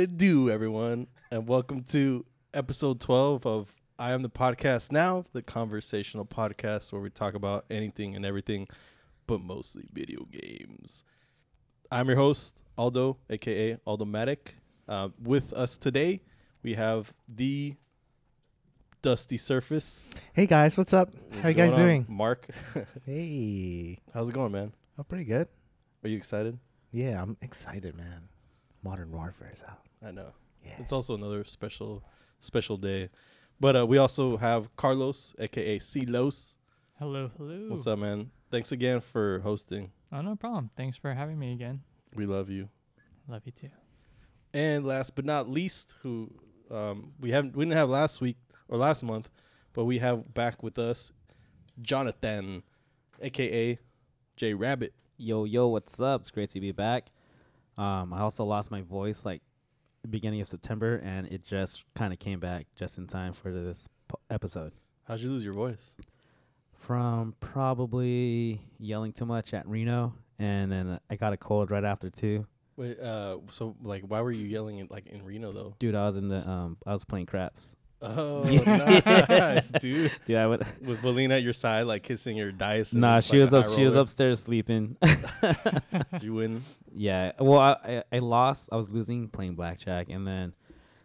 [0.00, 5.42] It do, everyone, and welcome to episode 12 of I Am the Podcast Now, the
[5.42, 8.66] conversational podcast where we talk about anything and everything,
[9.26, 11.04] but mostly video games.
[11.92, 14.54] I'm your host, Aldo, aka Aldo Matic.
[14.88, 16.22] Uh, with us today,
[16.62, 17.74] we have the
[19.02, 20.08] Dusty Surface.
[20.32, 21.10] Hey guys, what's up?
[21.28, 21.78] What's How you guys on?
[21.78, 22.06] doing?
[22.08, 22.46] Mark,
[23.04, 24.72] Hey, how's it going, man?
[24.98, 25.46] oh, pretty good.
[26.02, 26.58] Are you excited?
[26.90, 28.30] Yeah, I'm excited, man.
[28.82, 29.76] Modern Warfare is out.
[30.04, 30.32] I know.
[30.64, 30.76] Yeah.
[30.78, 32.02] It's also another special
[32.38, 33.10] special day.
[33.58, 36.56] But uh, we also have Carlos, aka Los.
[36.98, 37.66] Hello, hello.
[37.68, 38.30] What's up, man?
[38.50, 39.90] Thanks again for hosting.
[40.12, 40.70] Oh, no problem.
[40.76, 41.82] Thanks for having me again.
[42.14, 42.68] We love you.
[43.28, 43.70] Love you too.
[44.52, 46.32] And last but not least, who
[46.70, 48.36] um, we haven't we didn't have last week
[48.68, 49.30] or last month,
[49.72, 51.12] but we have back with us
[51.80, 52.62] Jonathan,
[53.20, 53.78] aka
[54.36, 54.94] J Rabbit.
[55.18, 56.22] Yo, yo, what's up?
[56.22, 57.10] It's great to be back.
[57.76, 59.42] Um, I also lost my voice like
[60.02, 63.52] the beginning of September, and it just kind of came back just in time for
[63.52, 64.72] this po- episode.
[65.04, 65.94] How'd you lose your voice?
[66.72, 72.08] From probably yelling too much at Reno, and then I got a cold right after
[72.08, 72.46] too.
[72.76, 75.74] Wait, uh, so like, why were you yelling in, like in Reno though?
[75.78, 77.76] Dude, I was in the um, I was playing craps.
[78.02, 80.10] Oh, nice, dude.
[80.26, 80.60] Dude, I would.
[80.80, 82.94] With Valina at your side, like kissing your dice.
[82.94, 83.66] Nah, she was up.
[83.66, 84.96] She was upstairs sleeping.
[86.22, 86.62] You win.
[86.94, 87.32] Yeah.
[87.38, 88.70] Well, I, I I lost.
[88.72, 90.54] I was losing playing blackjack, and then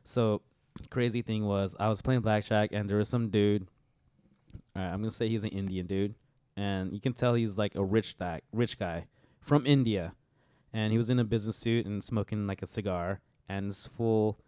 [0.05, 0.41] so
[0.89, 3.67] crazy thing was I was playing blackjack, and there was some dude.
[4.75, 6.15] All right, I'm gonna say he's an Indian dude,
[6.55, 9.07] and you can tell he's like a rich guy, rich guy
[9.41, 10.13] from India,
[10.73, 14.39] and he was in a business suit and smoking like a cigar, and this full,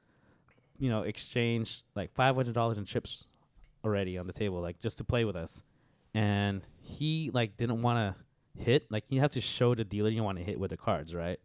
[0.80, 3.28] you know, exchanged like five hundred dollars in chips
[3.84, 5.64] already on the table, like just to play with us,
[6.14, 8.92] and he like didn't want to hit.
[8.92, 11.40] Like you have to show the dealer you want to hit with the cards, right?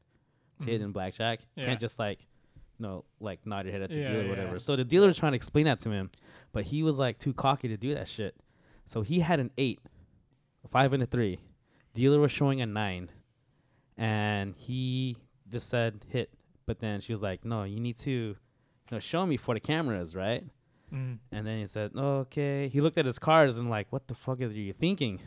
[0.61, 0.87] To hit mm-hmm.
[0.87, 1.67] in blackjack, Yeah.
[1.67, 2.21] can't just like,
[2.79, 4.31] you know, like nod your head at the Yeah, dealer or yeah.
[4.31, 4.59] whatever.
[4.59, 6.11] So the dealer was trying to explain that to him,
[6.53, 8.37] but he was like too cocky to do that shit.
[8.87, 9.81] So he had an eight,
[10.65, 11.41] a five and a three.
[11.95, 13.11] Dealer was showing a nine,
[13.97, 15.17] and he
[15.49, 16.31] just said hit.
[16.65, 18.37] But then she was like, "No, you need to,
[18.93, 20.45] you know, show me for the cameras, right?"
[20.93, 21.19] Mm.
[21.31, 24.41] And then he said, "Okay." He looked at his cards and like, "What the fuck
[24.41, 25.21] is you thinking?"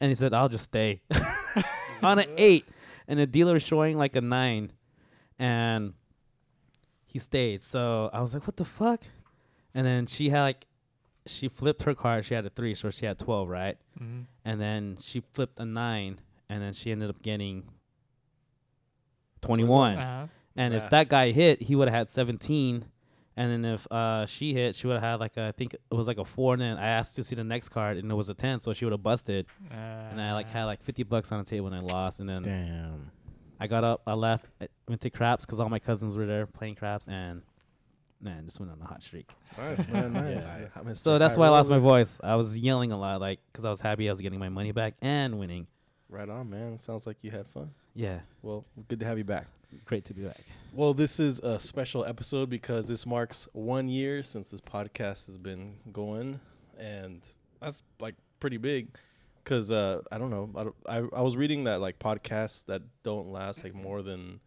[0.00, 1.02] And he said, "I'll just stay
[2.02, 2.66] on an eight,
[3.06, 4.72] and the dealer showing like a nine,
[5.38, 5.94] and
[7.06, 7.62] he stayed.
[7.62, 9.02] So I was like, "What the fuck?"
[9.74, 10.66] And then she had like,
[11.26, 12.24] she flipped her card.
[12.24, 13.76] She had a three, so she had twelve, right?
[14.00, 14.24] Mm.
[14.44, 17.64] And then she flipped a nine, and then she ended up getting
[19.40, 19.96] twenty-one.
[19.96, 20.26] Uh-huh.
[20.58, 20.84] And Math.
[20.84, 22.84] if that guy hit, he would have had 17.
[23.36, 25.94] And then if uh, she hit, she would have had like a, I think it
[25.94, 26.54] was like a four.
[26.54, 28.72] And then I asked to see the next card, and it was a 10, so
[28.72, 29.46] she would have busted.
[29.70, 32.18] Uh, And I like had like 50 bucks on the table, and I lost.
[32.18, 33.12] And then Damn.
[33.60, 36.46] I got up, I left, I went to craps because all my cousins were there
[36.46, 37.42] playing craps, and
[38.20, 39.30] man, just went on a hot streak.
[39.56, 40.12] Nice, man.
[40.12, 40.36] Nice.
[40.36, 40.66] Yeah.
[40.74, 42.18] I missed So that's why I lost my voice.
[42.24, 44.72] I was yelling a lot, like because I was happy I was getting my money
[44.72, 45.68] back and winning.
[46.08, 46.72] Right on, man.
[46.72, 47.70] It sounds like you had fun.
[47.94, 49.46] Yeah, Well, good to have you back.
[49.84, 50.40] Great to be back.
[50.72, 55.38] Well, this is a special episode because this marks one year since this podcast has
[55.38, 56.40] been going,
[56.78, 57.22] and
[57.60, 58.88] that's like pretty big.
[59.44, 62.82] Cause uh, I don't know, I, don't, I I was reading that like podcasts that
[63.02, 64.40] don't last like more than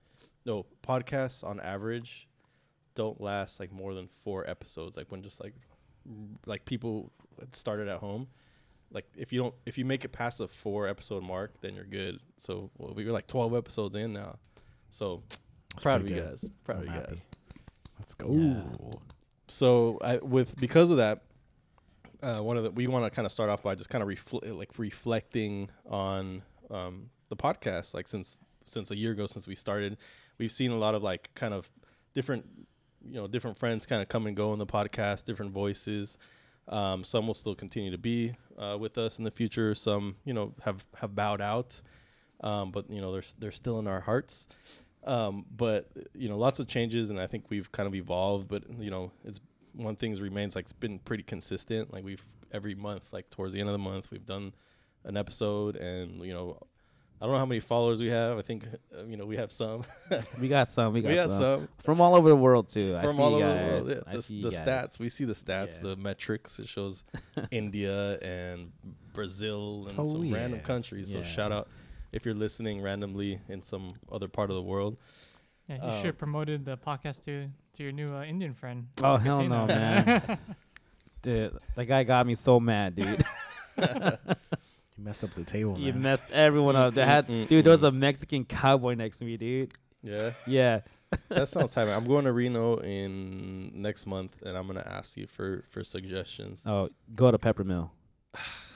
[0.45, 2.27] no podcasts on average
[2.95, 4.97] don't last like more than four episodes.
[4.97, 5.53] Like when just like
[6.45, 7.11] like people
[7.51, 8.27] started at home.
[8.91, 11.85] Like if you don't if you make it past the four episode mark, then you're
[11.85, 12.19] good.
[12.37, 14.37] So well, we were like twelve episodes in now.
[14.91, 15.23] So
[15.81, 16.29] proud of you good.
[16.29, 16.45] guys.
[16.63, 17.07] Proud I'm of you happy.
[17.07, 17.29] guys.
[17.99, 18.27] Let's go.
[18.31, 18.97] Yeah.
[19.47, 21.23] So I with because of that,
[22.21, 24.07] uh, one of the we want to kind of start off by just kind of
[24.09, 27.93] refl- like reflecting on um, the podcast.
[27.93, 29.97] Like since since a year ago since we started,
[30.37, 31.69] we've seen a lot of like kind of
[32.13, 32.45] different
[33.03, 36.17] you know different friends kind of come and go in the podcast, different voices.
[36.67, 39.73] Um, some will still continue to be uh, with us in the future.
[39.75, 41.81] Some you know have have bowed out,
[42.41, 44.47] um, but you know they're they're still in our hearts.
[45.03, 48.47] Um, but you know, lots of changes, and I think we've kind of evolved.
[48.47, 49.39] But you know, it's
[49.73, 51.91] one thing remains like it's been pretty consistent.
[51.93, 54.53] Like we've every month, like towards the end of the month, we've done
[55.03, 56.57] an episode, and you know,
[57.19, 58.37] I don't know how many followers we have.
[58.37, 59.83] I think uh, you know we have some.
[60.39, 60.93] We got some.
[60.93, 61.39] We got, we got some.
[61.39, 62.95] some from all over the world too.
[62.97, 63.55] I from see all over guys.
[63.55, 63.87] the world.
[63.89, 65.89] Yeah, I the see the stats, we see the stats, Yeah.
[65.89, 66.59] the metrics.
[66.59, 67.03] It shows
[67.51, 68.71] India and
[69.13, 71.11] Brazil and Oh, some random countries.
[71.11, 71.23] So Yeah.
[71.23, 71.69] shout out
[72.11, 74.97] if you're listening randomly in some other part of the world.
[75.67, 78.87] Yeah, you Um, should have promoted the podcast to to your new uh, Indian friend.
[79.03, 80.37] Oh hell no, man!
[81.21, 83.23] dude, that guy got me so mad, dude.
[84.97, 86.01] You messed up the table, you man.
[86.01, 86.93] messed everyone up.
[86.93, 89.71] They had, dude, there was a Mexican cowboy next to me, dude.
[90.03, 90.31] Yeah.
[90.45, 90.81] Yeah,
[91.29, 91.87] That sounds tight.
[91.87, 96.63] I'm going to Reno in next month, and I'm gonna ask you for for suggestions.
[96.67, 97.89] Oh, go to Peppermill.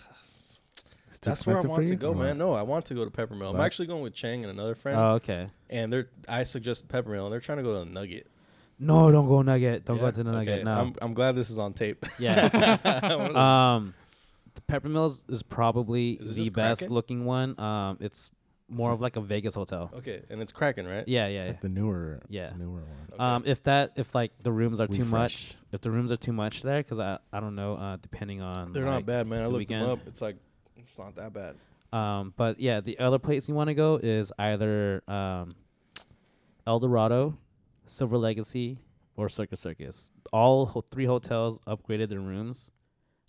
[1.32, 2.38] It's too That's where I want to go, or man.
[2.38, 3.50] No, I want to go to Peppermill.
[3.52, 3.66] I'm What?
[3.66, 5.48] actually going with Chang and another friend, Oh, okay.
[5.70, 8.28] and they're I suggest Peppermill, and they're trying to go to the Nugget.
[8.78, 9.86] No, don't go Nugget.
[9.86, 10.02] Don't Yeah?
[10.04, 10.54] go to the Nugget.
[10.56, 10.74] Okay, No.
[10.74, 12.06] I'm I'm glad this is on tape.
[12.20, 12.78] yeah.
[13.76, 13.94] um,
[14.56, 16.94] the Peppermills is probably Is it the just best cracking?
[16.94, 17.60] looking one.
[17.60, 18.32] Um, it's
[18.68, 19.92] more of like a Vegas hotel.
[19.96, 21.08] okay, and it's cracking, right?
[21.08, 21.48] Yeah, It's yeah.
[21.52, 22.52] like the newer, Yeah.
[22.58, 22.84] newer one.
[23.14, 23.24] Okay.
[23.24, 25.56] Um, if that if like the rooms are too much, Refreshed.
[25.72, 28.72] if the rooms are too much there, because I I don't know, uh, depending on
[28.74, 29.42] they're like, not bad, man.
[29.42, 30.02] I the looked them weekend.
[30.02, 30.08] up.
[30.08, 30.38] It's like
[30.86, 31.56] it's not that bad.
[31.92, 35.50] Um, but yeah, the other place you want to go is either um,
[36.68, 37.38] El Dorado,
[37.86, 38.80] Silver Legacy,
[39.16, 40.14] or Circus Circus.
[40.34, 42.72] All ho- three hotels upgraded their rooms,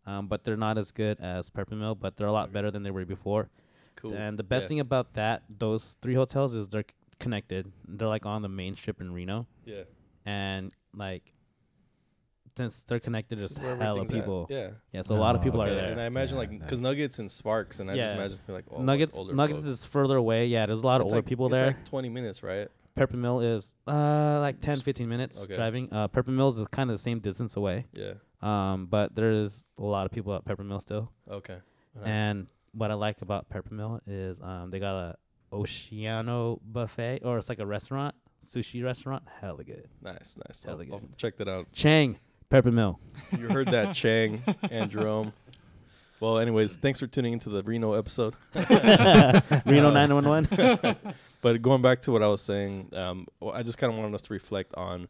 [0.06, 2.90] um, but they're not as good as Peppermill, but they're a lot better than they
[2.90, 3.48] were before.
[3.94, 4.14] Cool.
[4.14, 4.68] And the best Yeah.
[4.68, 7.70] thing about that, those three hotels, is they're c- connected.
[7.86, 9.84] They're like on the main strip in Reno, Yeah.
[10.24, 11.32] and like
[12.56, 14.08] since they're connected, This there's is where hella at.
[14.10, 14.46] people.
[14.48, 14.70] Yeah.
[14.92, 15.90] Yeah, so a lot of people Okay, are there.
[15.90, 16.90] And I imagine Yeah, like because nice.
[16.90, 19.66] Nuggets and Sparks, and I just imagine it's like oh, Nuggets, older Nuggets folks.
[19.68, 20.46] is further away.
[20.46, 21.66] Yeah, there's a lot of It's older like- people it's there.
[21.68, 22.68] like 20 minutes, right?
[22.96, 25.54] Peppermill is uh like 10 15 minutes okay.
[25.54, 25.92] driving.
[25.92, 27.84] Uh Peppermills is kind of the same distance away.
[27.92, 28.14] Yeah.
[28.40, 31.12] Um but there's a lot of people at Peppermill still.
[31.30, 31.58] Okay.
[31.94, 32.04] Nice.
[32.06, 35.16] And what I like about Peppermill is um they got a
[35.52, 39.88] Oceano buffet or it's like a restaurant, sushi restaurant, hella good.
[40.02, 40.64] nice, nice.
[40.64, 41.16] Hella I'll, I'll good.
[41.18, 41.70] check that out.
[41.72, 42.18] Chang,
[42.50, 42.98] Peppermill.
[43.38, 45.32] You heard that, Chang and Jerome.
[46.20, 48.34] Well, anyways, thanks for tuning into the Reno episode.
[48.54, 50.96] Reno Uh, 911.
[51.42, 54.14] But going back to what I was saying, um, well, I just kind of wanted
[54.14, 55.06] us to reflect on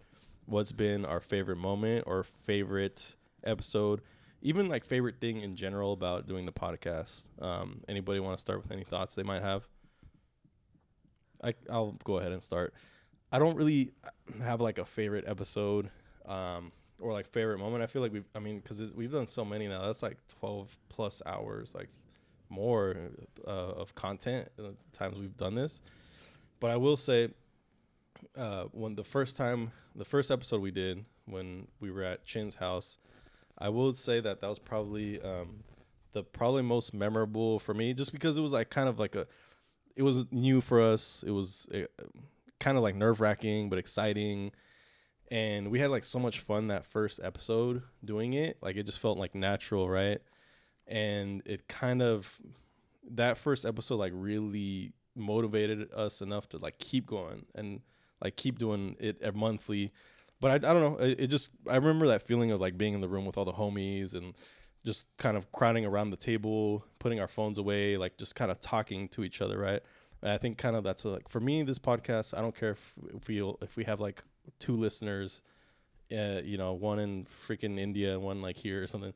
[0.46, 4.00] what's been our favorite moment or favorite episode,
[4.42, 7.24] even like favorite thing in general about doing the podcast.
[7.40, 9.66] Um, anybody want to start with any thoughts they might have?
[11.42, 12.74] I I'll go ahead and start.
[13.30, 13.92] I don't really
[14.42, 15.90] have like a favorite episode
[16.26, 17.82] um, or like favorite moment.
[17.82, 19.86] I feel like we've I mean because we've done so many now.
[19.86, 21.88] That's like twelve plus hours, like
[22.48, 22.94] more
[23.46, 25.80] uh, of content uh, times we've done this.
[26.60, 27.30] But I will say,
[28.36, 32.54] uh, when the first time, the first episode we did when we were at Chin's
[32.54, 32.98] house,
[33.58, 35.64] I will say that that was probably um,
[36.12, 39.26] the probably most memorable for me, just because it was like kind of like a,
[39.96, 41.24] it was new for us.
[41.26, 41.86] It was uh,
[42.58, 44.52] kind of like nerve wracking but exciting,
[45.30, 48.58] and we had like so much fun that first episode doing it.
[48.60, 50.20] Like it just felt like natural, right?
[50.86, 52.40] And it kind of
[53.10, 57.80] that first episode like really motivated us enough to like keep going and
[58.22, 59.92] like keep doing it monthly.
[60.40, 61.04] But I, I don't know.
[61.04, 63.52] It, just I remember that feeling of like being in the room with all the
[63.52, 64.34] homies and
[64.84, 68.60] just kind of crowding around the table, putting our phones away, like just kind of
[68.60, 69.80] talking to each other, right?
[70.22, 72.36] And I think kind of that's a, like for me this podcast.
[72.36, 72.70] I don't care
[73.14, 74.22] if we if we have like
[74.58, 75.40] two listeners,
[76.12, 79.14] uh, you know, one in freaking India and one like here or something.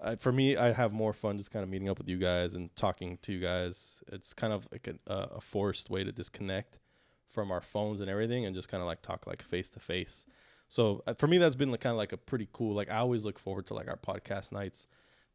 [0.00, 2.54] Uh, for me, I have more fun just kind of meeting up with you guys
[2.54, 4.02] and talking to you guys.
[4.12, 6.80] It's kind of like a, a forced way to disconnect
[7.26, 10.26] from our phones and everything, and just kind of like talk like face to face.
[10.68, 12.74] So uh, for me, that's been like kind of like a pretty cool.
[12.74, 14.86] Like I always look forward to like our podcast nights,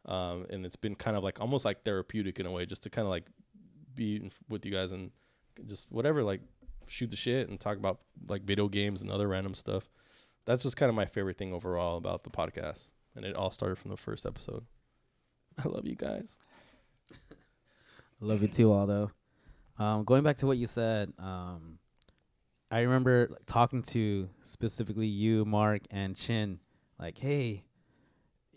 [0.05, 2.89] um, and it's been kind of like almost like therapeutic in a way, just to
[2.89, 3.25] kind of like
[3.95, 5.11] be in- with you guys and
[5.67, 6.41] just whatever, like
[6.87, 9.89] shoot the shit and talk about like video games and other random stuff.
[10.45, 13.77] That's just kind of my favorite thing overall about the podcast, and it all started
[13.77, 14.65] from the first episode.
[15.63, 16.37] I love you guys.
[18.19, 19.11] Love you too, Aldo.
[19.77, 21.79] Um, going back to what you said, um,
[22.71, 26.59] I remember like, talking to specifically you, Mark, and Chin,
[26.99, 27.63] like, hey,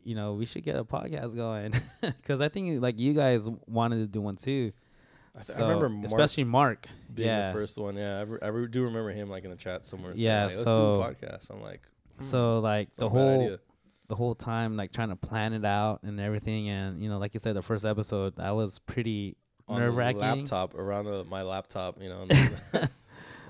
[0.04, 3.96] you know, we should get a podcast going, because I think like you guys wanted
[3.96, 4.72] to do one too.
[5.38, 6.86] I, th- I remember Mark especially Mark.
[7.14, 7.48] being yeah.
[7.48, 7.96] the first one.
[7.96, 10.14] Yeah, I, re- I re- do remember him like in the chat somewhere.
[10.16, 11.50] saying, Yeah, like, let's so- do a podcast.
[11.50, 11.82] I'm like,
[12.16, 13.58] hmm, So like the not a bad whole idea.
[14.08, 17.34] the whole time like trying to plan it out and everything, and you know, like
[17.34, 19.36] you said, the first episode that was pretty
[19.68, 20.20] nerve wracking.
[20.20, 22.22] laptop around the, my laptop, you know.
[22.22, 22.30] And,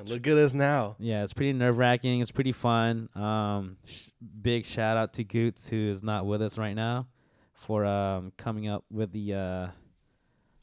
[0.01, 0.97] and look at us now.
[0.99, 2.21] Yeah, it's pretty nerve wracking.
[2.21, 3.09] It's pretty fun.
[3.15, 4.09] Um, sh-
[4.43, 7.07] big shout out to Goots who is not with us right now
[7.55, 9.67] for um coming up with the uh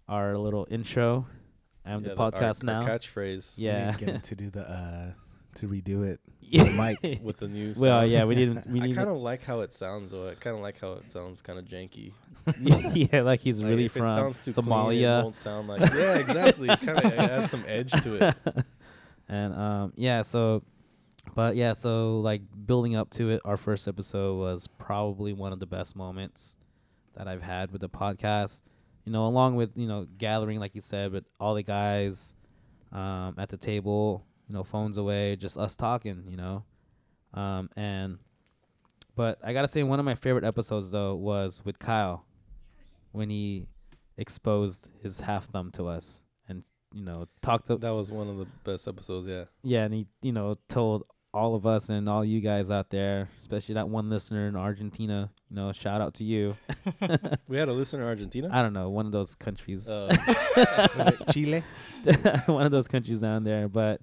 [0.07, 1.25] our little intro
[1.86, 2.88] and Yeah, the our- podcast our now.
[2.88, 3.55] catchphrase.
[3.57, 5.12] Yeah, to to do the uh
[5.55, 6.19] to redo it.
[6.75, 7.19] Mike.
[7.24, 7.74] with the new.
[7.77, 8.12] well, sound.
[8.12, 8.65] yeah, we didn't.
[8.72, 10.29] We I kind of like how it sounds though.
[10.29, 12.12] I kind of like how it sounds kind of janky.
[12.93, 15.24] yeah, like he's Like, really if from sounds too Clean, it Somalia.
[15.24, 15.81] won't sound like.
[15.93, 16.67] Yeah, exactly.
[16.67, 18.65] kind of adds some edge to it.
[19.29, 20.62] and um yeah so
[21.36, 25.60] but yeah so like building up to it our first episode was probably one of
[25.62, 26.57] the best moments
[27.15, 28.62] that i've had with the podcast
[29.05, 32.36] you know along with you know gathering like you said but all the guys
[32.91, 36.63] um at the table you know, phones away, just us talking, you know.
[37.33, 38.19] Um, and
[39.15, 42.25] but I gotta say, one of my favorite episodes though was with Kyle
[43.12, 43.67] when he
[44.17, 48.38] exposed his half thumb to us and you know talked to That was one of
[48.38, 49.27] the best episodes.
[49.27, 49.45] Yeah.
[49.63, 53.27] yeah, and he you know told all of us and all you guys out there,
[53.39, 56.55] especially that one listener in Argentina, you know, shout out to you.
[57.47, 58.49] We had a listener in Argentina.
[58.51, 59.89] I don't know, one of those countries.
[60.55, 61.63] Uh, Chile?
[62.45, 63.67] one of those countries down there.
[63.67, 64.01] But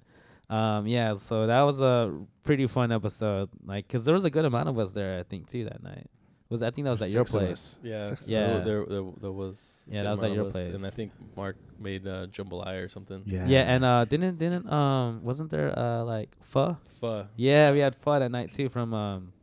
[0.49, 3.49] um, yeah, so that was a pretty fun episode.
[3.65, 6.07] Like, cause there was a good amount of us there, I think, too, that night.
[6.51, 7.51] Was I think that was at your Six of place?
[7.51, 7.79] us.
[7.81, 8.09] yeah.
[8.13, 8.41] Six Yeah.
[8.41, 8.47] us.
[8.49, 9.83] There, there, there, there was.
[9.87, 12.05] a Yeah, good that was at amount your of us, And I think Mark made
[12.05, 13.23] uh, jambalaya or something.
[13.25, 13.47] Yeah.
[13.47, 16.75] Yeah, and uh, didn't didn't um wasn't there uh like pho?
[16.99, 17.25] Pho.
[17.37, 19.33] Yeah, we had pho that night too from um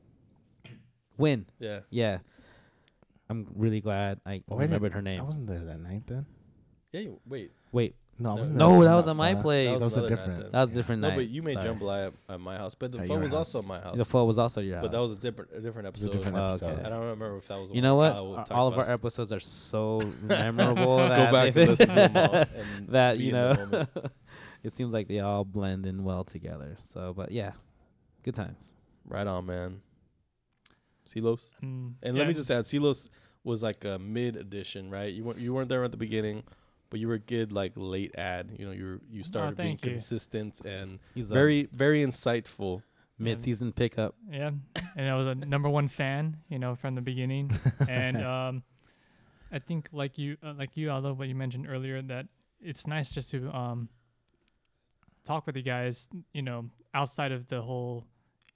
[1.16, 1.46] Win.
[1.58, 1.80] Yeah.
[1.90, 2.18] Yeah,
[3.28, 5.14] I'm really glad I Oh, I didn't- remembered her name.
[5.14, 5.26] I name.
[5.26, 6.26] wasn't there that night then.
[6.92, 7.00] Yeah.
[7.00, 7.52] You, wait.
[7.72, 8.44] Wait, No, No.
[8.44, 9.78] no, that was that at my place.
[9.78, 10.52] That was another a different.
[10.52, 10.74] that was a yeah.
[10.76, 11.74] different No, but you made Sorry.
[11.74, 13.64] jambalaya at, at my house, but the At pho your was also house.
[13.64, 13.96] at my house.
[13.98, 14.84] The pho was also your house.
[14.84, 16.36] but that was a different, a different It was a episode.
[16.66, 16.82] Oh, okay.
[16.84, 17.72] I don't remember if that was.
[17.72, 18.12] You know what?
[18.12, 20.96] Our- All of our episodes are so memorable.
[20.96, 22.44] Go that back and listen to them all.
[22.88, 23.86] That you know,
[24.64, 26.78] it seems like they all blend in well together.
[26.80, 27.52] So, but yeah,
[28.24, 28.72] good times.
[29.06, 29.80] Right on, man.
[31.04, 31.54] Silos.
[31.62, 33.08] Mm, And yeah, let me just add, Silos
[33.44, 35.12] was like a mid edition, right?
[35.12, 36.42] You weren't you weren't there at the beginning,
[36.90, 38.50] but you were good like late ad.
[38.58, 39.90] You know, you were, you started being Oh, thank you.
[39.92, 42.82] consistent and He's very very insightful.
[43.18, 44.14] a mid-season pickup.
[44.30, 44.50] Yeah,
[44.96, 47.50] and I was a number one fan, you know, from the beginning.
[47.88, 48.62] and um,
[49.50, 52.26] I think, like you, uh, like you, Aldo, what you mentioned earlier, that
[52.60, 53.88] it's nice just to um,
[55.24, 58.04] talk with you guys, you know, outside of the whole,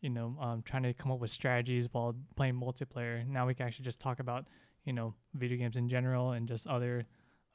[0.00, 3.26] you know, um, trying to come up with strategies while playing multiplayer.
[3.26, 4.46] Now we can actually just talk about,
[4.84, 7.04] you know, video games in general and just other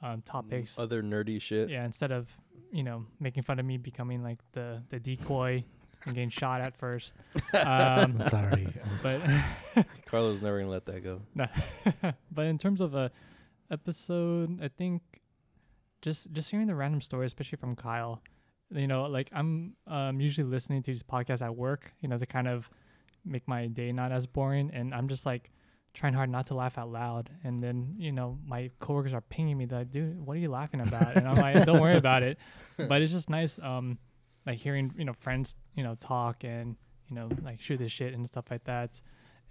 [0.01, 0.77] um, topics.
[0.77, 1.69] Other nerdy shit.
[1.69, 2.29] Yeah, instead of
[2.71, 5.63] you know making fun of me becoming like the the decoy
[6.05, 7.15] and getting shot at first.
[7.53, 8.67] Um, I'm sorry.
[8.83, 9.21] I'm sorry.
[9.75, 11.21] but Carlos never gonna let that go.
[12.31, 13.11] but in terms of a
[13.71, 15.01] episode, I think
[16.01, 18.21] just just hearing the random stories, especially from Kyle,
[18.69, 22.25] you know, like I'm um usually listening to these podcasts at work, you know, to
[22.25, 22.69] kind of
[23.25, 25.51] make my day not as boring, and I'm just like
[25.97, 29.57] trying hard not to laugh out loud, and then you know my coworkers are pinging
[29.57, 31.17] me like, dude, what are you laughing about?
[31.17, 32.37] And I'm like, don't worry about it,
[32.87, 33.97] but it's just nice, um,
[34.45, 36.75] like hearing you know friends you know talk and
[37.09, 39.01] you know like shoot the shit and stuff like that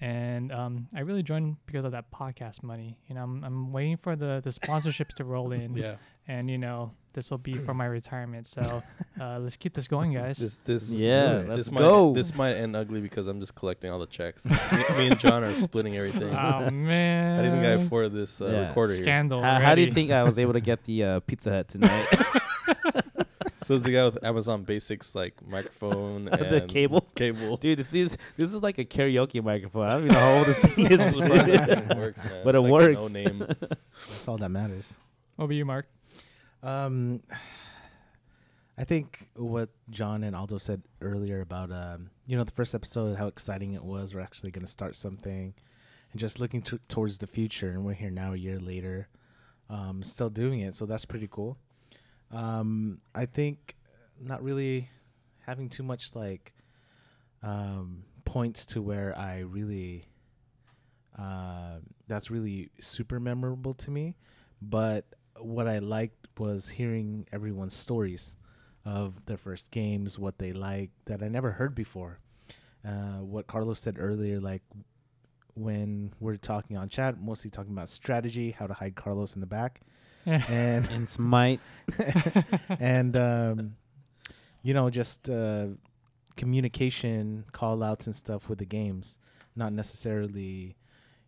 [0.00, 2.98] and um, I really joined because of that podcast money.
[3.08, 5.94] You know, I'm, I'm waiting for the, the sponsorships to roll in, Yeah.
[6.28, 8.46] and you know, this will be for my retirement.
[8.46, 8.80] So
[9.20, 10.38] uh, let's keep this going, guys.
[10.38, 11.48] This this Yeah, it.
[11.48, 12.06] let's this go.
[12.10, 14.44] Might, this might end ugly because I'm just collecting all the checks.
[14.72, 16.32] me, me and John are splitting everything.
[16.32, 17.36] oh man!
[17.36, 18.68] How do you think I afford this uh, Yeah.
[18.68, 19.02] recorder here.
[19.02, 19.42] Scandal.
[19.42, 22.06] How, how do you think I was able to get the uh, Pizza Hut tonight?
[23.62, 27.00] So it's the guy with Amazon Basics like microphone and the cable.
[27.16, 27.56] Cable.
[27.56, 29.88] Dude, this is this is like a karaoke microphone.
[29.88, 31.14] I don't even know how old this thing I'm is.
[31.14, 31.68] surprised dude.
[31.90, 32.42] it works, man.
[32.44, 33.12] But It's it like works.
[33.12, 33.38] No name.
[33.40, 34.94] That's all that matters.
[35.34, 35.88] What about you, Mark?
[36.62, 37.22] Um,
[38.78, 43.16] I think what John and Aldo said earlier about um, you know, the first episode,
[43.16, 44.14] how exciting it was.
[44.14, 45.54] We're actually going to start something,
[46.12, 47.70] and just looking to, towards the future.
[47.70, 49.08] And we're here now, a year later,
[49.70, 50.74] um, still doing it.
[50.74, 51.56] So that's pretty cool.
[52.30, 53.76] Um, I think
[54.20, 54.90] not really
[55.46, 56.52] having too much like
[57.42, 60.06] um, points to where I really
[61.18, 64.16] uh, that's really super memorable to me.
[64.60, 65.06] But
[65.38, 68.36] what I liked was hearing everyone's stories
[68.84, 72.20] of their first games, what they like that I never heard before.
[72.86, 74.62] Uh, what Carlos said earlier, like
[75.54, 79.46] when we're talking on chat, mostly talking about strategy, how to hide Carlos in the
[79.46, 79.80] back,
[80.26, 81.60] and and Smite.
[82.80, 83.76] and um,
[84.62, 85.66] you know just uh,
[86.36, 89.18] communication, call outs and stuff with the games,
[89.56, 90.76] not necessarily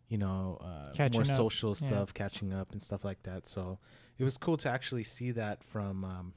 [0.09, 1.87] you know uh, more up, social yeah.
[1.89, 3.47] stuff, catching up and stuff like that.
[3.47, 3.79] So
[4.19, 6.33] it was cool to actually see that from um,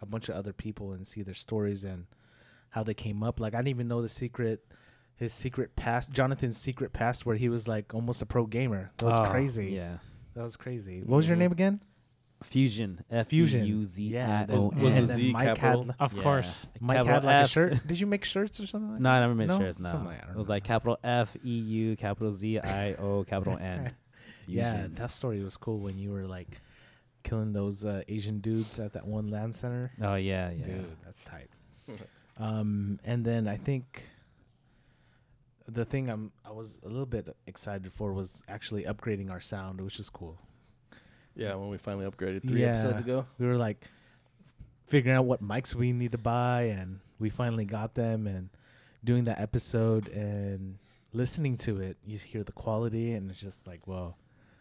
[0.00, 2.06] a bunch of other people and see their stories and
[2.70, 3.40] how they came up.
[3.40, 4.64] Like I didn't even know the secret.
[5.16, 8.92] His secret past, Jonathan's secret past, where he was like almost a pro gamer.
[8.98, 9.72] That was Oh, crazy.
[9.72, 9.96] Yeah.
[10.34, 11.00] That was crazy.
[11.04, 11.80] What was your name again?
[12.42, 13.04] Fusion.
[13.10, 13.64] F Fusion.
[13.64, 15.06] U Z Yeah, I there's- O Was the and N.
[15.06, 15.84] then Z capital?
[15.84, 16.22] li- Of Yeah.
[16.22, 16.68] course.
[16.80, 17.50] Mike Capital had like a F.
[17.50, 17.86] shirt.
[17.86, 18.92] Did you make shirts or something?
[18.92, 19.58] Like No, I never made No?
[19.58, 19.78] shirts.
[19.80, 23.24] No, Something like- I it was like capital F E U, capital Z I O,
[23.24, 23.92] capital N.
[24.46, 24.94] Yeah, Fusion.
[24.94, 26.60] that story was cool when you were like
[27.24, 29.90] killing those uh, Asian dudes at that one LAN center.
[30.00, 30.64] Oh yeah, yeah.
[30.64, 31.50] Dude, that's tight.
[32.38, 34.04] um, and then I think
[35.66, 39.80] the thing I'm I was a little bit excited for was actually upgrading our sound,
[39.80, 40.38] which is cool.
[41.38, 42.68] Yeah, when we finally upgraded three Yeah.
[42.72, 43.24] episodes ago.
[43.38, 43.86] We were like
[44.86, 48.50] figuring out what mics we need to buy and we finally got them and
[49.04, 50.78] doing that episode and
[51.12, 54.14] listening to it, you hear the quality and it's just like, whoa.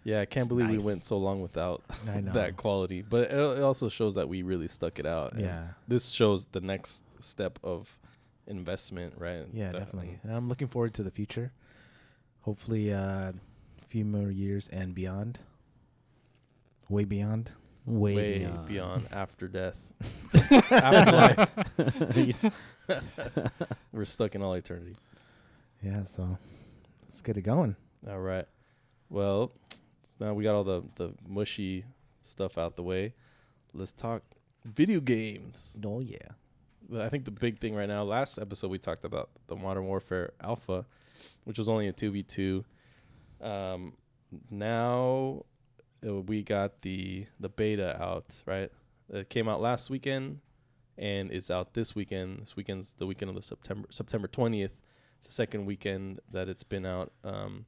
[0.04, 3.02] Yeah, I can't believe we went so long without that quality.
[3.02, 5.34] But it, it also shows that we really stuck it out.
[5.34, 5.68] and yeah.
[5.88, 8.00] This shows the next step of
[8.48, 9.46] investment, right?
[9.52, 10.20] Yeah, That- definitely.
[10.24, 11.52] And I'm looking forward to the future.
[12.42, 15.40] Hopefully, uh, a few more years and beyond.
[16.90, 17.52] Way beyond.
[17.86, 18.68] Way, Way, beyond.
[18.68, 19.08] beyond.
[19.12, 19.76] after death.
[20.72, 21.50] Afterlife.
[23.94, 24.96] We're stuck in all eternity.
[25.82, 26.38] Yeah, so
[27.04, 27.76] let's get it going.
[28.10, 28.46] All right.
[29.10, 29.54] Well,
[30.20, 31.86] now we got all the, the mushy
[32.22, 33.14] stuff out the way.
[33.74, 34.24] Let's talk
[34.66, 35.78] video games.
[35.86, 36.18] Oh yeah.
[37.00, 40.32] I think the big thing right now, last episode we talked about the Modern Warfare
[40.42, 40.86] Alpha,
[41.44, 42.64] which was only a 2v2.
[43.42, 43.94] Um,
[44.50, 45.44] now
[46.16, 48.72] we got the the beta out, right?
[49.10, 50.42] It came out last weekend
[50.98, 52.42] and it's out this weekend.
[52.42, 54.72] This weekend's the weekend of the September September 20th.
[55.18, 57.12] It's the second weekend that it's been out.
[57.24, 57.66] Um,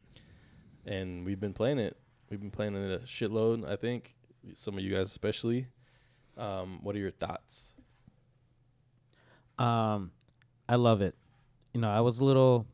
[0.86, 1.98] and we've been playing it.
[2.29, 4.15] We've been playing it a shitload, I think.
[4.53, 5.67] Some of you guys especially.
[6.38, 7.74] Um, what are your thoughts?
[9.58, 10.12] Um,
[10.67, 11.15] I love it.
[11.74, 12.65] You know, I was a little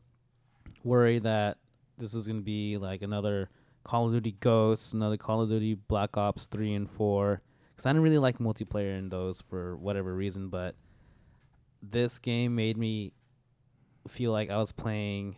[0.84, 1.58] worried that
[1.98, 3.48] this was gonna be like another
[3.86, 7.40] Call of Duty Ghosts, another Call of Duty Black Ops three and four,
[7.70, 10.48] because I didn't really like multiplayer in those for whatever reason.
[10.48, 10.74] But
[11.80, 13.12] this game made me
[14.08, 15.36] feel like I was playing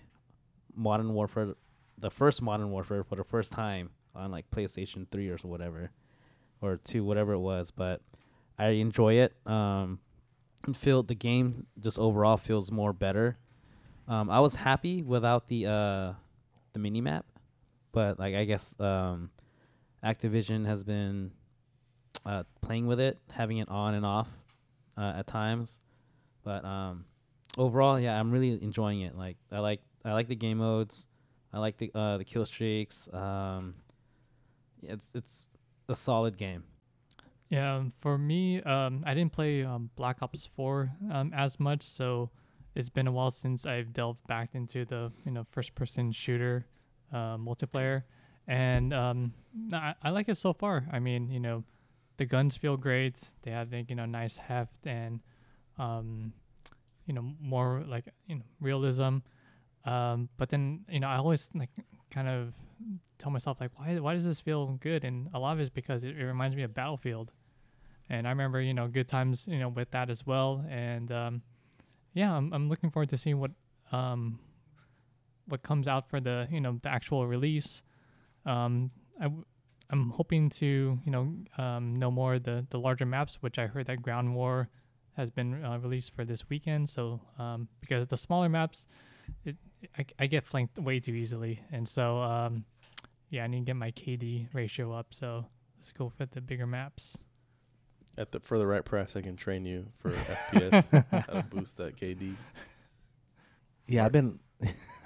[0.74, 1.56] Modern Warfare,
[1.98, 5.90] the first Modern Warfare for the first time on like PlayStation three or whatever,
[6.62, 7.70] or two, whatever it was.
[7.70, 8.00] But
[8.58, 9.34] I enjoy it.
[9.46, 10.00] Um,
[10.74, 13.36] feel the game just overall feels more better.
[14.08, 16.12] Um, I was happy without the uh,
[16.72, 17.26] the mini map,
[17.92, 19.30] but like I guess um,
[20.04, 21.32] Activision has been
[22.24, 24.38] uh, playing with it, having it on and off
[24.96, 25.80] uh, at times.
[26.44, 27.04] But um,
[27.56, 29.16] overall, yeah, I'm really enjoying it.
[29.16, 31.06] Like I like I like the game modes.
[31.52, 33.08] I like the uh, the kill streaks.
[33.12, 33.74] Um,
[34.82, 35.48] it's it's
[35.88, 36.64] a solid game.
[37.48, 41.80] Yeah, um, for me, um, I didn't play um, Black Ops 4 um, as much,
[41.80, 42.28] so
[42.74, 46.66] it's been a while since I've delved back into the you know first person shooter
[47.12, 48.02] uh, multiplayer,
[48.46, 49.32] and um,
[49.72, 50.86] I, I like it so far.
[50.92, 51.64] I mean, you know,
[52.16, 53.20] the guns feel great.
[53.42, 55.20] They have like, you know nice heft and
[55.78, 56.32] um,
[57.06, 59.18] you know more like you know realism.
[59.84, 61.70] Um, but then you know I always like
[62.10, 62.54] kind of
[63.18, 66.04] tell myself like why why does this feel good and a lot of it's because
[66.04, 67.32] it, it reminds me of battlefield
[68.08, 71.42] and i remember you know good times you know with that as well and um
[72.14, 73.50] yeah i'm, I'm looking forward to seeing what
[73.92, 74.38] um
[75.48, 77.82] what comes out for the you know the actual release
[78.46, 79.44] um i w-
[79.90, 83.66] i'm hoping to you know um know more of the the larger maps which i
[83.66, 84.68] heard that ground war
[85.16, 88.86] has been uh, released for this weekend so um because the smaller maps
[89.44, 89.56] it
[89.96, 92.64] I, I get flanked way too easily and so um
[93.30, 95.12] yeah, I need to get my KD ratio up.
[95.12, 95.44] So
[95.76, 97.18] let's go for the bigger maps.
[98.16, 100.10] At the for the right price, I can train you for
[100.52, 101.04] FPS.
[101.10, 102.34] How to boost that KD.
[103.86, 104.40] Yeah, I've been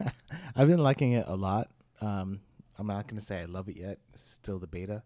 [0.56, 1.70] I've been liking it a lot.
[2.00, 2.40] Um,
[2.78, 3.98] I'm not gonna say I love it yet.
[4.12, 5.02] It's still the beta.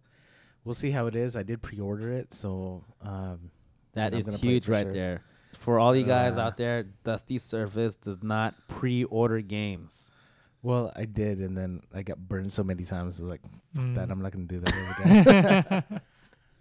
[0.64, 1.36] We'll see how it is.
[1.36, 3.50] I did pre-order it, so um,
[3.92, 4.92] That I'm is gonna play it huge right sure.
[4.92, 5.22] there.
[5.52, 10.10] For all you guys Uh, out there, Dusty Surface does not pre-order games.
[10.62, 13.20] well, I did, and then I got burned so many times.
[13.20, 13.42] I was like,
[13.76, 13.94] Mm.
[13.94, 16.00] that I'm not gonna do that ever again.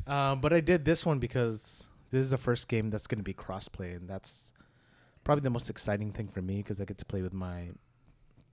[0.08, 3.34] um, but I did this one because this is the first game that's gonna be
[3.34, 4.52] crossplay, and that's
[5.24, 7.72] probably the most exciting thing for me because I get to play with my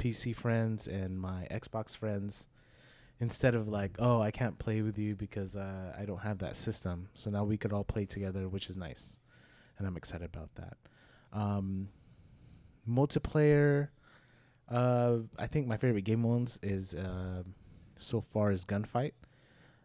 [0.02, 2.48] PC friends and my Xbox friends
[3.20, 6.56] instead of like, oh, I can't play with you because uh, I don't have that
[6.56, 7.08] system.
[7.14, 9.18] So now we could all play together, which is nice,
[9.78, 10.76] and I'm excited about that.
[11.32, 11.88] Um,
[12.88, 13.88] multiplayer.
[14.68, 17.44] Uh, I think my favorite game modes is uh,
[17.98, 19.12] so far is gunfight.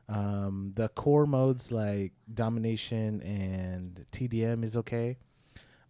[0.10, 5.17] Um, the core modes like domination and TDM is okay.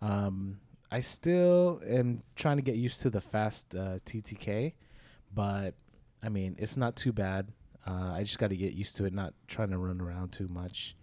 [0.01, 0.59] Um,
[0.91, 4.73] I still am trying to get used to the fast uh, TTK,
[5.33, 5.75] but
[6.23, 7.51] I mean it's not too bad.
[7.85, 10.47] Uh, I just got to get used to it, not trying to run around too
[10.49, 10.95] much.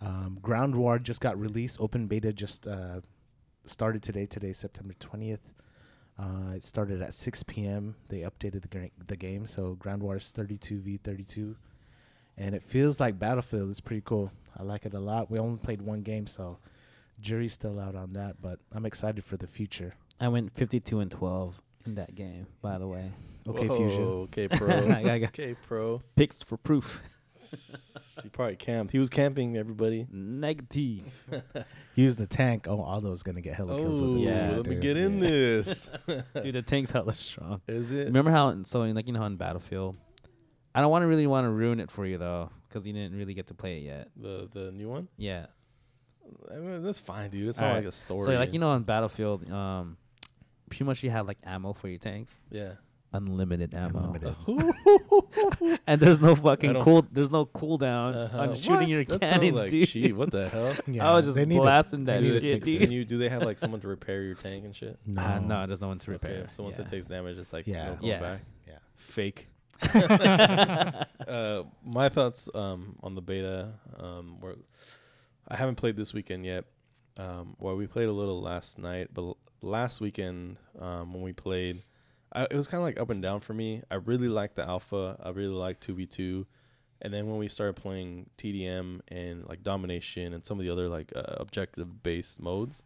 [0.00, 1.80] Um, Ground War just got released.
[1.80, 3.00] Open beta just uh,
[3.64, 4.26] started today.
[4.26, 5.40] Today, September twentieth.
[6.18, 7.94] Uh, it started at 6 p.m.
[8.08, 11.54] They updated the gra- the game, so Ground War is 32 v 32,
[12.36, 13.70] and it feels like Battlefield.
[13.70, 14.32] It's pretty cool.
[14.56, 15.30] I like it a lot.
[15.30, 16.58] We only played one game, so
[17.20, 18.40] jury's still out on that.
[18.40, 19.94] But I'm excited for the future.
[20.20, 23.12] I went 52 and 12 in that game, by the way.
[23.46, 24.02] Okay, Whoa, Fusion.
[24.02, 24.68] Okay, pro.
[24.68, 26.02] I got okay, pro.
[26.16, 27.02] picks for proof.
[28.20, 28.90] He probably camped.
[28.92, 29.56] He was camping.
[29.56, 30.08] Everybody.
[30.10, 31.24] Negative.
[31.94, 32.66] Use the tank.
[32.68, 35.14] Oh, Aldo's gonna get hella kills with Oh, the Yeah, tank, let me get in
[35.18, 35.28] Yeah.
[35.28, 35.88] this.
[36.42, 37.60] Dude, the tank's hella strong.
[37.68, 38.06] Is it?
[38.06, 39.96] Remember how so like you know how in Battlefield,
[40.74, 43.16] I don't want to really want to ruin it for you though, because you didn't
[43.16, 44.08] really get to play it yet.
[44.16, 45.06] The the new one?
[45.16, 45.46] Yeah.
[46.52, 47.48] I mean, that's fine, dude.
[47.48, 47.84] It's not Alright.
[47.84, 48.24] like a story.
[48.24, 49.96] So like you know on Battlefield, um,
[50.68, 52.72] pretty much you have like ammo for your tanks, Yeah.
[53.12, 54.34] unlimited ammo, Unlimited.
[55.86, 58.38] and there's no fucking cool, there's no cooldown Uh-huh.
[58.38, 58.58] on What?
[58.58, 59.88] shooting your that sounds cannons, like dude.
[59.88, 60.14] cheap.
[60.16, 60.74] What the hell?
[60.86, 62.80] Yeah, I was just they need to- blasting they that need to shit, fix dude.
[62.82, 63.04] Can you?
[63.04, 64.98] Do they have like someone to repair your tank and shit?
[65.06, 66.38] No, Uh, no, there's no one to repair.
[66.40, 66.46] Okay.
[66.48, 66.84] So once yeah.
[66.84, 67.84] it takes damage, it's like Yeah.
[67.84, 68.20] no going Yeah.
[68.20, 68.40] back.
[68.66, 68.78] Yeah.
[68.96, 69.48] Fake.
[69.94, 74.56] uh, my thoughts um, on the beta um, were
[75.48, 76.64] I haven't played this weekend yet.
[77.16, 81.82] Um, well, we played a little last night, but last weekend um, when we played,
[82.32, 83.82] I, it was kind of like up and down for me.
[83.90, 85.18] I really liked the alpha.
[85.22, 86.46] I really liked two v two,
[87.02, 90.88] and then when we started playing TDM and like domination and some of the other
[90.88, 92.82] like uh, objective based modes,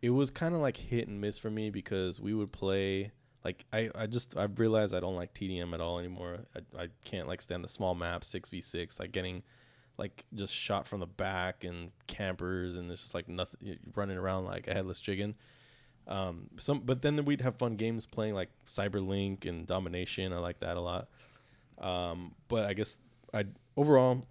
[0.00, 3.10] it was kind of like hit and miss for me because we would play
[3.44, 6.38] like I, I just I realized I don't like TDM at all anymore.
[6.56, 9.42] I, I can't like stand the small map six v six like getting
[10.02, 14.46] like just shot from the back and campers and it's just like nothing running around
[14.46, 15.36] like a headless chicken.
[16.08, 20.32] Um, some but then we'd have fun games playing like Cyberlink and Domination.
[20.32, 21.06] I like that a lot.
[21.80, 22.98] Um, but I guess
[23.32, 23.44] I
[23.76, 24.26] overall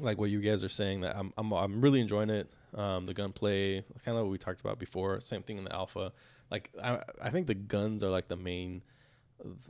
[0.00, 2.50] like what you guys are saying that I'm I'm I'm really enjoying it.
[2.74, 5.20] Um, the gunplay, kind of what we talked about before.
[5.20, 6.12] Same thing in the alpha.
[6.50, 8.82] Like I I think the guns are like the main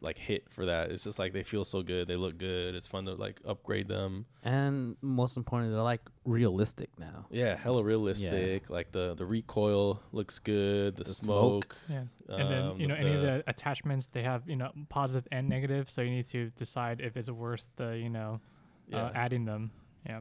[0.00, 0.90] like hit for that.
[0.90, 2.08] It's just like they feel so good.
[2.08, 2.74] They look good.
[2.74, 4.26] It's fun to like upgrade them.
[4.42, 7.26] and most importantly, they're like realistic now.
[7.30, 8.70] Yeah, hella realistic.
[8.70, 10.96] Like the the recoil looks good.
[10.96, 11.74] The, The smoke.
[11.74, 11.76] smoke.
[11.88, 12.36] Yeah.
[12.36, 15.48] And then um, you know any of the attachments they have you know positive and
[15.48, 18.40] negative, so you need to decide if it's worth the you know
[18.88, 19.04] yeah.
[19.06, 19.70] uh, adding them.
[20.06, 20.20] Yeah.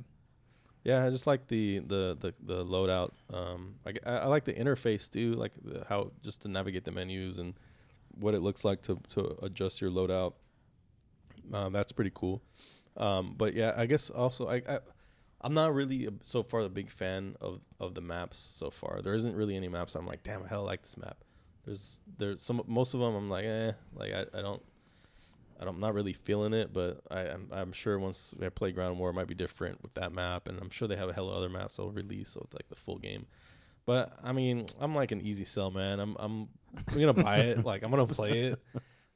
[0.86, 3.12] Yeah, I just like the the the, the loadout.
[3.34, 6.86] Um, I, g- I- I like the interface too, like the, how just to navigate
[6.86, 7.54] the menus and
[8.20, 10.34] what it looks like to to adjust your loadout.
[11.54, 12.42] Um, that's pretty cool.
[12.98, 14.80] Um, but yeah, I guess also I, I
[15.42, 19.02] I'm not really a, so far the big fan of of the maps so far.
[19.02, 21.18] There isn't really any maps I'm like, damn, I hell like this map.
[21.66, 24.62] There's there's some most of them I'm like, eh, like I, I don't.
[25.62, 28.72] I don't, I'm not really feeling it, but I, I'm, I'm sure once I play
[28.72, 31.14] Ground War, it might be different with that map, and I'm sure they have a
[31.14, 33.26] hell of other maps they'll release with like the full game.
[33.90, 36.00] But I mean, I'm like an easy sell, man.
[36.00, 37.64] I'm I'm, I'm gonna buy it.
[37.66, 38.60] Like I'm gonna play it.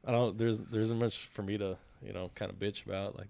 [0.04, 0.36] I don't.
[0.36, 3.16] There's there isn't much for me to you know kind of bitch about.
[3.16, 3.28] Like,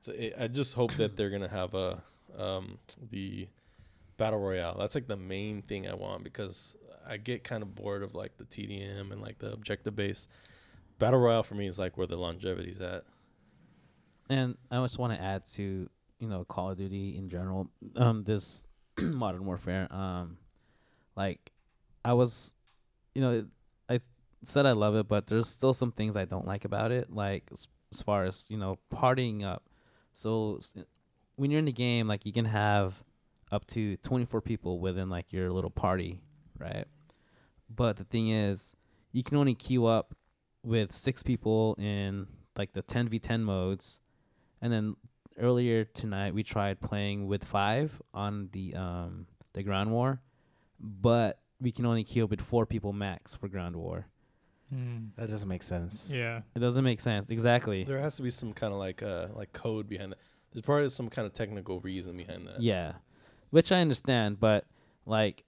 [0.00, 2.02] it's a, I just hope that they're gonna have a
[2.36, 2.76] um
[3.10, 3.48] the
[4.18, 4.76] battle royale.
[4.78, 6.76] That's like the main thing I want because
[7.08, 10.28] I get kind of bored of like the TDM and like the objective base.
[10.98, 13.04] Battle royale for me is like where the longevity's at.
[14.28, 18.24] And I just want to add to you know Call of Duty in general, um,
[18.24, 18.66] this
[19.00, 20.36] Modern Warfare, um,
[21.16, 21.52] like
[22.04, 22.54] I was,
[23.14, 23.46] you know,
[23.88, 23.98] I
[24.44, 27.44] said I love it, but there's still some things I don't like about it, like
[27.52, 29.64] as, as far as you know partying up.
[30.12, 30.58] So
[31.36, 33.02] when you're in the game, like you can have
[33.52, 36.20] up to 24 people within like your little party,
[36.58, 36.86] right?
[37.74, 38.76] But the thing is,
[39.12, 40.14] you can only queue up
[40.62, 42.26] with six people in
[42.56, 44.00] like the 10v10 modes
[44.60, 44.96] and then
[45.38, 50.20] earlier tonight we tried playing with five on the um the ground war
[50.80, 54.06] but we can only queue up with four people max for ground war
[54.74, 55.10] Mm.
[55.16, 56.10] That doesn't make sense.
[56.12, 56.40] Yeah.
[56.56, 59.52] it doesn't make sense exactly There has to be some kind of like uh like
[59.52, 60.18] code behind that.
[60.52, 62.60] There's probably some kind of technical reason behind that.
[62.60, 62.94] yeah
[63.50, 64.64] which i understand but
[65.04, 65.44] like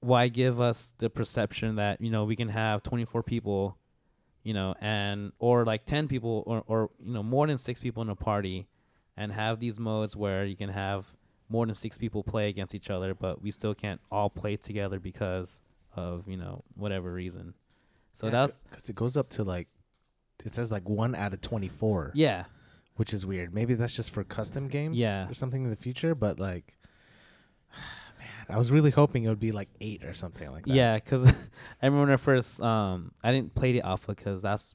[0.00, 3.76] why give us the perception that you know we can have 24 people
[4.42, 8.02] you know and or like 10 people or or you know more than 6 people
[8.02, 8.66] in a party
[9.18, 11.14] and have these modes where you can have
[11.48, 14.98] more than 6 people play against each other but we still can't all play together
[14.98, 15.60] because
[15.94, 17.54] of you know whatever reason
[18.12, 19.68] so that's because it goes up to like
[20.44, 22.44] it says like one out of twenty four, yeah
[22.96, 23.52] which is weird.
[23.52, 25.28] Maybe that's just for custom games, Yeah.
[25.28, 26.14] or something in the future.
[26.14, 26.76] But like,
[28.18, 30.72] man, I was really hoping it would be like eight or something like that.
[30.74, 31.26] Yeah, because
[31.82, 34.74] I remember when I first um I didn't play the alpha because that's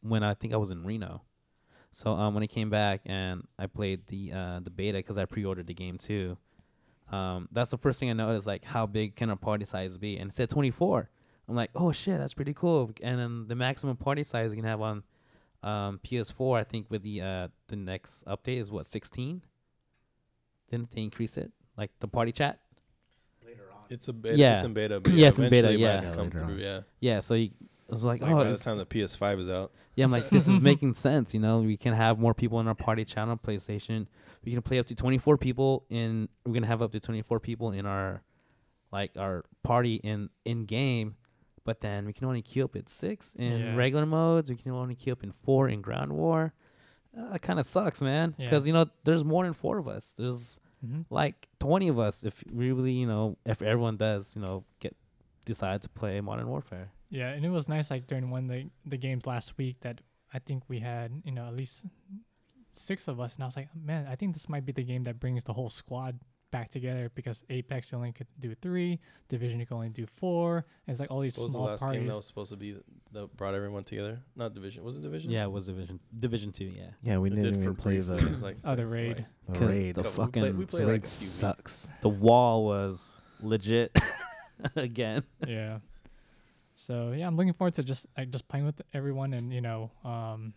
[0.00, 1.22] when I think I was in Reno.
[1.98, 5.24] So um when I came back and I played the uh the beta because I
[5.24, 6.38] pre-ordered the game too.
[7.10, 10.16] Um that's the first thing I noticed like how big can a party size be
[10.16, 11.10] and it said 24.
[11.48, 14.64] I'm like oh shit that's pretty cool and then the maximum party size you can
[14.64, 15.02] have on
[15.64, 19.42] um PS4 I think with the uh the next update is what 16.
[20.70, 22.60] Didn't they increase it like the party chat?
[23.44, 23.82] later on.
[23.90, 24.36] It's a beta.
[24.36, 24.54] Yeah.
[24.54, 25.00] It's in beta.
[25.00, 26.14] But Yeah, it's in beta, eventually yeah.
[26.14, 26.56] come Later through.
[26.58, 26.80] Yeah.
[27.00, 27.50] Yeah, so you
[27.90, 30.46] was like, Like oh, by the time the PS5 is out, yeah, I'm like, this
[30.48, 31.34] is making sense.
[31.34, 34.06] You know, we can have more people in our party channel on PlayStation.
[34.44, 36.28] We can play up to 24 people in.
[36.44, 38.22] We're gonna have up to 24 people in our,
[38.92, 41.16] like our party in in game,
[41.64, 43.74] but then we can only queue up at six in Yeah.
[43.74, 44.50] regular modes.
[44.50, 46.52] We can only queue up in four in ground war.
[47.18, 48.34] Uh, that kind of sucks, man.
[48.38, 48.44] Yeah.
[48.46, 50.14] Because you know, there's more than four of us.
[50.16, 51.12] There's Mm-hmm.
[51.12, 54.94] like 20 of us if we really, you know, if everyone does, you know, get
[55.44, 56.92] decide to play Modern Warfare.
[57.10, 60.00] Yeah, and it was nice like during one of the the games last week that
[60.32, 61.86] I think we had you know at least
[62.72, 65.04] six of us, and I was like, man, I think this might be the game
[65.04, 66.18] that brings the whole squad
[66.50, 70.56] back together because Apex you only could do three, Division you can only do four.
[70.86, 72.00] And it's like all these what was the last parties.
[72.00, 72.76] game that was supposed to be
[73.12, 74.20] that brought everyone together?
[74.36, 74.82] Not Division.
[74.84, 75.30] Was it Division?
[75.30, 76.82] Yeah, it was Division Division 2, yeah.
[77.02, 79.16] Yeah, we It didn't did even for play the, like Oh, the for, raid.
[79.16, 79.94] like, the 'Cause raid.
[79.94, 81.08] the couple- we fucking played, we the played raid like a weeks.
[81.10, 81.88] sucks.
[82.00, 83.94] the wall was legit
[84.76, 85.24] again.
[85.46, 85.78] yeah.
[86.88, 89.90] So yeah, I'm looking forward to just like just playing with everyone and you know,
[90.06, 90.54] um,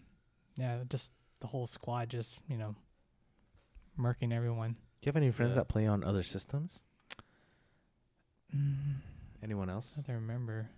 [0.56, 2.74] yeah, just the whole squad, just you know,
[4.00, 4.72] murking everyone.
[4.72, 5.63] Do you have any friends Yeah.
[5.63, 6.84] that play on other systems?
[8.56, 9.02] Mm,
[9.44, 9.94] Anyone else?
[9.98, 10.70] I don't remember.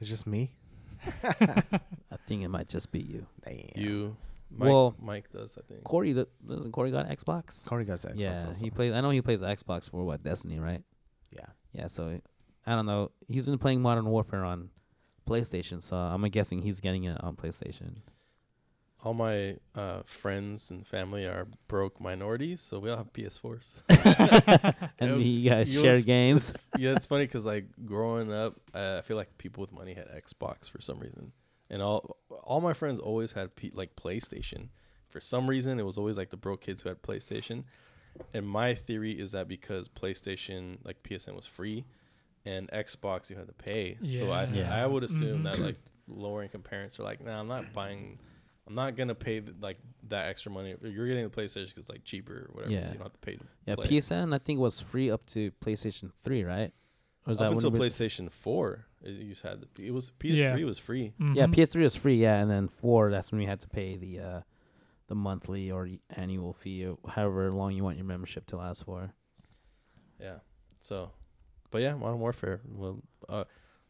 [0.00, 0.50] It's just me.
[1.24, 3.26] I think it might just be you.
[3.42, 3.70] Damn.
[3.76, 4.16] You,
[4.50, 5.84] Mike, Well- Mike does, I think.
[5.84, 7.66] Corey, th- doesn't Corey got an Xbox?
[7.66, 8.16] Corey got that.
[8.16, 8.60] Xbox yeah, also.
[8.62, 8.92] he plays.
[8.92, 10.82] I know he plays Xbox for what Destiny, right?
[11.30, 11.46] Yeah.
[11.72, 12.20] Yeah, so
[12.66, 13.10] I don't know.
[13.28, 14.70] He's been playing Modern Warfare on
[15.28, 17.96] PlayStation, so I'm guessing he's getting it on PlayStation.
[19.04, 23.74] All my uh, friends and family are broke minorities, so we all have PS4s.
[24.98, 26.56] and Yeah, you guys you share was- games.
[26.78, 30.08] yeah, it's funny because like growing up, uh, I feel like people with money had
[30.08, 31.32] Xbox for some reason,
[31.68, 34.68] and all all my friends always had P- like PlayStation.
[35.08, 37.64] For some reason, it was always like the broke kids who had PlayStation.
[38.32, 41.84] And my theory is that because PlayStation, like PSN, was free,
[42.46, 43.96] and Xbox you had to pay.
[44.02, 44.54] So I Yeah.
[44.54, 44.82] Yeah.
[44.84, 45.76] I would assume that like
[46.06, 48.18] lower income parents are like, nah, I'm not buying.
[48.66, 49.78] I'm not gonna pay th- like
[50.08, 50.74] that extra money.
[50.82, 52.70] You're getting the PlayStation because it's like cheaper or whatever.
[52.72, 52.86] so Yeah.
[52.88, 53.36] you don't have to pay.
[53.36, 53.86] To Yeah, play.
[53.88, 56.72] PSN I think was free up to PlayStation 3, right?
[57.26, 60.58] Or was up that until PlayStation Four, it, you just had the, it was PS3
[60.60, 60.64] Yeah.
[60.66, 61.12] was free.
[61.18, 61.54] Yeah, Mhm.
[61.54, 64.40] PS3 was free, yeah, and then 4 that's when you had to pay the uh
[65.08, 69.12] the monthly or annual fee or however long you want your membership to last for.
[70.18, 70.38] Yeah.
[70.80, 71.12] So,
[71.74, 72.60] but yeah, Modern Warfare.
[72.68, 73.42] Well, uh,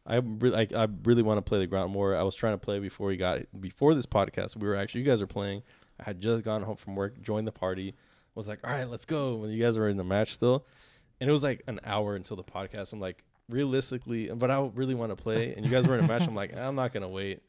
[0.07, 2.15] I really, I, I really want to play the Ground War.
[2.15, 4.57] I was trying to play before we got before this podcast.
[4.57, 5.61] We were actually, you guys were playing.
[5.99, 7.93] I had just gone home from work, joined the party.
[8.33, 9.35] Was like, all right, let's go.
[9.35, 10.65] When you guys were in the match still,
[11.21, 12.91] and it was like an hour until the podcast.
[12.91, 15.53] I'm like, realistically, but I really want to play.
[15.53, 16.27] And you guys were in a match.
[16.27, 17.43] I'm like, I'm not gonna wait.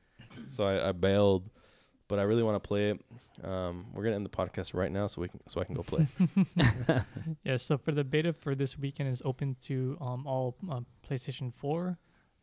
[0.48, 1.48] So I, I bailed,
[2.08, 3.00] but I really want to play it.
[3.44, 5.82] Um, we're gonna end the podcast right now, so we can, so I can go
[5.82, 6.06] play.
[7.44, 11.52] Yeah, so for the beta for this weekend is open to um all um, PlayStation
[11.54, 11.98] 4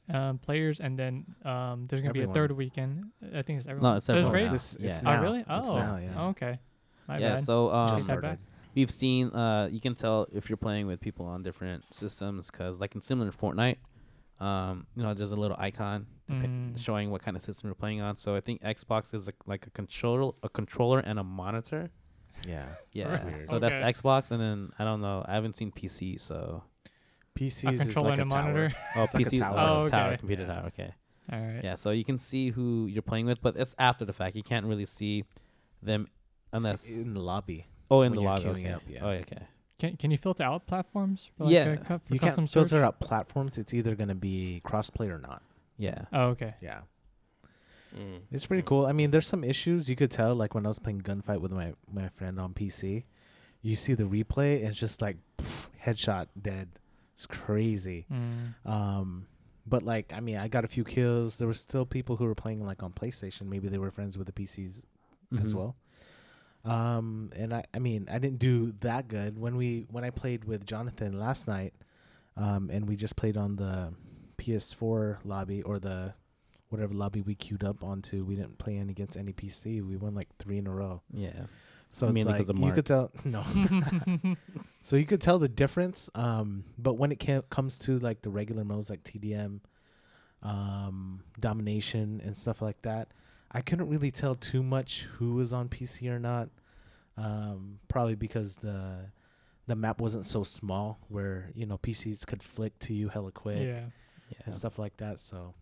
[0.09, 3.05] um players, and then um there's gonna be a third weekend.
[3.33, 3.91] I think it's everyone.
[3.91, 4.45] No, it's Oh, everyone right?
[4.45, 4.53] now.
[4.53, 4.99] It's, it's Yeah.
[5.01, 5.21] Oh now.
[5.21, 5.39] really?
[5.39, 6.09] It's Oh, now, yeah.
[6.17, 6.59] oh, okay.
[7.07, 7.43] My yeah, bad.
[7.43, 8.39] so um Just head back.
[8.75, 12.79] we've seen uh you can tell if you're playing with people on different systems cuz
[12.79, 13.77] like in similar to Fortnite
[14.43, 16.79] um you know there's a little icon depi- Mm.
[16.87, 18.15] showing what kind of system you're playing on.
[18.15, 21.83] So I think Xbox is a, like a controller a controller and a monitor.
[22.47, 22.65] Yeah.
[22.99, 23.23] Yeah.
[23.25, 23.43] weird.
[23.43, 25.23] So that's Xbox and then I don't know.
[25.27, 26.63] I haven't seen PC so
[27.37, 28.43] PCs a is like and a a tower.
[28.53, 28.75] monitor.
[28.95, 29.55] oh It's like a PC tower.
[29.59, 30.17] oh, Oh, tower okay.
[30.17, 30.53] computer Yeah.
[30.53, 30.93] tower okay.
[31.31, 31.63] All right.
[31.63, 34.35] Yeah, so you can see who you're playing with, but it's after the fact.
[34.35, 35.23] You can't really see
[35.81, 36.07] them
[36.51, 37.65] unless in the lobby.
[37.89, 38.49] oh in when the you're lobby.
[38.59, 38.71] Okay.
[38.71, 39.05] up, yeah.
[39.05, 39.43] Oh, okay.
[39.79, 41.29] Can can you filter out platforms?
[41.37, 41.65] For like Yeah.
[41.65, 42.69] a cu- for You custom can't search?
[42.69, 43.57] filter out platforms.
[43.57, 45.41] It's either gonna be crossplay or not.
[45.77, 46.05] Yeah.
[46.13, 46.53] Oh, okay.
[46.61, 46.81] Yeah.
[47.95, 48.21] Mm.
[48.31, 48.85] It's pretty cool.
[48.85, 50.33] I mean, there's some issues you could tell.
[50.35, 53.03] Like when I was playing gunfight with my my friend on PC,
[53.61, 56.69] you see the replay, and it's just like pff, headshot dead.
[57.15, 58.05] It's crazy.
[58.11, 58.53] Mm.
[58.69, 59.27] Um,
[59.67, 61.37] but like, I mean, I got a few kills.
[61.37, 63.43] There were still people who were playing like on PlayStation.
[63.47, 64.81] Maybe they were friends with the PCs
[65.39, 65.57] as Mhm.
[65.57, 65.75] well.
[66.65, 70.45] Um, and I, I mean, I didn't do that good when we when I played
[70.45, 71.73] with Jonathan last night.
[72.37, 73.93] Um, and we just played on the
[74.37, 76.13] PS4 lobby or the
[76.69, 78.23] whatever lobby we queued up onto.
[78.25, 79.85] We didn't play any against any PC.
[79.87, 81.01] We won like three in a row.
[81.13, 81.43] Yeah.
[81.91, 83.43] So it's Mainly like 'cause of you could tell no.
[84.83, 86.09] so you could tell the difference.
[86.15, 89.59] Um, but when it ca- comes to like the regular modes like TDM,
[90.41, 93.09] um, domination and stuff like that,
[93.53, 96.49] I couldn't really tell too much who was on PC or not.
[97.15, 99.11] Um, probably because the
[99.67, 103.59] the map wasn't so small where you know PCs could flick to you hella quick
[103.59, 103.81] yeah.
[104.29, 104.37] Yeah.
[104.45, 105.19] and stuff like that.
[105.19, 105.53] So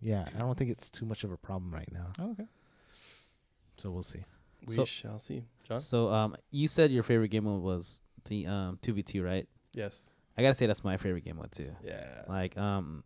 [0.00, 2.06] yeah, I don't think it's too much of a problem right now.
[2.18, 2.46] Oh, okay.
[3.76, 4.24] So we'll see.
[4.66, 5.44] We So- shall see.
[5.62, 5.78] John.
[5.78, 9.48] So um you said your favorite game mode was the um 2v2, right?
[9.72, 10.12] Yes.
[10.36, 11.70] I got to say that's my favorite game mode too.
[11.84, 12.22] Yeah.
[12.28, 13.04] Like um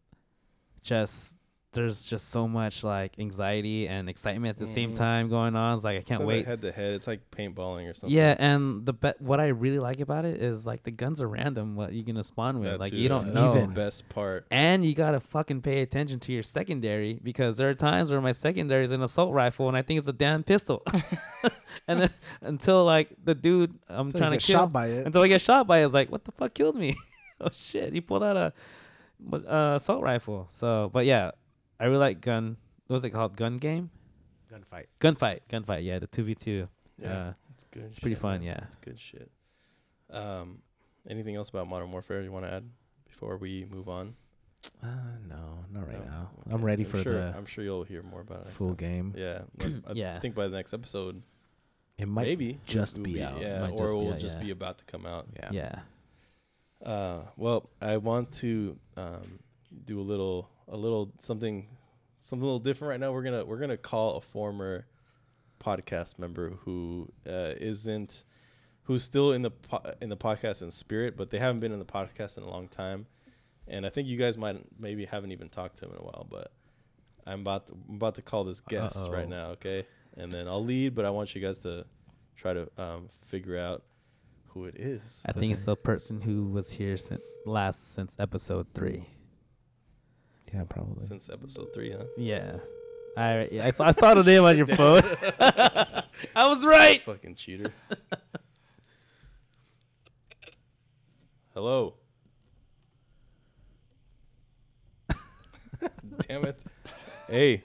[0.83, 1.37] just
[1.73, 4.97] there's just so much like anxiety and excitement at the same Mhm.
[4.97, 5.75] time going on.
[5.77, 6.45] It's like I can't It's wait.
[6.45, 6.93] head to head.
[6.93, 8.15] It's like paintballing or something.
[8.17, 11.29] Yeah, and the be- what I really like about it is like the guns are
[11.29, 11.75] random.
[11.77, 12.99] What you're gonna spawn with, That like too.
[12.99, 13.51] you don't the know.
[13.57, 13.73] Even.
[13.73, 14.47] best part.
[14.51, 18.33] And you gotta fucking pay attention to your secondary because there are times where my
[18.33, 20.83] secondary is an assault rifle and I think it's a damn pistol.
[21.89, 22.11] and then
[22.43, 25.07] until like the dude I'm Until you trying to get kill, shot by it.
[25.07, 26.95] until I get shot by, it, it's like what the fuck killed me?
[27.41, 28.53] oh shit, he pulled out a
[29.33, 30.47] uh, assault rifle.
[30.51, 31.31] So, but yeah,
[31.83, 32.57] I really like gun.
[32.87, 33.37] What was it called?
[33.37, 33.91] Gun game?
[34.53, 34.87] Gunfight.
[35.01, 35.41] Gunfight.
[35.51, 35.85] Gunfight.
[35.85, 36.69] Yeah, the two v two.
[36.99, 37.85] Yeah, Yeah, it's good.
[37.91, 38.41] it's pretty shit, fun.
[38.41, 38.43] man.
[38.43, 38.61] Yeah.
[38.65, 39.31] It's good shit.
[40.11, 40.59] Um,
[41.09, 42.65] anything else about Modern Warfare you want to add
[43.07, 44.15] before we move on?
[44.83, 44.87] Uh,
[45.29, 46.11] no, not right No?
[46.11, 46.31] now.
[46.47, 46.55] Okay.
[46.55, 48.53] I'm ready for sure, the I'm sure you'll hear more about it.
[48.53, 49.13] Full time.
[49.13, 49.15] game.
[49.17, 49.41] Yeah,
[49.89, 50.19] I Yeah.
[50.21, 51.21] think by the next episode,
[51.99, 53.41] It might maybe just it'll be out.
[53.41, 54.43] Yeah, Might or just it be will out, just yeah.
[54.45, 55.27] be about to come out.
[55.35, 55.51] Yeah.
[55.51, 56.87] Yeah.
[56.89, 59.39] Uh, well, I want to um,
[59.85, 61.69] do a little, a little something,
[62.21, 63.13] something a little different right now.
[63.13, 64.87] We're gonna we're gonna call a former
[65.61, 68.25] podcast member who uh, isn't,
[68.85, 71.79] who's still in the po- in the podcast in spirit, but they haven't been in
[71.79, 73.07] the podcast in a long time,
[73.69, 76.27] and I think you guys might maybe haven't even talked to him in a while,
[76.31, 76.53] but
[77.27, 79.29] I'm about to, I'm about to call this guest right Uh-oh.
[79.29, 79.87] now, okay?
[80.17, 81.87] And then I'll lead, but I want you guys to
[82.37, 83.83] try to um, figure out
[84.49, 85.23] who it is.
[85.25, 89.07] I think it's the person who was here since last since episode three.
[90.53, 91.05] Yeah, probably.
[91.05, 92.05] since episode three, huh?
[92.17, 92.59] Yeah.
[93.17, 95.03] I I saw, I saw the name on your phone.
[96.37, 97.01] I was right.
[97.03, 97.71] Fucking cheater.
[101.55, 101.95] Hello.
[106.29, 106.63] Damn it.
[107.29, 107.65] Hey.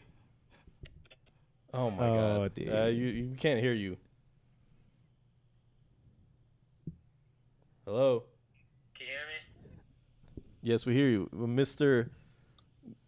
[1.74, 2.54] Oh my Oh, god.
[2.54, 2.74] dude.
[2.74, 3.98] Uh, you you can't hear you.
[7.86, 8.24] Hello.
[8.96, 10.44] Can you hear me?
[10.62, 12.12] Yes, we hear you, Mister.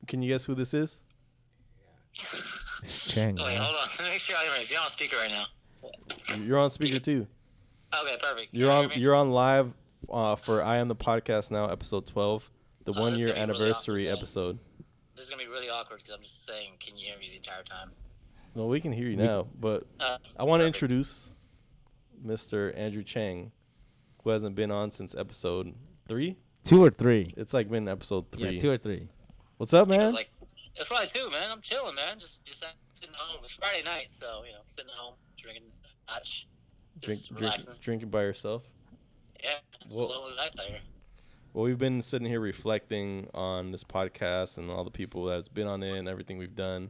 [0.10, 1.00] Can you guess who this is?
[2.18, 3.38] It's Chang.
[3.40, 3.58] Oh, wait, right?
[3.60, 3.88] hold on.
[4.00, 4.66] Let me make sure I hear me.
[4.68, 6.36] You're on speaker right now.
[6.44, 7.28] You're on speaker too.
[7.94, 8.48] Okay, perfect.
[8.52, 8.90] You're on.
[8.96, 9.72] You're on live
[10.12, 12.50] uh, for I am the podcast now, episode twelve,
[12.86, 14.58] the Oh, one this year is really anniversary episode.
[15.16, 17.38] This is gonna be really awkward because I'm just saying, can you hear me the
[17.38, 17.92] entire time?
[18.56, 21.30] No, we can hear you We now, but Uh, I want to introduce
[22.26, 22.76] Mr.
[22.76, 23.52] Andrew Chang,
[24.24, 25.76] who hasn't been on since episode
[26.08, 26.36] three.
[26.64, 27.28] Two or three.
[27.38, 28.54] It's like been episode three.
[28.54, 29.08] Yeah, two or three.
[29.60, 30.14] What's up, man?
[30.14, 30.30] like
[30.74, 31.52] it's probably two, man.
[31.52, 32.18] I'm chilling, man.
[32.18, 33.42] Just just sitting home.
[33.44, 35.64] It's Friday night, so you know, sitting home drinking
[36.08, 36.48] scotch,
[37.02, 38.64] Drink, drink, drinking by yourself.
[39.44, 39.50] Yeah,
[39.86, 40.80] it's Well- a lonely night out here.
[41.54, 45.68] Well, we've been sitting here reflecting on this podcast and all the people that's been
[45.68, 46.90] on it and everything we've done,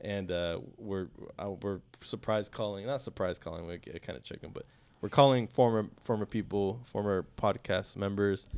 [0.00, 1.06] and uh, we're
[1.38, 4.64] uh, we're surprise calling, not surprise calling, we kind of checking, but
[5.02, 8.48] we're calling former former people, former podcast members,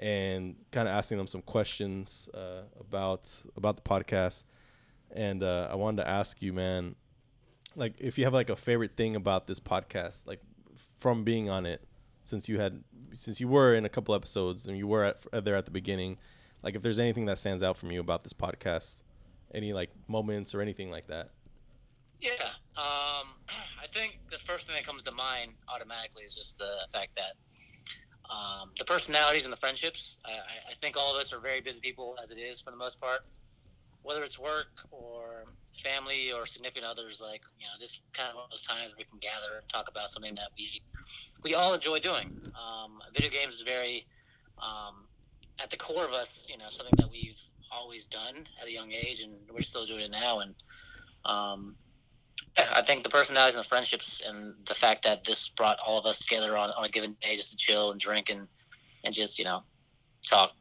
[0.00, 4.44] and kind of asking them some questions uh, about about the podcast.
[5.12, 6.96] And uh, I wanted to ask you, man,
[7.76, 10.40] like if you have like a favorite thing about this podcast, like
[10.98, 11.86] from being on it,
[12.22, 12.82] since you had
[13.14, 16.16] since you were in a couple episodes and you were at, there at the beginning,
[16.62, 18.94] like if there's anything that stands out from you about this podcast,
[19.52, 21.30] any like moments or anything like that.
[22.20, 22.30] Yeah,
[22.76, 23.28] um,
[23.82, 27.34] I think the first thing that comes to mind automatically is just the fact that
[28.30, 30.18] um, the personalities and the friendships.
[30.24, 30.30] I,
[30.70, 33.00] I think all of us are very busy people as it is for the most
[33.00, 33.20] part.
[34.02, 35.44] Whether it's work or
[35.82, 39.04] family or significant others, like you know, this kind of one of those times we
[39.04, 40.80] can gather and talk about something that we
[41.42, 42.40] we all enjoy doing.
[42.54, 44.06] Um, video games is very
[44.58, 45.06] um,
[45.62, 46.48] at the core of us.
[46.50, 47.40] You know, something that we've
[47.70, 50.38] always done at a young age, and we're still doing it now.
[50.38, 50.54] And
[51.26, 51.76] um,
[52.58, 55.98] yeah, I think the personalities and the friendships and the fact that this brought all
[55.98, 58.48] of us together on, on a given day just to chill and drink and,
[59.04, 59.62] and just, you know,
[60.26, 60.52] talk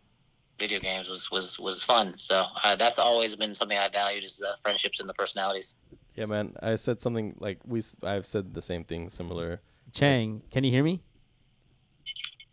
[0.57, 2.13] video games was, was, was fun.
[2.17, 5.75] So uh, that's always been something I valued is the friendships and the personalities.
[6.15, 6.53] Yeah, man.
[6.61, 7.81] I said something like we.
[8.03, 9.61] I've said the same thing similar.
[9.93, 11.01] Chang, can you hear me?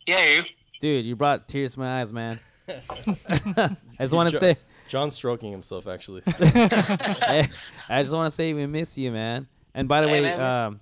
[0.07, 0.43] Yeah, you.
[0.81, 2.39] Dude, you brought tears to my eyes, man.
[2.69, 4.57] I just want to say,
[4.89, 6.23] John's stroking himself actually.
[6.27, 7.49] I,
[7.89, 9.47] I just want to say we miss you, man.
[9.75, 10.81] And by the Hey, way, man, um,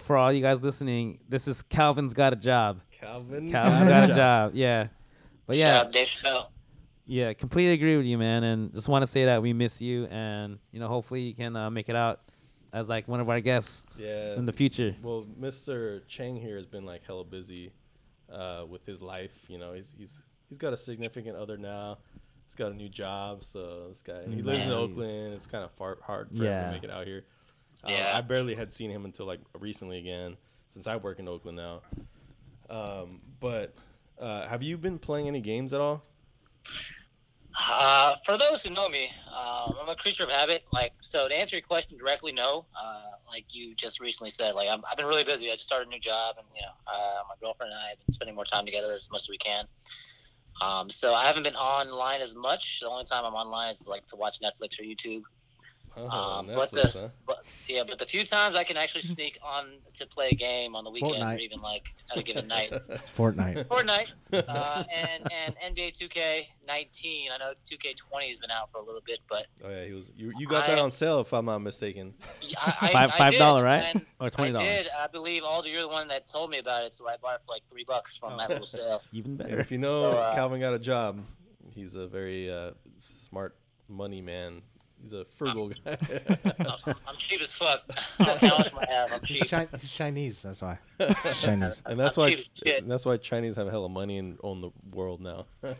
[0.00, 2.80] for all you guys listening, this is Calvin's got a job.
[2.90, 3.50] Calvin.
[3.50, 4.50] Calvin's got a job.
[4.54, 4.88] Yeah.
[5.46, 6.46] But yeah, Shout out Dave Chappelle.
[7.06, 8.42] yeah, completely agree with you, man.
[8.44, 11.54] And just want to say that we miss you, and you know, hopefully you can
[11.54, 12.20] uh, make it out
[12.72, 14.34] as like one of our guests Yeah.
[14.34, 14.96] in the future.
[15.02, 16.00] Well, Mr.
[16.08, 17.72] Chang here has been like hella busy
[18.32, 19.44] uh, with his life.
[19.48, 21.98] You know, he's he's he's got a significant other now.
[22.54, 25.34] He's got a new job, so this guy he lives in Oakland.
[25.34, 27.24] It's kind of far hard for him to make it out here.
[27.82, 28.12] Uh, Yeah.
[28.14, 30.36] I barely had seen him until like recently again,
[30.68, 31.82] since I work in Oakland now.
[32.70, 33.74] Um, but
[34.20, 36.04] uh, have you been playing any games at all?
[37.58, 40.62] Uh, for those who know me, um, I'm a creature of habit.
[40.72, 42.66] Like, so to answer your question directly, no.
[42.80, 45.48] Uh, like you just recently said, like I'm, I've been really busy.
[45.50, 47.98] I just started a new job, and you know, uh, my girlfriend and I have
[48.06, 49.64] been spending more time together as much as we can.
[50.62, 52.80] Um, so I haven't been online as much.
[52.80, 55.22] The only time I'm online is like to watch Netflix or YouTube.
[55.96, 57.08] Oh, Um, Netflix, but the huh?
[57.26, 57.36] but
[57.68, 60.82] yeah, but the few times I can actually sneak on to play a game on
[60.84, 61.36] the weekend Fortnite.
[61.36, 62.72] or even like at a given night.
[63.16, 63.64] Fortnite.
[63.66, 64.10] Fortnite
[64.48, 67.28] uh, and and NBA 2K19.
[67.32, 70.10] I know 2K20 has been out for a little bit, but Oh yeah, he was.
[70.16, 72.14] You, you got that on sale if I'm not mistaken.
[72.60, 73.96] I, I, Five- I five did, dollar, right?
[74.20, 74.68] Or twenty I dollars.
[74.68, 74.88] did.
[74.98, 77.42] I believe Aldo, you're the one that told me about it, so I bought it
[77.46, 78.36] for like three bucks from Oh.
[78.38, 79.02] that little sale.
[79.12, 79.60] Even And better.
[79.60, 81.20] if you know So, uh, Calvin got a job,
[81.70, 83.56] he's a very uh, smart
[83.88, 84.62] money man.
[85.04, 85.98] He's a frugal guy.
[86.58, 87.80] I'm, I'm cheap as fuck.
[88.18, 89.12] I don't how much I have.
[89.12, 89.50] I'm He's.
[89.50, 90.40] Chi- he's Chinese.
[90.40, 90.78] That's why.
[90.98, 91.82] He's Chinese.
[91.84, 92.82] and that's I'm why cheap as shit.
[92.82, 95.44] and that's why Chinese have a hella money and own the world now.
[95.62, 95.76] um,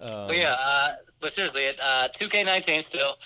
[0.00, 0.88] But yeah, uh,
[1.20, 3.16] but seriously, it, uh, 2K19 still,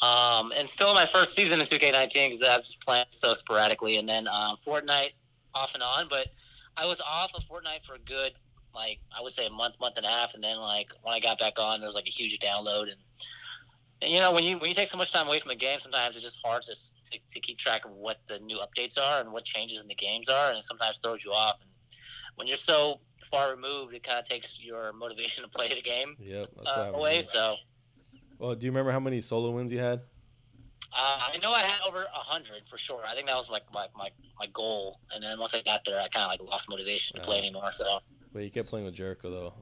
[0.00, 4.08] um, and still my first season in 2K19 because I've just playing so sporadically, and
[4.08, 5.10] then um, Fortnite
[5.54, 6.06] off and on.
[6.08, 6.28] But
[6.76, 8.32] I was off of Fortnite for a good,
[8.74, 11.20] like I would say a month, month and a half, and then like when I
[11.20, 12.96] got back on, there was like a huge download, and, and
[14.02, 16.16] you know when you when you take so much time away from a game, sometimes
[16.16, 19.32] it's just hard to, to to keep track of what the new updates are and
[19.32, 21.56] what changes in the games are, and it sometimes throws you off.
[21.60, 21.70] And
[22.36, 26.16] when you're so far removed, it kind of takes your motivation to play the game
[26.18, 26.48] Yep.
[26.56, 27.22] That's uh, away.
[27.22, 27.56] So
[28.38, 30.00] Well, do you remember how many solo wins you had?
[30.96, 33.02] uh, I know I had over a hundred for sure.
[33.06, 34.98] I think that was like my, my, my goal.
[35.14, 37.40] And then once I got there, I kind of like lost motivation to play Uh,
[37.40, 37.70] anymore.
[37.70, 37.98] So
[38.32, 39.54] But you kept playing with Jericho though.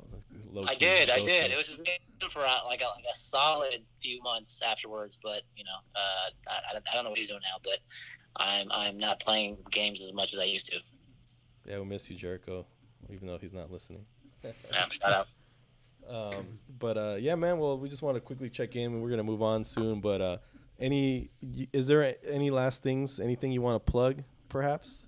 [0.51, 1.46] Low I did, I did.
[1.49, 1.53] key.
[1.53, 5.18] It was just for uh, like a, like a solid few months afterwards.
[5.22, 7.59] But you know, uh, I, I don't- know what he's doing now.
[7.62, 7.78] But
[8.36, 10.80] I'm I'm not playing games as much as I used to.
[11.66, 12.66] Yeah, we miss you, Jericho,
[13.11, 14.05] even though he's not listening.
[14.44, 15.26] Yeah, shout out.
[16.09, 17.59] Um, but uh, yeah, man.
[17.59, 20.01] Well, we just want to quickly check in, and we're gonna move on soon.
[20.01, 20.38] But uh,
[20.80, 21.28] any,
[21.70, 25.07] is there any last things, anything you want to plug, perhaps?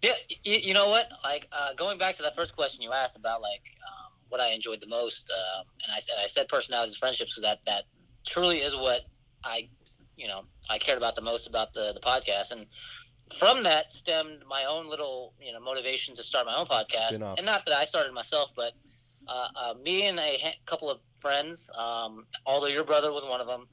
[0.00, 0.12] Yeah,
[0.42, 1.08] you, you know what?
[1.22, 4.03] Like uh, going back to that first question you asked about like um,
[4.34, 7.44] what I enjoyed the most, um, and I said I said personalities and friendships because
[7.44, 7.84] that that
[8.26, 9.02] truly is what
[9.44, 9.68] I,
[10.16, 12.66] you know, I cared about the most about the the podcast, and
[13.38, 17.46] from that stemmed my own little you know motivation to start my own podcast, and
[17.46, 18.72] not that I started myself, but.
[19.26, 23.40] Uh, uh, me and a ha- couple of friends, um, although your brother was one
[23.40, 23.66] of them,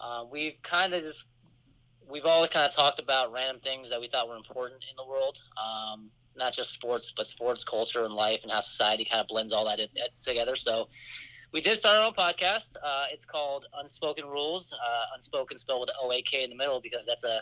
[0.00, 1.28] uh, we've kind of just
[2.08, 5.04] we've always kind of talked about random things that we thought were important in the
[5.04, 9.28] world, um, not just sports, but sports, culture, and life, and how society kind of
[9.28, 10.56] blends all that in, uh, together.
[10.56, 10.88] So
[11.52, 12.76] we did start our own podcast.
[12.82, 14.72] Uh, it's called Unspoken Rules.
[14.72, 17.40] Uh, unspoken spelled with O A K in the middle because that's a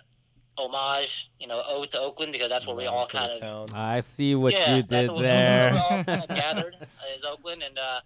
[0.56, 3.66] homage, you know, ode to Oakland because that's where we all kind of town.
[3.74, 5.72] I see what yeah, you that's did what- there.
[5.72, 8.00] That's where we all kind of gathered uh, is Oakland, and uh,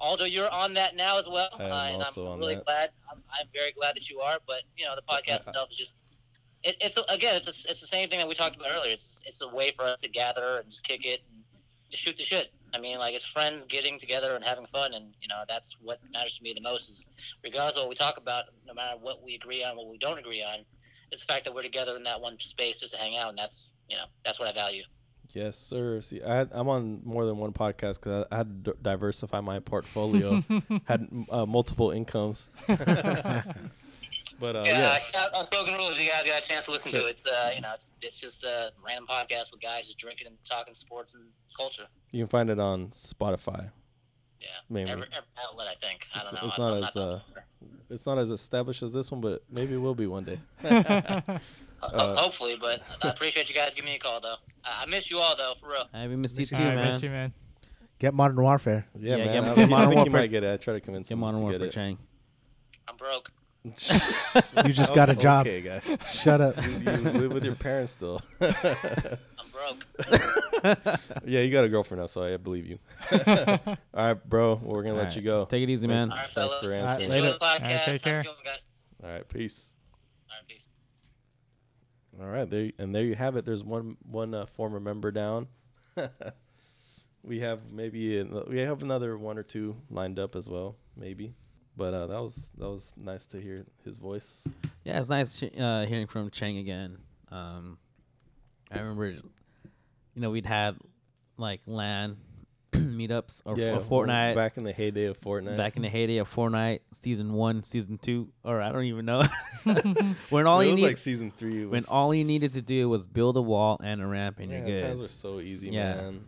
[0.00, 2.56] Aldo, you're on that now as well, I am uh, and also I'm on really
[2.56, 2.64] that.
[2.66, 2.90] glad.
[3.10, 4.38] I'm, I'm very glad that you are.
[4.46, 5.96] But you know, the podcast I- itself is just.
[6.64, 8.92] It, it's again, it's a, it's the same thing that we talked about earlier.
[8.92, 11.44] It's it's a way for us to gather and just kick it and
[11.90, 12.52] just shoot the shit.
[12.74, 15.98] I mean, like it's friends getting together and having fun, and you know that's what
[16.12, 16.88] matters to me the most.
[16.88, 17.08] Is
[17.44, 20.18] regardless of what we talk about, no matter what we agree on, what we don't
[20.18, 20.64] agree on,
[21.12, 23.38] it's the fact that we're together in that one space just to hang out, and
[23.38, 24.82] that's you know that's what I value.
[25.34, 26.00] Yes, sir.
[26.00, 28.78] See, I had, I'm on more than one podcast because I, I had to d-
[28.82, 30.42] diversify my portfolio,
[30.84, 32.48] had uh, multiple incomes.
[34.40, 35.98] but uh, yeah, yeah, shout- Unspoken Rules.
[35.98, 37.10] You guys got a chance to listen to it.
[37.10, 40.36] It's, uh, you know, it's it's just a random podcast with guys just drinking and
[40.44, 41.24] talking sports and
[41.56, 41.86] culture.
[42.10, 43.70] you can find it on Spotify.
[44.40, 44.92] Yeah, Mainly.
[44.92, 45.68] every, every outlet.
[45.70, 46.06] I think.
[46.14, 46.40] I don't know.
[46.44, 47.20] It's I'm- not I'm as, that uh.
[47.90, 50.38] It's not as established as this one, but maybe it will be one day.
[51.82, 54.36] Uh, hopefully, but I appreciate you guys giving me a call though.
[54.64, 55.86] I, I miss you all though, for real.
[55.92, 56.86] I we missed you Miss you too, I man.
[56.86, 57.34] miss you, man.
[57.98, 58.86] Get Modern Warfare.
[58.96, 59.26] Yeah, Yeah, man.
[59.26, 60.52] get- I, get think- I Modern think you Warfare- might get it.
[60.54, 61.72] I try to convince Get him Modern to Warfare, get it.
[61.72, 61.98] Chang.
[62.88, 63.30] I'm broke.
[63.64, 65.46] You just got a job.
[65.46, 65.80] Okay, guy.
[66.12, 66.54] Shut up.
[66.66, 68.20] You, you live with your parents still.
[68.40, 68.52] I'm
[69.50, 69.86] broke.
[71.24, 72.78] yeah, you got a girlfriend now, so I believe you.
[73.26, 74.60] All right, bro.
[74.62, 75.46] We're gonna let Alright, you go.
[75.46, 76.10] Take it easy, man.
[76.10, 76.54] All right, Thanks fellas.
[76.60, 77.06] for answering.
[77.06, 77.32] Enjoy Later.
[77.32, 77.64] the podcast.
[77.64, 78.22] Alright, take care.
[78.22, 78.60] good one, guys.
[79.02, 79.72] All right, peace.
[80.30, 80.68] All right, peace.
[82.20, 83.46] All right, there and there you have it.
[83.46, 85.48] There's one one uh, former member down.
[87.22, 91.34] we have maybe an- we have another one or two lined up as well, maybe.
[91.76, 94.46] But uh, that was that was nice to hear his voice.
[94.84, 96.98] Yeah, it's nice uh, hearing from Chang again.
[97.30, 97.78] Um,
[98.70, 99.22] I remember, you
[100.16, 100.76] know, we'd had
[101.36, 102.16] like LAN
[102.72, 105.56] meetups or, yeah, or Fortnite back, back in the heyday of Fortnite.
[105.56, 109.22] Back in the heyday of Fortnite, season one, season two, or I don't even know.
[110.30, 111.66] when all it you was need, like season three.
[111.66, 114.58] when all you needed to do was build a wall and a ramp, and yeah,
[114.58, 114.82] you're good.
[114.82, 115.02] times good.
[115.02, 115.94] were so easy, Yeah.
[115.94, 116.24] man.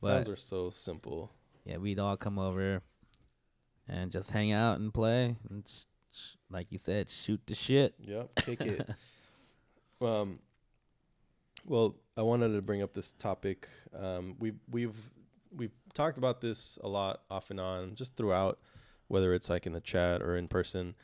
[0.00, 1.32] But times were so simple.
[1.64, 2.82] yeah, we'd all come over,
[3.88, 7.94] and just hang out and play and just sh- like you said, shoot the shit.
[8.00, 8.88] Yep, kick it.
[10.00, 10.38] um,
[11.66, 13.68] well, I wanted to bring up this topic.
[13.98, 14.96] Um, we've we've
[15.54, 18.58] we've talked about this a lot, off and on, just throughout,
[19.08, 20.94] whether it's like in the chat or in person.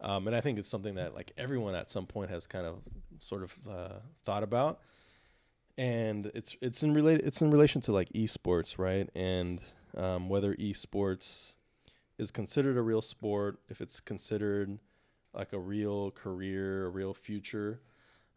[0.00, 2.80] Um, and I think it's something that like everyone at some point has kind of
[3.18, 4.80] sort of uh, thought about.
[5.78, 9.08] And it's it's in relate it's in relation to like esports, right?
[9.14, 9.60] And
[9.96, 11.54] um, whether esports
[12.22, 14.78] is considered a real sport, if it's considered
[15.34, 17.80] like a real career, a real future.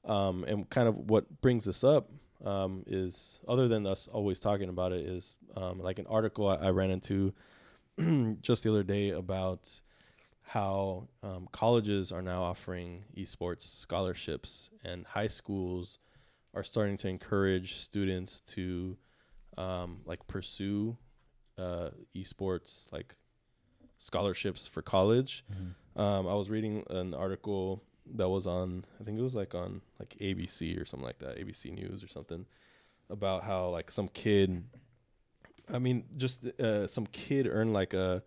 [0.04, 2.10] Um, and kind of what brings this up
[2.44, 6.56] um, is, other than us always talking about it, is um, like an article I,
[6.56, 7.34] I ran into
[8.42, 9.70] just the other day about
[10.42, 15.98] how um, colleges are now offering esports scholarships and high schools
[16.54, 18.96] are starting to encourage students to
[19.58, 20.96] um, like pursue
[21.58, 23.16] uh, esports like
[23.98, 25.44] scholarships for college.
[25.96, 27.82] Um, I was reading an article
[28.16, 31.38] that was on, I think it was like on like ABC or something like that,
[31.38, 32.46] ABC News or something,
[33.10, 34.64] about how like some kid,
[35.74, 38.24] I mean, just uh, some kid earned like a,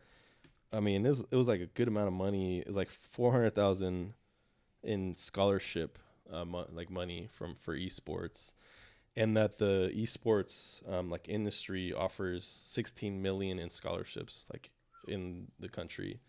[0.72, 2.60] I mean, it was, it was like a good amount of money.
[2.60, 4.14] It was like four hundred thousand
[4.82, 5.98] in scholarship,
[6.32, 8.52] uh, mo- like money from for esports,
[9.16, 14.70] and that the esports um, like industry offers sixteen million in scholarships, like
[15.06, 16.20] in the country,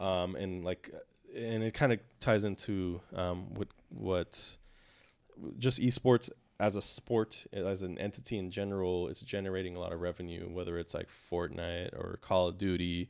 [0.00, 0.90] um, and like,
[1.34, 4.56] and it kind of ties into um, what what
[5.58, 6.30] just esports
[6.62, 10.78] as a sport as an entity in general is generating a lot of revenue, whether
[10.78, 13.08] it's like Fortnite or Call of Duty,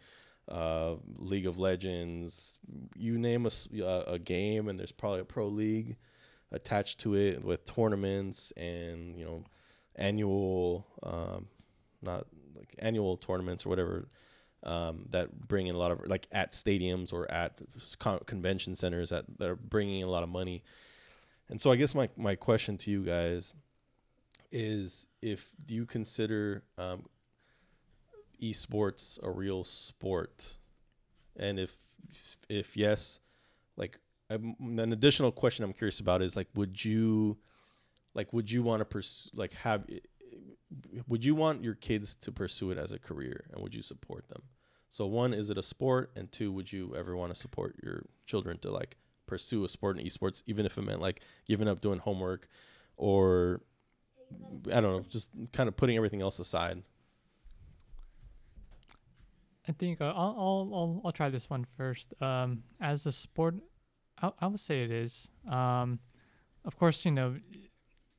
[0.49, 2.59] uh, League of Legends,
[2.97, 5.97] you name a, a game, and there's probably a pro league
[6.51, 9.45] attached to it with tournaments and you know
[9.97, 11.47] annual, um,
[12.01, 12.27] not
[12.57, 14.09] like annual tournaments or whatever
[14.65, 17.61] um, that bring in a lot of like at stadiums or at
[17.99, 20.63] con- convention centers that, that are bringing in a lot of money.
[21.49, 23.55] And so I guess my, my question to you guys
[24.51, 27.05] is if do you consider um,
[28.41, 30.57] esports a real sport?
[31.37, 31.75] And if
[32.49, 33.21] if yes,
[33.77, 33.99] like
[34.31, 37.39] um, an additional question I'm curious about is like would you
[38.15, 39.85] like would you want to pursue like have
[41.07, 44.29] would you want your kids to pursue it as a career and would you support
[44.29, 44.43] them?
[44.89, 46.11] So one, is it a sport?
[46.17, 48.97] And two, would you ever want to support your children to like
[49.27, 52.49] pursue a sport in esports, even if it meant like giving up doing homework
[52.97, 53.63] or
[54.71, 56.83] I don't know, just kind of putting everything else aside?
[59.69, 62.21] I think uh, I'll, I'll I'll I'll try this one first.
[62.21, 63.55] Um, as a sport,
[64.21, 65.31] I I would say it is.
[65.49, 66.01] Um,
[66.65, 67.37] of course, you know,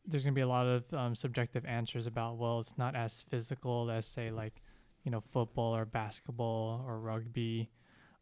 [0.05, 3.89] there's gonna be a lot of um, subjective answers about well, it's not as physical
[3.89, 4.61] as say like,
[5.03, 7.69] you know, football or basketball or rugby,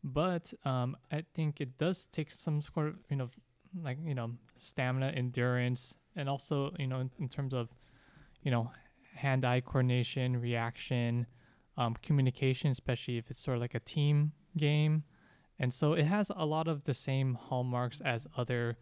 [0.03, 3.29] but um, I think it does take some sort of you know,
[3.81, 7.69] like you know, stamina, endurance, and also you know in, in terms of,
[8.43, 8.71] you know,
[9.15, 11.27] hand-eye coordination, reaction
[11.77, 15.03] um, communication, especially if it's sort of like a team game.
[15.59, 18.77] And so it has a lot of the same hallmarks as other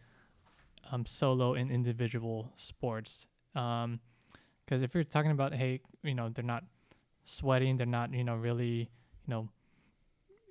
[0.91, 3.27] um, solo and individual sports.
[3.53, 6.63] Because if you're talking about, hey, you know, they're not
[7.23, 8.89] sweating, they're not, you know, really,
[9.25, 9.49] you know,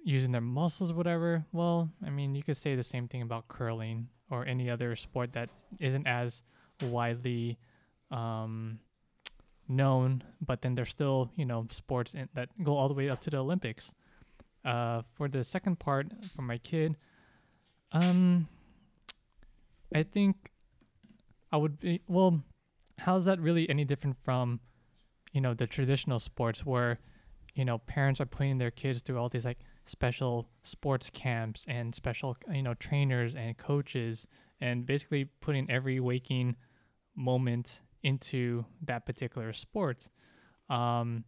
[0.04, 1.44] using their muscles, whatever.
[1.52, 5.32] Well, I mean, you could say the same thing about curling or any other sport
[5.32, 5.50] that
[5.80, 6.42] isn't as
[6.82, 7.58] widely
[8.10, 8.78] um,
[9.68, 13.20] known, but then there's still you know sports in, that go all the way up
[13.22, 13.94] to the Olympics.
[14.64, 16.96] Uh, for the second part, for my kid,
[17.92, 18.48] um,
[19.94, 20.50] I think
[21.52, 22.42] I would be well.
[22.98, 24.60] How's that really any different from,
[25.32, 26.98] you know, the traditional sports where,
[27.54, 31.94] you know, parents are putting their kids through all these like special sports camps and
[31.94, 34.28] special you know trainers and coaches
[34.60, 36.56] and basically putting every waking
[37.16, 40.08] moment into that particular sport.
[40.68, 41.24] Um,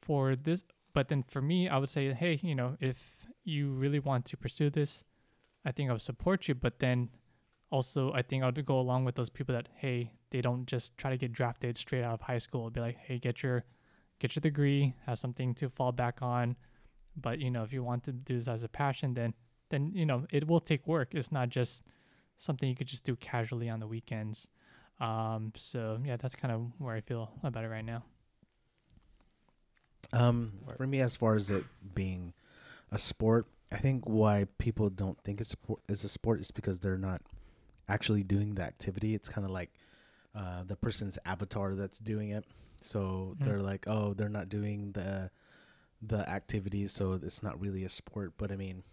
[0.00, 0.64] for this,
[0.94, 4.36] but then for me, I would say, hey, you know, if you really want to
[4.36, 5.04] pursue this,
[5.64, 6.54] I think I would support you.
[6.54, 7.10] But then
[7.70, 10.96] also, I think I would go along with those people that, hey, they don't just
[10.96, 12.62] try to get drafted straight out of high school.
[12.62, 13.64] It'd Be like, hey, get your
[14.18, 16.56] get your degree, have something to fall back on.
[17.16, 19.34] But you know, if you want to do this as a passion, then
[19.70, 21.08] then you know it will take work.
[21.12, 21.82] It's not just
[22.36, 24.48] something you could just do casually on the weekends.
[25.00, 28.04] Um, so yeah, that's kind of where I feel about it right now.
[30.12, 31.64] Um, for me, as far as it
[31.94, 32.32] being
[32.90, 36.80] a sport, I think why people don't think it's sport is a sport is because
[36.80, 37.20] they're not
[37.88, 39.14] actually doing the activity.
[39.14, 39.70] It's kind of like
[40.34, 42.44] uh, the person's avatar that's doing it.
[42.82, 43.44] So Mm.
[43.44, 45.30] they're like, oh, they're not doing the
[46.00, 48.34] the activities, so it's not really a sport.
[48.38, 48.84] But I mean,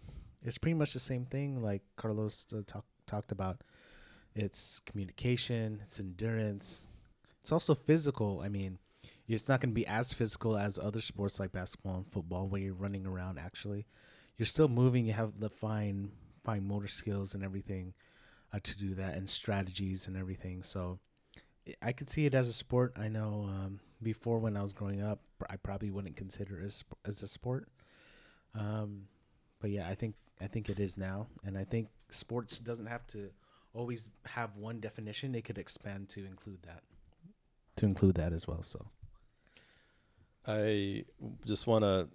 [0.42, 1.62] it's pretty much the same thing.
[1.62, 3.60] Like Carlos uh, talk, talked about,
[4.34, 6.88] it's communication, it's endurance,
[7.40, 8.40] it's also physical.
[8.44, 8.78] I mean,
[9.28, 12.60] it's not going to be as physical as other sports like basketball and football, where
[12.60, 13.38] you're running around.
[13.38, 13.86] Actually,
[14.36, 15.06] you're still moving.
[15.06, 16.10] You have the fine
[16.44, 17.94] fine motor skills and everything
[18.56, 20.62] uh, to do that, and strategies and everything.
[20.62, 20.98] So
[21.82, 22.94] I could see it as a sport.
[22.96, 26.84] I know um, before when I was growing up, I probably wouldn't consider it as,
[27.04, 27.68] as a sport.
[28.54, 29.02] Um,
[29.60, 33.06] but yeah, I think I think it is now, and I think sports doesn't have
[33.08, 33.30] to
[33.74, 35.32] always have one definition.
[35.32, 36.82] They could expand to include that,
[37.76, 38.62] to include that as well.
[38.62, 38.86] So
[40.46, 41.04] I
[41.44, 42.08] just want to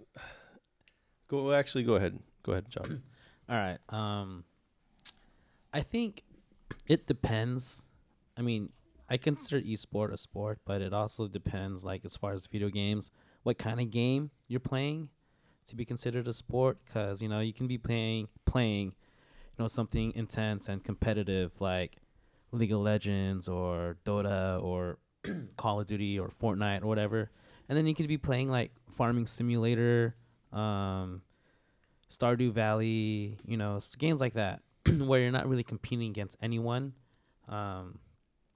[1.28, 1.52] go.
[1.52, 2.18] Actually, go ahead.
[2.42, 3.02] Go ahead, John.
[3.48, 3.78] All right.
[3.88, 4.44] Um,
[5.72, 6.22] I think
[6.86, 7.86] it depends.
[8.36, 8.70] I mean,
[9.08, 13.10] I consider esport a sport, but it also depends, like as far as video games,
[13.42, 15.10] what kind of game you're playing
[15.66, 16.78] to be considered a sport.
[16.84, 21.96] Because you know you can be playing playing, you know, something intense and competitive like
[22.52, 24.98] League of Legends or Dota or
[25.56, 27.30] Call of Duty or Fortnite or whatever,
[27.68, 30.14] and then you could be playing like Farming Simulator,
[30.52, 31.22] um,
[32.10, 34.62] Stardew Valley, you know, games like that
[34.98, 36.94] where you're not really competing against anyone.
[37.48, 37.98] Um,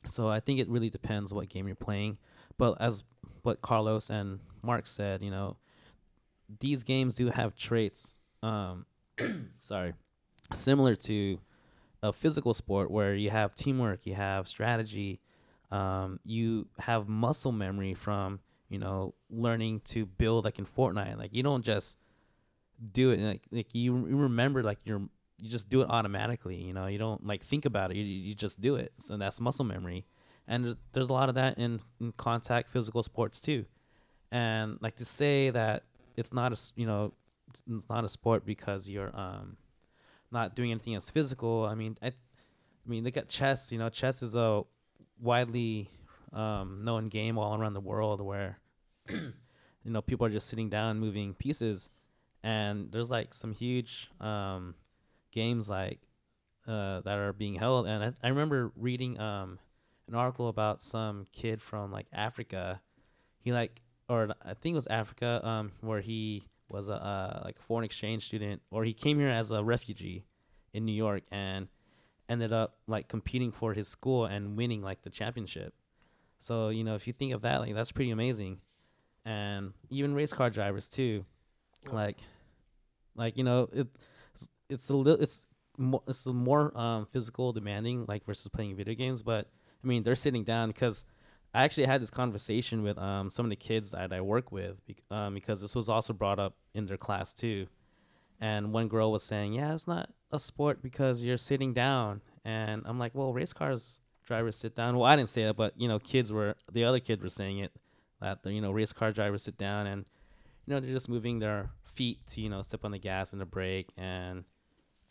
[0.07, 2.19] so I think it really depends what game you're playing.
[2.59, 3.05] But as
[3.43, 5.57] what Carlos and Mark said, you know,
[6.61, 8.19] these games do have traits.
[8.43, 8.87] Um,
[9.57, 9.95] sorry,
[10.53, 11.41] similar to
[12.03, 15.21] a physical sport where you have teamwork, you have strategy,
[15.71, 21.19] um, you have muscle memory from you know learning to build like in Fortnite.
[21.19, 21.99] Like you don't just
[22.93, 25.03] do it like like you, remember like you're
[25.41, 26.57] you just do it automatically.
[26.57, 27.97] You know you don't like think about it.
[27.97, 28.93] You you just do it.
[28.99, 30.07] So that's muscle memory,
[30.49, 33.67] and there's, a lot of that in, in contact physical sports too.
[34.33, 35.85] And like to say that
[36.17, 37.13] it's not a you know
[37.49, 39.57] it's not a sport because you're um
[40.31, 41.65] not doing anything as physical.
[41.65, 42.13] I mean I, I
[42.87, 43.73] mean look at chess.
[43.73, 44.63] You know chess is a
[45.21, 45.91] widely
[46.33, 48.59] um, known game all around the world where
[49.09, 49.33] you
[49.85, 51.91] know people are just sitting down moving pieces
[52.43, 54.75] and there's like some huge um,
[55.37, 56.01] games like
[56.67, 57.87] uh, that are being held.
[57.87, 59.59] And I, I remember reading um,
[60.09, 62.81] an article about some kid from like Africa.
[63.39, 67.59] He like or I think it was Africa um, where he was a uh, like
[67.59, 70.25] a foreign exchange student or he came here as a refugee
[70.73, 71.69] in New York and
[72.29, 75.75] ended up like competing for his school and winning like the championship.
[76.39, 78.61] So you know, if you think of that, like that's pretty amazing,
[79.25, 81.25] and even race car drivers too,
[81.91, 82.19] like,
[83.15, 83.89] like you know, it
[84.69, 85.47] it's a little it's
[85.79, 89.49] more it's more um physical demanding like versus playing video games, but
[89.83, 91.05] I mean they're sitting down because
[91.55, 94.77] I actually had this conversation with um some of the kids that I work with
[95.11, 97.67] um because this was also brought up in their class too,
[98.41, 102.83] and one girl was saying, yeah, it's not a sport because you're sitting down, and
[102.85, 104.97] I'm like, well, race cars drivers sit down.
[104.97, 107.59] Well, I didn't say that, but you know, kids were the other kids were saying
[107.59, 107.73] it
[108.21, 110.05] that the you know race car drivers sit down and
[110.67, 113.41] you know they're just moving their feet to you know step on the gas and
[113.41, 114.45] the brake and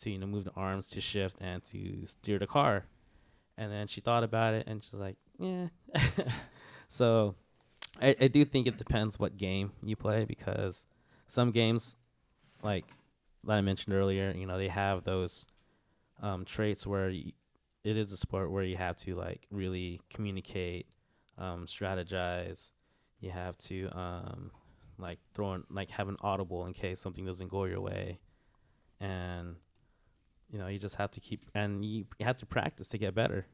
[0.00, 2.86] to you know move the arms to shift and to steer the car.
[3.58, 5.68] And then she thought about it and she's like, yeah.
[6.88, 7.34] so
[8.00, 10.86] I, I do think it depends what game you play because
[11.26, 11.96] some games
[12.62, 12.84] like
[13.44, 15.46] that I mentioned earlier, you know, they have those
[16.20, 17.32] um, traits where y
[17.84, 20.86] it is a sport where you have to like really communicate,
[21.38, 22.72] um, strategize.
[23.20, 24.50] You have to um,
[24.98, 28.18] like throw in, like have an audible in case something doesn't go your way,
[29.00, 29.56] and
[30.50, 33.14] you know you just have to keep and you, you have to practice to get
[33.14, 33.46] better.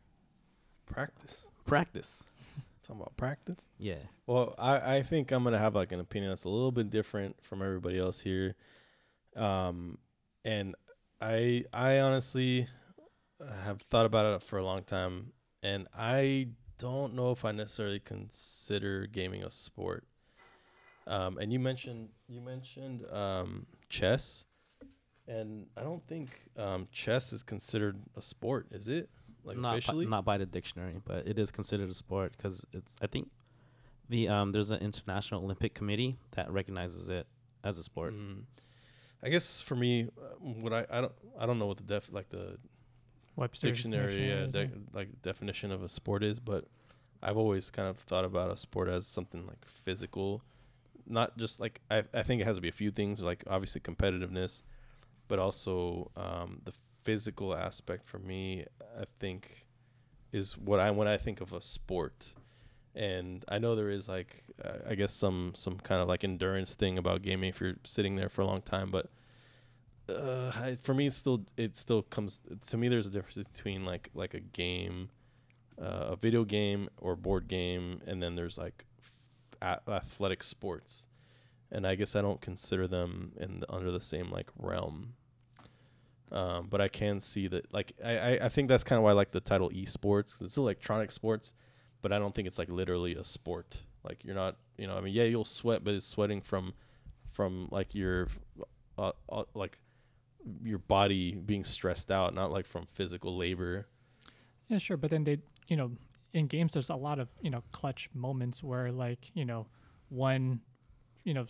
[0.86, 1.50] Practice.
[1.64, 2.28] Practice,
[2.82, 3.70] Talking about practice.
[3.78, 3.94] yeah.
[4.26, 7.42] Well, I, I think I'm gonna have like an opinion that's a little bit different
[7.42, 8.56] from everybody else here,
[9.36, 9.98] um,
[10.44, 10.74] and
[11.20, 12.66] I I honestly
[13.64, 15.32] have thought about it for a long time,
[15.62, 20.04] and I don't know if I necessarily consider gaming a sport.
[21.06, 24.44] Um, and you mentioned you mentioned um, chess,
[25.28, 29.08] and I don't think um, chess is considered a sport, is it?
[29.44, 30.06] Like not officially?
[30.06, 32.94] By, not by the dictionary, but it is considered a sport because it's.
[33.00, 33.30] I think
[34.08, 37.26] the um there's an international Olympic committee that recognizes it
[37.64, 38.14] as a sport.
[38.14, 38.44] Mm.
[39.22, 42.12] I guess for me, uh, what I I don't I don't know what the def
[42.12, 42.58] like the
[43.36, 46.66] Webster's dictionary yeah, or de- like definition of a sport is, but
[47.22, 50.42] I've always kind of thought about a sport as something like physical,
[51.06, 53.80] not just like I I think it has to be a few things like obviously
[53.80, 54.62] competitiveness,
[55.32, 56.74] but also um, the
[57.04, 58.66] physical aspect for me
[59.00, 59.66] I think
[60.30, 62.34] is what I when I think of a sport,
[62.94, 66.74] and I know there is like uh, I guess some some kind of like endurance
[66.74, 69.06] thing about gaming if you're sitting there for a long time, but
[70.06, 72.88] uh, I, for me, it's still it still comes to me.
[72.88, 75.08] There's a difference between like like a game,
[75.80, 78.84] uh, a video game or board game, and then there's like
[79.62, 81.06] f- athletic sports,
[81.70, 85.14] and I guess I don't consider them in the, under the same like realm.
[86.32, 89.12] Um, but I can see that like I, I, think that's kind of why I
[89.12, 91.52] like the title esports 'cause it's electronic sports,
[92.00, 93.82] but I don't think it's like literally a sport.
[94.02, 96.72] Like you're not you know I mean yeah you'll sweat, but it's sweating from
[97.30, 98.28] from like your
[98.96, 99.78] uh, uh, like
[100.62, 103.86] your body being stressed out, not like from physical labor.
[104.68, 104.96] Yeah, sure.
[104.96, 105.92] But then they, you know,
[106.32, 109.66] in games, there's a lot of, you know, clutch moments where, like, you know,
[110.08, 110.60] one,
[111.24, 111.46] you know,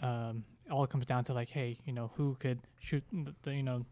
[0.00, 3.84] um, all comes down to, like, hey, you know, who could shoot the you know,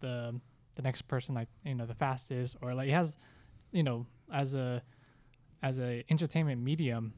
[0.00, 0.40] the,
[0.74, 3.18] the next person, like, you know, the fastest, or like, it has,
[3.72, 4.82] you know, as a,
[5.62, 7.14] as a entertainment medium,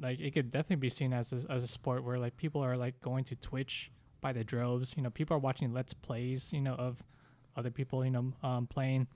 [0.00, 2.76] like, it could definitely be seen as a, as a sport where, like, people are,
[2.76, 3.90] like, going to Twitch
[4.20, 4.94] by the droves.
[4.96, 7.02] You know, people are watching Let's Plays, you know, of
[7.56, 9.06] other people, you know, um, playing.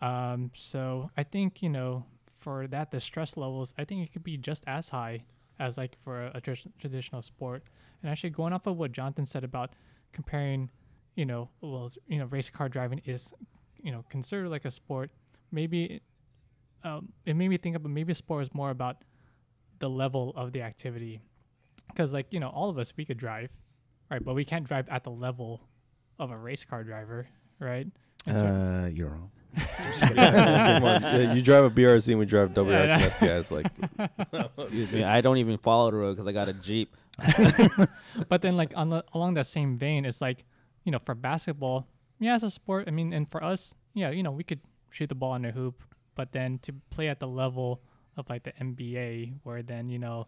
[0.00, 2.04] Um, so I think you know
[2.36, 5.24] for that the stress levels I think it could be just as high
[5.58, 7.64] as like for a, a tr- traditional sport.
[8.02, 9.72] And actually going off of what Jonathan said about
[10.12, 10.70] comparing,
[11.18, 13.34] you know, well, you know, race car driving is,
[13.82, 15.10] you know, considered like a sport.
[15.50, 16.00] Maybe,
[16.84, 18.98] um, it made me think about maybe sport is more about
[19.80, 21.20] the level of the activity,
[21.88, 23.50] because like you know all of us we could drive,
[24.10, 24.24] right?
[24.24, 25.60] But we can't drive at the level
[26.20, 27.26] of a race car driver,
[27.58, 27.88] right?
[28.26, 29.30] And so- Uh, you're wrong.
[30.14, 33.50] Yeah, you drive a BRZ and we drive WRX and STIs.
[33.50, 33.66] Like,
[34.58, 36.94] Excuse me, I don't even follow the road because I got a Jeep.
[38.28, 40.44] but then like on the, along that same vein it's like
[40.88, 41.84] you know for basketball
[42.18, 42.88] yeah it's a sport.
[42.88, 44.60] I mean and for us yeah you know we could
[44.90, 45.82] shoot the ball in a hoop
[46.16, 47.82] but then to play at the level
[48.16, 50.26] of like the nba where then you know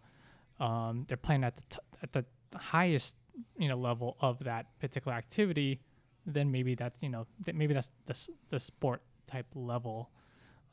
[0.59, 2.23] um, they're playing at the t- at the
[2.55, 3.15] highest
[3.57, 5.81] you know level of that particular activity
[6.27, 10.11] then maybe that's you know th- maybe that's the, s- the sport type level.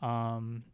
[0.02, 0.64] Um,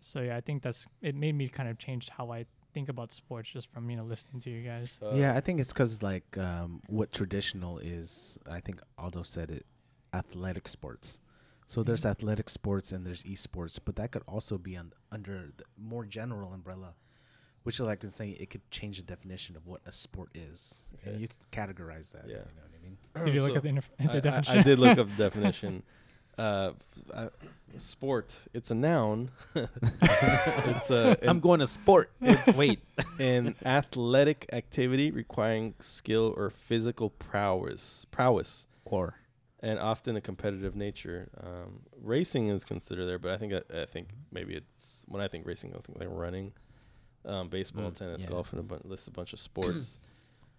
[0.00, 2.44] so yeah i think that's it made me kind of change how i
[2.74, 5.60] think about sports just from you know listening to you guys uh, yeah, I think
[5.60, 8.38] it's because like um, what traditional is.
[8.50, 9.64] I think Aldo said it,
[10.12, 11.20] athletic sports.
[11.66, 12.10] So there's Mhm.
[12.10, 16.52] athletic sports and there's esports, but that could also be on, under the more general
[16.52, 16.90] umbrella,
[17.62, 21.10] which like I'm saying it could change the definition of what a sport is, Okay.
[21.12, 22.24] and you could categorize that.
[22.28, 22.44] Yeah.
[22.48, 22.96] you know what I mean.
[23.24, 24.58] Did you look So, at the, interf- the I- definition?
[24.58, 25.82] I did look up the definition.
[26.38, 26.72] Uh,
[27.12, 27.28] uh,
[27.76, 28.36] sport.
[28.52, 29.30] It's a noun.
[29.54, 32.10] it's a I'm going to sport.
[32.20, 32.80] It's- Wait,
[33.18, 38.04] an athletic activity requiring skill or physical prowess.
[38.10, 38.66] Prowess.
[38.84, 39.14] or
[39.60, 41.30] and often a competitive nature.
[41.42, 45.28] Um, racing is considered there, but I think I, I think maybe it's when I
[45.28, 46.52] think racing, I think like running,
[47.24, 48.28] um, baseball, Mm, tennis, yeah.
[48.28, 49.98] golf, and a bunch, list a bunch of sports.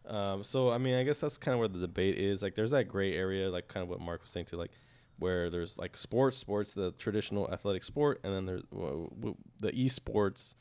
[0.07, 2.41] um, so I mean, I guess that's kind of where the debate is.
[2.41, 4.71] Like, there's that gray area, like kind of what Mark was saying too, like
[5.17, 9.71] where there's like sports, sports, the traditional athletic sport, and then there's w- w- the
[9.71, 10.55] esports.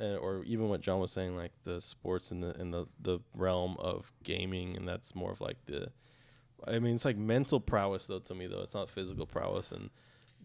[0.00, 3.18] Uh, or even what John was saying, like the sports in the in the, the
[3.34, 5.92] realm of gaming, and that's more of like the
[6.66, 8.62] I mean, it's like mental prowess, though, to me, though.
[8.62, 9.72] It's not physical prowess.
[9.72, 9.90] And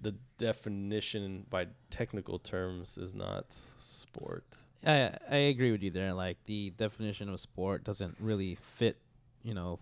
[0.02, 3.46] the definition by technical terms is not
[3.78, 4.46] sport.
[4.86, 6.14] I I agree with you there.
[6.14, 8.98] Like the definition of sport doesn't really fit,
[9.44, 9.80] you know,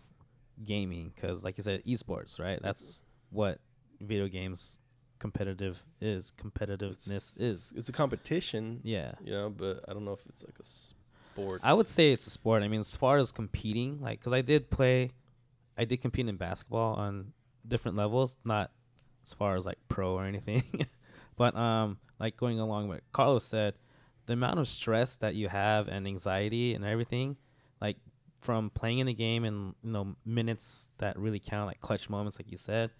[0.63, 2.59] gaming because, like you said, esports, right?
[2.61, 3.59] That's what
[4.01, 4.79] video games
[5.19, 6.31] competitive is.
[6.37, 7.71] Competitiveness is.
[7.75, 9.13] It's a competition, Yeah.
[9.23, 11.61] you know, but I don't know if it's like a sport.
[11.63, 12.63] I would say it's a sport.
[12.63, 15.11] I mean, as far as competing, like, because I did play,
[15.77, 17.33] I did compete in basketball on
[17.67, 18.71] different levels, not
[19.25, 20.63] as far as like pro or anything,
[21.35, 23.73] but um, like going along with Carlos said,
[24.27, 27.37] the amount of stress that you have and anxiety and everything,
[27.81, 27.97] like
[28.41, 32.37] from playing in the game and you know minutes that really count, like clutch moments,
[32.39, 32.91] like you said,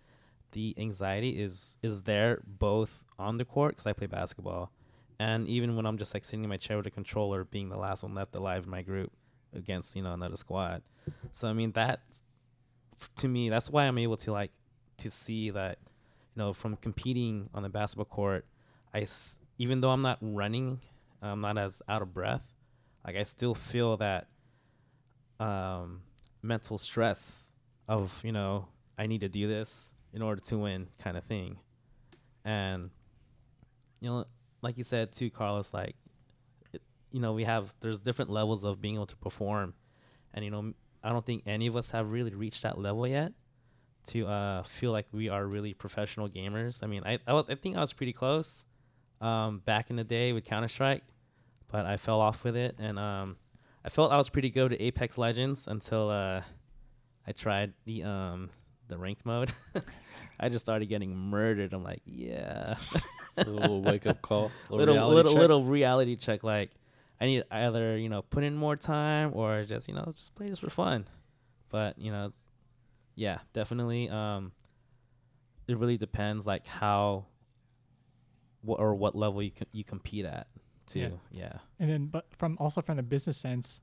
[0.52, 4.72] the anxiety is is there both on the court because I play basketball
[5.20, 7.78] and even when I'm just like sitting in my chair with a controller, being the
[7.78, 9.12] last one left alive in my group
[9.54, 10.82] against you know another squad.
[11.32, 12.02] So I mean that
[13.18, 14.52] to me, that's why I'm able to like
[14.98, 15.78] to see that
[16.36, 18.46] you know from competing on the basketball court,
[18.94, 20.80] I s- even though I'm not running,
[21.22, 22.54] I'm not as out of breath.
[23.06, 24.28] Like I still feel that
[25.40, 26.02] um,
[26.42, 27.54] mental stress
[27.88, 28.68] of you know
[28.98, 31.60] I need to do this in order to win kind of thing,
[32.44, 32.90] and
[34.02, 34.26] you know
[34.66, 35.96] like you said too, Carlos, like,
[36.74, 39.76] it, you know, we have there's different levels of being able to perform,
[40.34, 43.32] and you know, I don't think any of us have really reached that level yet
[44.08, 46.84] to uh, feel like we are really professional gamers.
[46.84, 48.66] I mean, I I, was, I think I was pretty close
[49.22, 51.04] um, back in the day with Counter Strike,
[51.72, 53.38] but I fell off with it, and um,
[53.86, 56.42] I felt I was pretty good at Apex Legends until uh,
[57.28, 58.50] I tried the um
[58.88, 59.52] the ranked mode.
[60.40, 61.74] I just started getting murdered.
[61.74, 62.76] I'm like, yeah,
[63.38, 64.52] A little wake up call.
[64.70, 65.40] Little, little reality little check.
[65.42, 66.44] little reality check.
[66.44, 66.72] Like,
[67.20, 70.50] I need either you know put in more time or just you know just play
[70.50, 71.06] this for fun.
[71.70, 72.50] But you know, it's,
[73.16, 74.10] yeah, definitely.
[74.10, 74.52] Um,
[75.68, 77.26] it really depends like how,
[78.62, 80.48] what or what level you co- you compete at
[80.86, 81.20] too.
[81.32, 81.42] Yeah.
[81.44, 81.58] yeah.
[81.80, 83.82] And then, but from also from the business sense,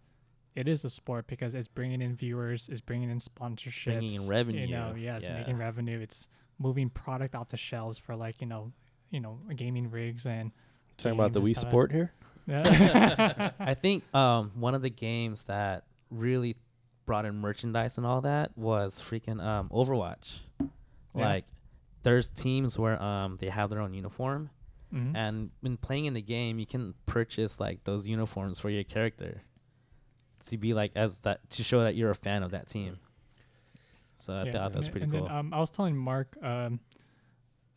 [0.55, 4.27] it is a sport because it's bringing in viewers, it's bringing in sponsorships, bringing in
[4.29, 5.39] revenue, You know, yeah, it's yeah.
[5.39, 6.01] making revenue.
[6.01, 6.29] It's
[6.59, 8.73] moving product off the shelves for like you know,
[9.11, 10.53] you know, gaming rigs and.
[10.99, 11.71] Talking about the Wii and stuff.
[11.71, 12.13] Sport here.
[12.47, 13.51] Yeah.
[13.59, 16.57] I think um one of the games that really
[17.07, 20.41] brought in merchandise and all that was freaking um Overwatch.
[20.61, 20.69] Yeah.
[21.15, 21.45] Like
[22.03, 24.51] there's teams where um they have their own uniform
[24.95, 25.17] Mhm.
[25.17, 29.41] and when playing in the game you can purchase like those uniforms for your character
[30.47, 32.99] to be like as that to show that you're a fan of that team.
[34.17, 34.53] So I Yeah.
[34.53, 35.27] thought that's pretty and cool.
[35.27, 36.81] Then, um, I was telling Mark, um,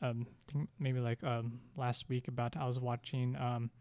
[0.02, 3.72] um, think maybe like um last week about I was watching um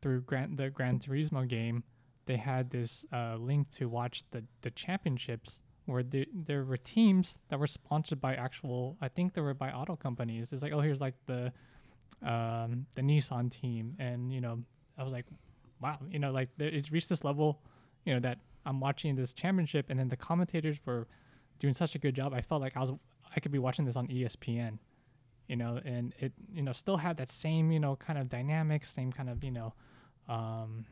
[0.00, 1.84] through Gran the Gran Turismo game.
[2.26, 7.38] They had this uh link to watch the the championships where the, there were teams
[7.48, 8.96] that were sponsored by actual.
[9.00, 10.52] I think they were by auto companies.
[10.52, 11.52] It's like oh here's like the
[12.22, 14.62] um the Nissan team, and you know
[14.96, 15.26] I was like
[15.80, 17.60] wow you know like it's reached this level
[18.08, 21.06] you know that I'm watching this championship, and then the commentators were
[21.58, 22.32] doing such a good job.
[22.32, 22.92] I felt like I was
[23.36, 24.78] I could be watching this on E ESPN,
[25.46, 28.86] you know, and it you know still had that same you know kind of dynamic,
[28.86, 29.74] same kind of you know,
[30.26, 30.86] um,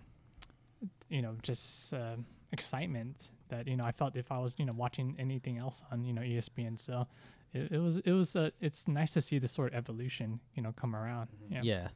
[1.09, 2.17] you know just uh,
[2.53, 6.05] excitement that you know I felt if I was you know watching anything else on
[6.05, 6.79] you know E ESPN.
[6.79, 7.07] So
[7.55, 10.63] it, it was it was uh, it's nice to see this sort of evolution you
[10.63, 11.31] know come around.
[11.49, 11.89] Yeah.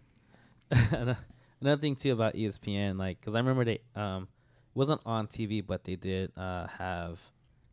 [0.71, 1.15] Yeah.
[1.61, 4.29] Another thing too about E ESPN, like, cause I remember they um
[4.75, 7.21] wasn't on TV, but they did uh have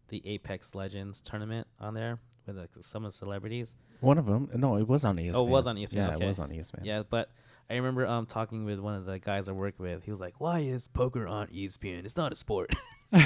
[0.09, 3.75] the Apex Legends tournament on there with like some of the celebrities.
[3.99, 4.49] One of them.
[4.55, 5.31] No, it was on ESPN.
[5.35, 6.23] Oh, it was on ESPN, Yeah, okay.
[6.23, 6.79] it was on ESPN.
[6.83, 7.29] Yeah, but
[7.69, 10.03] I remember um talking with one of the guys I work with.
[10.03, 12.05] He was like, "Why is poker on ESPN?
[12.05, 12.73] It's not a sport."
[13.11, 13.21] hey,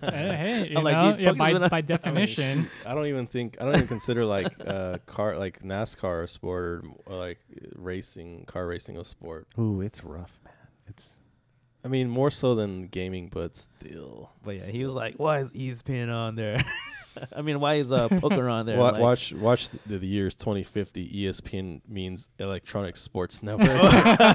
[0.00, 3.56] hey, you I'm like, know, dude, yeah, poker's by, by definition, I don't even think
[3.60, 7.38] I don't even consider like uh car like NASCAR a sport or, or like
[7.74, 9.46] racing car racing a sport.
[9.58, 10.45] Ooh, it's rough, man.
[10.45, 10.45] It's
[11.84, 14.30] I mean more so than gaming, but still.
[14.42, 16.64] But yeah, he was like, "Why is ESPN on there?"
[17.34, 18.76] I mean, why is uh poker on there?
[18.76, 21.08] Wa- Like, watch watch the, the years 2050.
[21.08, 23.68] ESPN means Electronic Sports Network.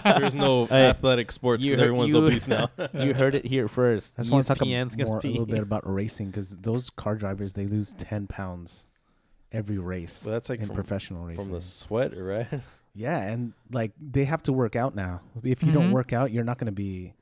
[0.19, 2.69] There's no Hey, athletic sports because everyone's you- obese now.
[2.93, 4.15] you heard it here first.
[4.17, 4.65] I just want to talk a,
[5.05, 8.87] more, a little bit about racing because those car drivers they lose ten pounds
[9.51, 11.43] every race Well, that's like in from- professional racing.
[11.43, 12.47] From the sweat, right?
[12.95, 15.21] yeah, and like they have to work out now.
[15.43, 15.93] If you don't Mhm.
[15.93, 17.13] work out, you're not gonna be,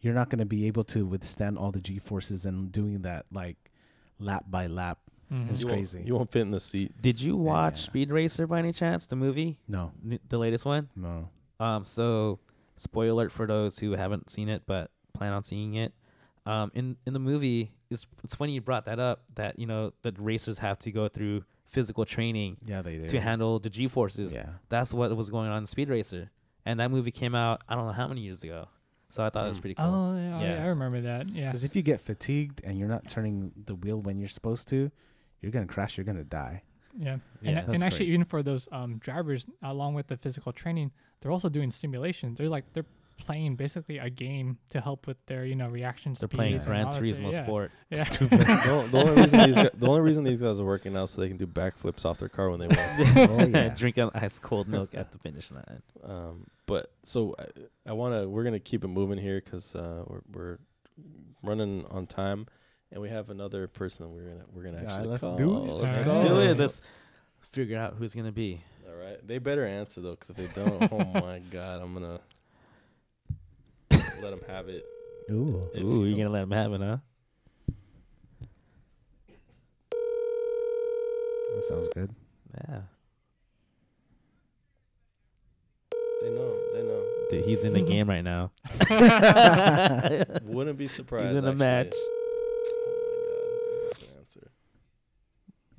[0.00, 3.70] you're not gonna be able to withstand all the G forces and doing that like
[4.18, 4.98] lap by lap.
[5.32, 5.50] Mhm.
[5.50, 6.02] It's you won't- crazy.
[6.04, 6.92] you won't fit in the seat.
[7.00, 7.86] Did you watch yeah.
[7.86, 9.06] Speed Racer by any chance?
[9.06, 10.88] The movie, No, N- the latest one.
[10.96, 11.28] no.
[11.60, 12.38] Um, so
[12.76, 15.92] spoiler alert for those who haven't seen it but plan on seeing it.
[16.46, 19.22] Um, in in the movie, it's it's funny you brought that up.
[19.34, 23.06] That you know the racers have to go through physical training Yeah, they do.
[23.06, 24.34] to handle the G forces.
[24.34, 24.54] Yeah.
[24.70, 26.30] That's what was going on in Speed Racer,
[26.64, 28.66] and that movie came out I don't know how many years ago.
[29.10, 29.60] So I thought it was Mm.
[29.60, 29.84] pretty cool.
[29.86, 30.64] Oh, yeah, I- Yeah.
[30.64, 31.28] I, remember that.
[31.28, 31.46] Yeah.
[31.50, 34.90] Because if you get fatigued and you're not turning the wheel when you're supposed to,
[35.40, 35.96] you're gonna crash.
[35.98, 36.62] You're gonna die.
[36.98, 37.50] Yeah, Yeah.
[37.60, 38.12] and, and actually, crazy.
[38.12, 40.90] even for those um, drivers, along with the physical training,
[41.20, 42.38] they're also doing simulations.
[42.38, 42.86] They're like they're
[43.20, 46.34] playing basically a game to help with their you know reaction They're speeds.
[46.34, 47.44] playing and Gran all that Turismo shit.
[47.44, 47.70] Sport.
[47.90, 48.04] Yeah.
[48.04, 51.08] the, o- the only reason these guys, the only reason these guys are working out
[51.10, 52.66] so they can do backflips off their car when they
[53.14, 53.30] win.
[53.30, 53.68] Oh, yeah.
[53.68, 55.82] Drinking ice cold milk at the finish line.
[56.04, 58.28] Um, but so I, I want to.
[58.28, 60.58] We're gonna keep it moving here because uh, we're we're
[61.42, 62.46] running on time,
[62.92, 65.36] and we have another person we're gonna we're gonna Yeah, actually let's call.
[65.36, 65.72] do it.
[65.72, 66.58] Let's All do it.
[66.58, 66.80] Let's
[67.40, 68.62] figure out who's gonna be.
[68.88, 72.20] All right, they better answer though, because if they don't, oh my god, I'm gonna
[74.22, 74.84] let him have it.
[75.30, 75.68] Ooh.
[75.74, 76.96] If Ooh, you you're gonna let him have it, huh?
[81.54, 82.14] That sounds good.
[82.54, 82.80] Yeah.
[86.22, 86.58] They know.
[86.74, 87.04] They know.
[87.30, 88.50] Dude, he's in the game right now.
[90.44, 91.28] Wouldn't be surprised.
[91.28, 91.92] He's in a match.
[91.94, 92.92] Oh my
[93.22, 94.50] god, that's an answer.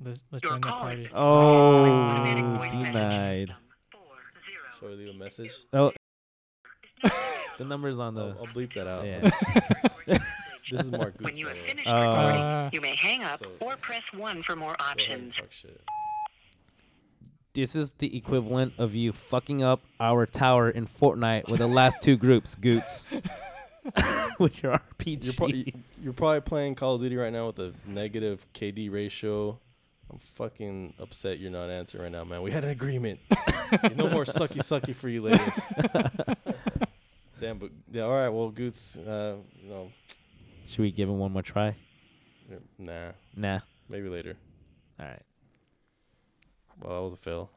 [0.04, 1.08] Let's let's join the party.
[1.14, 3.48] Oh, Automatic denied.
[3.48, 3.56] message system,
[3.92, 4.02] four,
[4.50, 5.52] zero, Shall we leave a message?
[5.72, 5.92] Oh,
[7.58, 8.38] the number's on I'll, the.
[8.40, 9.04] I'll bleep that out.
[9.06, 10.18] Yeah.
[10.70, 13.50] This is Mark When you have finished Uh, recording, Uh, you may hang up So-
[13.60, 15.34] or press one for more Go ahead and options.
[15.34, 15.80] talk shit.
[17.52, 21.98] This is the equivalent of you fucking up our tower in Fortnite with the last
[22.00, 23.06] two groups, Goots.
[24.38, 25.24] with your RPG.
[25.24, 29.58] You're, pro- you're probably playing Call of Duty right now with a negative KD ratio.
[30.10, 32.40] I'm fucking upset you're not answering right now, man.
[32.40, 33.20] We had an agreement.
[33.96, 35.52] no more sucky sucky for you later.
[37.42, 38.28] Damn, but yeah, all right.
[38.28, 39.90] Well, Goots, uh, you know,
[40.64, 41.74] Should we give him one more try?
[42.78, 43.58] nah, Nah.
[43.88, 44.36] maybe later.
[45.00, 45.22] All right.
[46.80, 47.50] Well, that was a fail.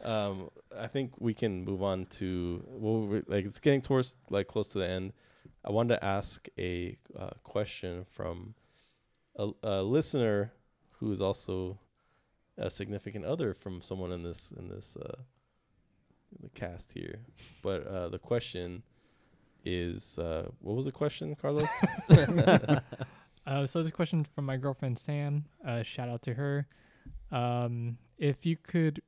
[0.10, 4.48] um, I think we can move on to well, we- like it's getting towards like
[4.48, 5.12] close to the end.
[5.62, 8.54] I wanted to ask a uh, question from
[9.36, 10.50] a, a listener
[11.00, 11.78] who is also
[12.56, 15.16] a significant other from someone in this in this uh,
[16.42, 17.20] the cast here.
[17.62, 18.82] But uh, the question
[19.64, 21.68] is, uh, what was the question, Carlos?
[23.46, 25.44] Uh, so this question from my girlfriend Sam.
[25.64, 26.66] Uh, shout out to her.
[27.30, 29.00] Um, if you could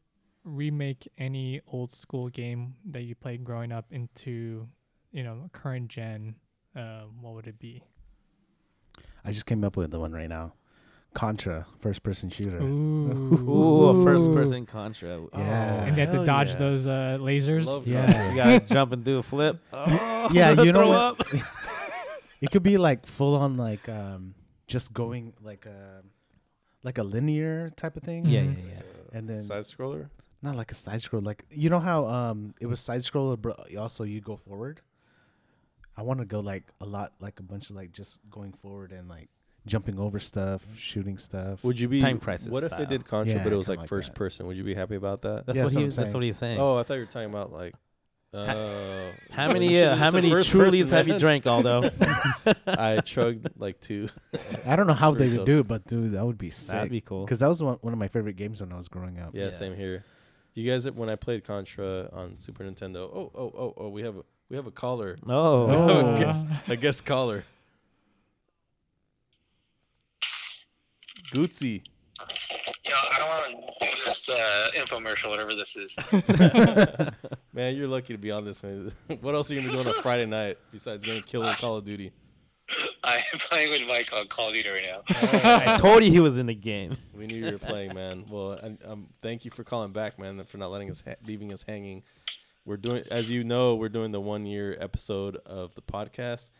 [0.44, 4.68] remake any old school game that you played growing up into,
[5.10, 6.36] you know, current gen,
[6.76, 7.82] uh, what would it be?
[9.24, 10.52] I just came up with the one right now.
[11.18, 12.60] Contra, first person shooter.
[12.60, 15.20] Ooh, Ooh, a first person Contra.
[15.32, 15.84] Yeah.
[15.84, 16.56] and you have to dodge yeah.
[16.56, 17.66] those uh, lasers.
[17.66, 18.30] Love Yeah.
[18.30, 19.58] You gotta jump and do a flip.
[19.72, 21.34] Oh, Yeah, you know what?
[22.40, 24.34] It could be like full on like um
[24.68, 26.02] just going like a
[26.84, 28.24] like a linear type of thing.
[28.24, 28.82] Yeah, yeah, yeah.
[29.12, 30.10] And then side scroller.
[30.40, 31.22] not like a side scroll.
[31.22, 34.82] Like you know how um it was side scroller, but also you go forward.
[35.96, 38.92] I want to go like a lot, like a bunch of like just going forward
[38.92, 39.30] and like
[39.68, 41.62] jumping over stuff, shooting stuff.
[41.62, 43.78] Would you be Time Crisis What if they did Contra, Yeah, but it was like
[43.80, 44.14] like first that.
[44.16, 44.46] person?
[44.46, 45.46] Would you be happy about that?
[45.46, 45.78] That's Yeah, what that's what he.
[45.78, 46.14] I'm was- That's saying.
[46.20, 46.58] what he's saying.
[46.60, 47.74] Oh, I thought you were talking about like.
[48.34, 49.68] Uh, how many?
[49.68, 51.20] you should've Uh, how many Trulies have you man.
[51.20, 51.90] drank, Aldo?
[52.66, 54.08] I chugged like two.
[54.66, 56.72] I don't know how they would do it, but dude, that would be sick.
[56.72, 57.24] That'd be cool.
[57.24, 59.30] Because that was one, one of my favorite games when I was growing up.
[59.34, 59.50] Yeah, Yeah.
[59.50, 60.04] same here.
[60.54, 64.16] You guys, when I played Contra on Super Nintendo, oh, oh, oh, oh, we have
[64.16, 65.66] a we have a caller, Oh.
[65.70, 66.14] Oh.
[66.14, 67.44] a guest, a guest caller.
[71.32, 71.82] Gootsy.
[72.84, 75.96] You know, I don't want to do this uh, infomercial, whatever this is.
[77.52, 78.92] Man, you're lucky to be on this, man.
[79.20, 81.54] what else are you gonna be doing on a Friday night besides getting killed in
[81.54, 82.12] Call of Duty?
[83.02, 85.02] I am playing with Mike on Call of Duty right now.
[85.08, 86.96] I told you he was in the game.
[87.16, 88.26] We knew you were playing, man.
[88.28, 91.52] Well, and um, thank you for calling back, man, for not letting us ha- leaving
[91.52, 92.02] us hanging.
[92.64, 96.50] We're doing, as you know, we're doing the one year episode of the podcast,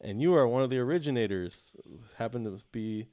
[0.00, 1.76] and you are one of the originators.
[2.16, 3.06] Happened to be,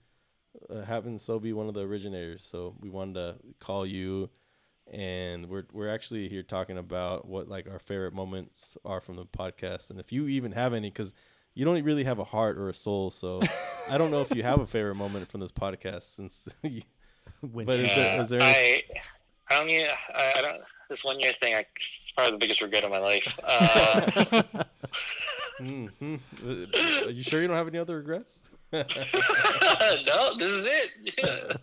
[0.70, 2.44] uh, happen so be one of the originators.
[2.46, 4.30] So we wanted to call you,
[4.92, 9.26] and we're we're actually here talking about what like our favorite moments are from the
[9.26, 11.14] podcast, and if you even have any, because
[11.54, 13.12] you don't really have a heart or a soul.
[13.12, 13.42] So
[13.90, 16.48] I don't know if you have a favorite moment from this podcast since.
[16.64, 16.82] you,
[17.42, 18.84] When But is there- Uh, is there- I,
[19.50, 19.88] I don't need.
[20.14, 20.62] I, I don't.
[20.90, 23.40] This one year thing, I, it's probably the biggest regret of my life.
[23.44, 24.64] Uh,
[25.58, 28.44] hmm Are you sure you don't have any other regrets?
[28.74, 31.60] no, this is it.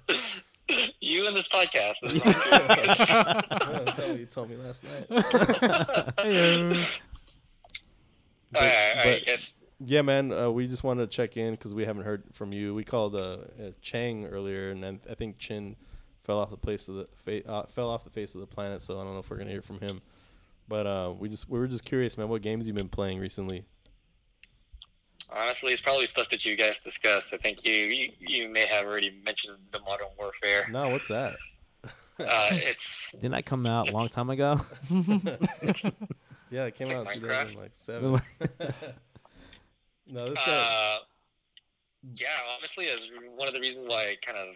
[1.01, 1.97] you and this podcast.
[2.03, 3.09] This is my two regrets.
[3.09, 3.33] Yeah,
[3.85, 5.09] that's what you told me last night.
[6.19, 7.03] Heyo.
[8.55, 9.59] All right, all right, but- yes.
[9.85, 10.31] Yeah, man.
[10.33, 12.73] Uh, we just wanted to check in because we haven't heard from you.
[12.73, 15.75] We called uh, uh, Chang earlier, and then I think Chin
[16.23, 18.81] fell off the place of the fa- uh, fell off the face of the planet.
[18.83, 20.01] So I don't know if we're gonna hear from him.
[20.69, 22.29] But uh, we just we were just curious, man.
[22.29, 23.65] What games you been playing recently?
[25.35, 27.33] Honestly, it's probably stuff that you guys discussed.
[27.33, 30.67] I think you you, you may have already mentioned the Modern Warfare.
[30.71, 31.35] No, what's that?
[32.21, 34.61] Uh, it's Didn't that come out a long time ago?
[36.53, 37.53] Yeah, it came Like out in Minecraft?
[37.55, 38.11] 2007.
[40.11, 40.43] no, this guy.
[40.47, 40.99] uh,
[42.15, 42.27] yeah.
[42.59, 44.55] Honestly, is one of the reasons why I kind of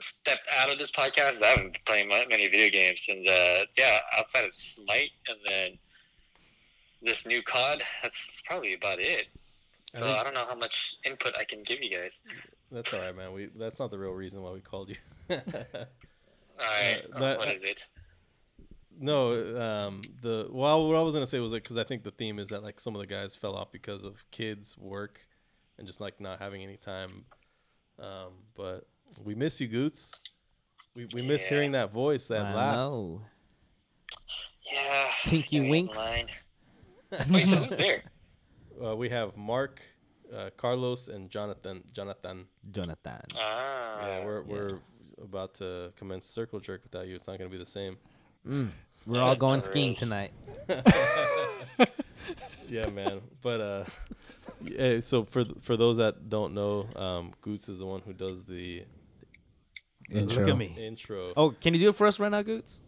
[0.00, 1.42] stepped out of this podcast.
[1.42, 5.78] I haven't been playing many video games, and uh, yeah, outside of Smite and then
[7.02, 9.26] this new COD, that's probably about it.
[9.94, 12.20] I So think- I don't know how much input I can give you guys.
[12.72, 13.32] That's all right, man.
[13.32, 14.96] We that's not the real reason why we called you.
[15.30, 15.36] All
[16.60, 17.86] right, Uh, but- what is it?
[18.98, 22.10] no, um, the well, what I was gonna say was like because I think the
[22.12, 25.20] theme is that like some of the guys fell off because of kids, work,
[25.78, 27.24] and just like not having any time.
[27.98, 28.86] Um, but
[29.22, 30.12] we miss you, Goots.
[30.94, 32.76] We we miss hearing that voice, that I laugh.
[32.76, 33.22] know.
[34.72, 35.10] Yeah.
[35.24, 35.98] Tinky get me in Winks.
[37.30, 38.02] Wait, so who's there?
[38.82, 39.80] Uh, we have Mark,
[40.34, 41.82] uh, Carlos, and Jonathan.
[41.92, 42.46] Jonathan.
[42.70, 43.20] Jonathan.
[43.38, 44.06] Ah.
[44.06, 44.46] yeah, we're yeah.
[44.46, 44.78] we're
[45.22, 47.14] about to commence circle jerk without you.
[47.14, 47.96] It's not gonna be the same.
[48.46, 48.70] Mm.
[49.06, 50.32] We're all going skiing tonight.
[52.68, 53.20] yeah, man.
[53.42, 53.84] But uh,
[54.62, 58.42] yeah, so for for those that don't know, um, Goots is the one who does
[58.44, 58.84] the
[60.10, 60.40] Intro.
[60.40, 60.76] Look at me.
[60.78, 61.32] Intro.
[61.36, 62.82] Oh, can you do it for us right now, Goots?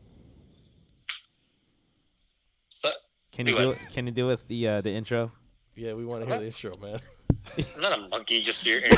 [2.68, 2.90] So,
[3.32, 3.78] Can you Do do it.
[3.80, 3.92] it?
[3.94, 5.32] Can you do us the uh, the intro?
[5.76, 6.98] Yeah, we want to hear the intro, man.
[7.58, 8.78] I'm not a monkey, just your.
[8.78, 8.88] okay,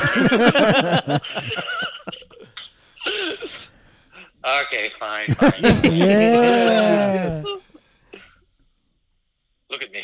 [4.97, 5.53] fine, fine.
[5.93, 7.43] Yeah.
[9.69, 10.03] Look at me.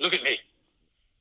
[0.00, 0.38] Look at me.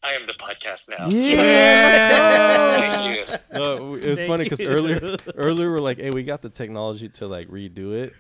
[0.04, 1.08] I am the podcast now.
[1.10, 2.80] Yeah.
[2.80, 3.38] Thank you.
[3.54, 7.08] No, it was Thank funny because earlier, earlier we're like, "Hey, we got the technology
[7.10, 8.14] to like redo it,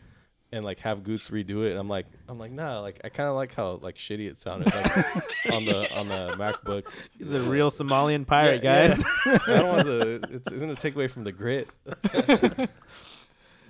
[0.56, 3.30] and like have Goots redo it." And I'm like, I'm like, nah, like I kind
[3.30, 4.96] of like how like shitty it sounded like,
[5.54, 6.84] on the on the MacBook.
[7.18, 9.04] He's a real Somalian pirate, Yeah, guys.
[9.26, 9.38] yeah.
[9.48, 10.16] I don't want to.
[10.36, 11.70] It's, it's gonna take away from the grit.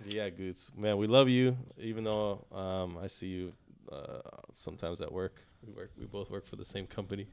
[0.05, 1.57] yeah, Goots, man, we love you.
[1.79, 3.53] Even though um, I see you
[3.91, 4.19] uh,
[4.53, 5.41] sometimes at work.
[5.65, 5.91] We work.
[5.99, 7.27] We both work for the same company.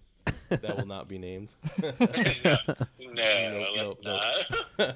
[0.48, 1.48] that will not be named.
[1.82, 1.90] no,
[3.00, 4.94] no, nope, let's not.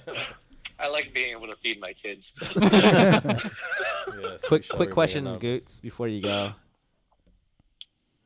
[0.79, 2.33] I like being able to feed my kids.
[4.23, 5.43] Yes, quick shall quick question, anonymous.
[5.43, 6.53] Goots, before you go.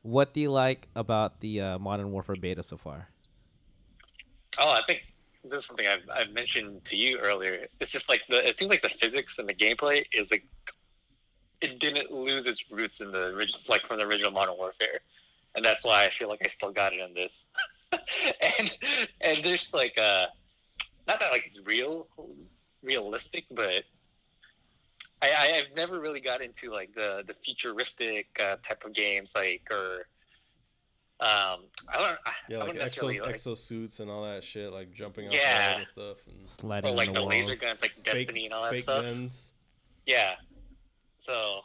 [0.03, 3.09] What do you like about the uh, Modern Warfare beta so far?
[4.59, 5.03] Oh, I think
[5.43, 7.65] this is something I've, I've mentioned to you earlier.
[7.79, 10.45] It's just like the it seems like the physics and the gameplay is like
[11.61, 14.99] it didn't lose its roots in the original, like from the original Modern Warfare,
[15.55, 17.45] and that's why I feel like I still got it in this.
[18.59, 18.77] and
[19.21, 20.27] and there's like uh,
[21.07, 22.07] not that like it's real,
[22.83, 23.83] realistic, but.
[25.23, 29.31] I, I, I've never really got into like the the futuristic uh, type of games,
[29.35, 30.07] like or
[31.19, 34.43] um, I don't, I, Yeah, I like wouldn't exo, necessarily like, exosuits and all that
[34.43, 35.77] shit, like jumping off Yeah.
[35.77, 38.53] and stuff, and Sliding or like on the the laser guns, like fake, Destiny and
[38.55, 39.03] all that fake stuff.
[39.03, 39.53] guns.
[40.07, 40.33] Yeah.
[41.19, 41.59] So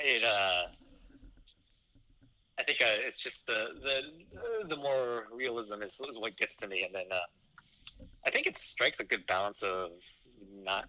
[0.00, 0.64] it uh
[2.58, 6.68] I think uh, it's just the the the more realism is, is what gets to
[6.68, 7.16] me and then uh
[8.26, 9.90] I think it strikes a good balance of
[10.62, 10.88] not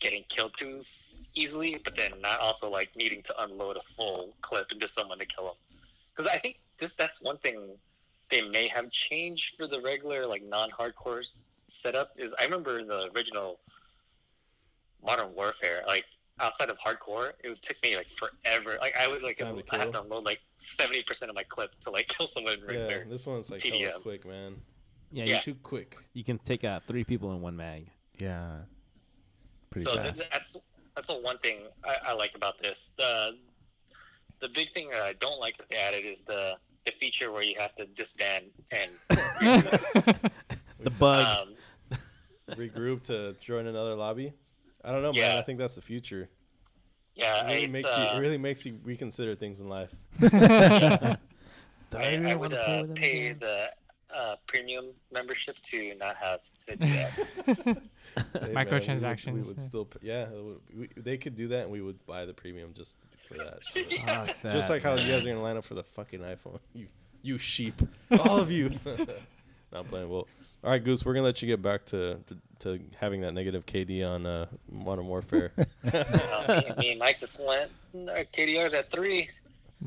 [0.00, 0.82] getting killed too
[1.34, 5.26] easily but then not also like needing to unload a full clip into someone to
[5.26, 5.54] kill them.
[6.14, 7.76] Cuz I think this that's one thing
[8.30, 11.24] they may have changed for the regular like non-hardcore
[11.68, 13.60] setup is I remember in the original
[15.04, 16.04] Modern Warfare, like
[16.40, 18.76] outside of hardcore, it would take me like forever.
[18.80, 19.46] Like I would like I
[19.78, 22.86] have to unload like seventy percent of my clip to like kill someone right Yeah,
[22.88, 23.06] there.
[23.08, 24.00] this one's like TDM.
[24.02, 24.60] quick, man.
[25.12, 25.34] Yeah, Yeah.
[25.36, 25.96] You, Too quick.
[26.12, 27.88] you can take out three people in one mag.
[28.18, 28.58] Yeah.
[29.70, 30.16] Pretty so fast.
[30.16, 30.56] th- that's
[30.96, 32.90] that's the one thing I, I like about this.
[32.96, 33.36] The
[34.40, 36.54] the big thing that I don't like that they added is the
[36.86, 38.90] the feature where you have to disband and
[40.80, 41.48] The bug.
[41.48, 41.96] um,
[42.56, 44.32] Regroup to join another lobby.
[44.84, 45.38] I don't know, man.
[45.38, 46.28] I think that's the future.
[47.14, 48.18] yeah, It really makes uh, you.
[48.18, 49.88] It really makes you reconsider things in life.
[50.20, 51.16] Do I,
[52.16, 53.38] really I would uh, pay again?
[53.40, 53.70] the
[54.16, 57.78] uh, premium membership to not have to do that.
[58.16, 59.62] Hey, man, we would- Microtransactions, We would, yeah.
[59.62, 59.84] still.
[59.86, 62.72] p- Yeah, it would- we, they could do that, and we would buy the premium
[62.72, 62.96] just
[63.26, 63.58] for that.
[63.72, 63.92] shit.
[64.06, 66.60] Fuck Just like how you guys are gonna line up for the fucking iPhone.
[66.74, 66.86] You,
[67.22, 67.74] you sheep,
[68.20, 68.70] all of you.
[68.86, 69.06] no,
[69.72, 70.08] I'm playing.
[70.08, 70.28] Well,
[70.62, 71.04] all right, Goose.
[71.04, 74.46] We're gonna let you get back to to, to having that negative KD on uh,
[74.70, 75.50] Modern Warfare.
[75.58, 77.70] Uh, me, me and Mike just went.
[78.08, 79.28] Our KDR's at three.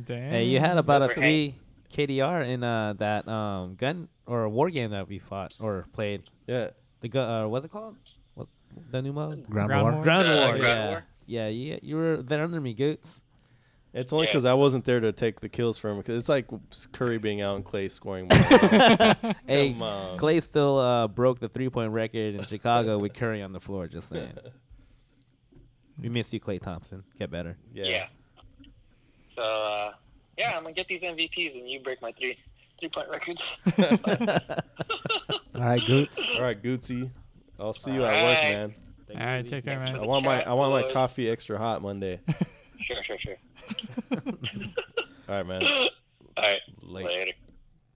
[0.06, 0.32] Damn.
[0.32, 1.56] Hey, you had about a Never had- three
[1.92, 6.24] KDR in uh, that um, gun or war game that we fought or played.
[6.48, 6.70] yeah,
[7.02, 7.96] The gu- uh, what's it called?
[8.36, 8.52] What's
[8.92, 9.48] the new mode?
[9.50, 9.92] Ground, Ground war.
[9.94, 10.04] war.
[10.04, 10.38] Ground War.
[10.58, 10.90] Ground yeah.
[10.90, 11.06] War?
[11.26, 13.24] yeah, yeah, you were there under me, Goots.
[13.94, 14.32] it's only Yeah.
[14.34, 15.98] because I wasn't there to take the kills from him.
[16.00, 16.48] Because it's like
[16.92, 18.28] Curry being out and Klay scoring.
[19.48, 20.18] Hey, Come on.
[20.20, 23.88] Klay still uh, broke the three point record in Chicago with Curry on the floor.
[23.88, 24.34] Just saying.
[26.00, 27.04] We miss you, Klay Thompson.
[27.18, 27.58] Get better.
[27.74, 27.86] Yeah.
[27.88, 28.08] Yeah.
[29.30, 29.92] So uh,
[30.38, 32.38] yeah, I'm gonna get these MVPs, and you break my three
[32.80, 33.58] three point records.
[35.56, 36.36] All right, Goots.
[36.36, 37.10] All right, Gootsy.
[37.60, 38.54] I'll see you at work, Alright.
[38.54, 38.76] man.
[39.10, 40.02] All right, take care, Thanks man.
[40.04, 42.20] I want my I want my coffee extra hot Monday.
[42.80, 43.36] sure, sure, sure.
[44.12, 44.20] All
[45.28, 45.64] right, man.
[45.64, 45.90] All
[46.38, 47.06] right, Late.
[47.06, 47.32] later.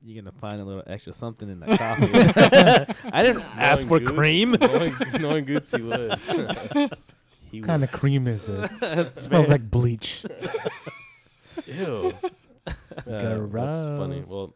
[0.04, 3.06] You're gonna find a little extra something in that coffee.
[3.14, 4.52] I didn't ask for Knowing Goots- cream.
[4.60, 6.92] Knowing, knowing Gootsy would.
[7.52, 8.78] What kind of cream is this?
[8.80, 10.26] That's smells like bleach.
[11.68, 12.14] Ew.
[13.08, 14.24] Uh, that's funny.
[14.28, 14.54] Well,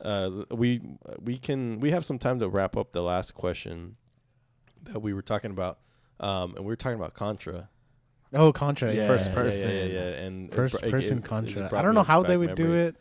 [0.00, 0.80] uh, we
[1.22, 3.96] we can we have some time to wrap up the last question
[4.82, 5.78] that we were talking about,
[6.18, 7.68] um, and we were talking about Contra.
[8.32, 8.92] Oh, Contra.
[8.92, 9.70] Yeah, yeah, First yeah, yeah, person.
[9.70, 10.24] Yeah, yeah, yeah.
[10.24, 11.78] and First br- it- person it- it Contra.
[11.78, 12.96] I don't know how they back would do it,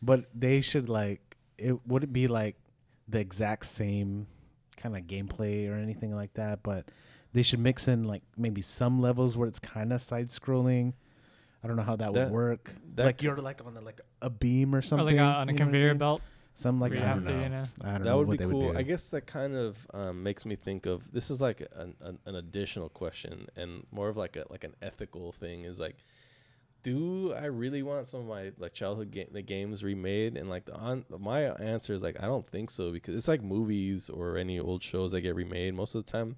[0.00, 1.84] but they should like it.
[1.88, 2.56] Would it be like
[3.08, 4.26] the exact same
[4.76, 6.62] kind of gameplay or anything like that?
[6.62, 6.86] But
[7.32, 10.92] they should mix in like maybe some levels where it's kind of side scrolling.
[11.62, 12.72] I don't know how that would work.
[12.96, 15.16] that like you're like on a, like a beam or something, Or something.
[15.18, 15.98] like uh, on a you know what I conveyor mean?
[15.98, 16.22] belt.
[16.54, 17.42] Some like We I have don't to, know.
[17.44, 17.64] you know.
[17.82, 18.66] I don't that know would what be they cool.
[18.66, 18.78] would do.
[18.78, 22.18] I guess that kind of um, makes me think of this is like an, an,
[22.26, 26.04] an additional question and more of like a like an ethical thing is like
[26.82, 30.64] do I really want some of my like childhood ga- the games remade and like
[30.66, 34.36] the on my answer is like I don't think so because it's like movies or
[34.36, 36.36] any old shows that get remade most of the time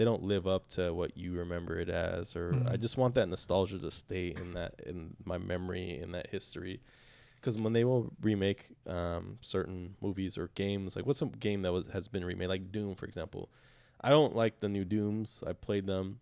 [0.00, 2.80] they don't live up to what you remember it as or I Mhm.
[2.80, 6.80] just want that nostalgia to stay in that in my memory in that history
[7.36, 11.72] because when they will remake um, certain movies or games, like what's a game that
[11.72, 13.50] was has been remade, like Doom, for example.
[14.00, 15.44] I don't like the new Dooms.
[15.46, 16.20] I played them.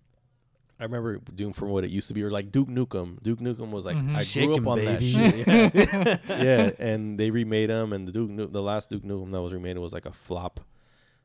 [0.81, 3.23] I remember Doom from what it used to be, or like Duke Nukem.
[3.23, 4.17] Duke Nukem was like Mhm.
[4.17, 5.13] I grew up on baby.
[5.13, 6.21] that shit.
[6.29, 6.43] Yeah.
[6.43, 9.53] yeah, and they remade them, and the Duke, Nu- the last Duke Nukem that was
[9.53, 10.59] remade was like a flop.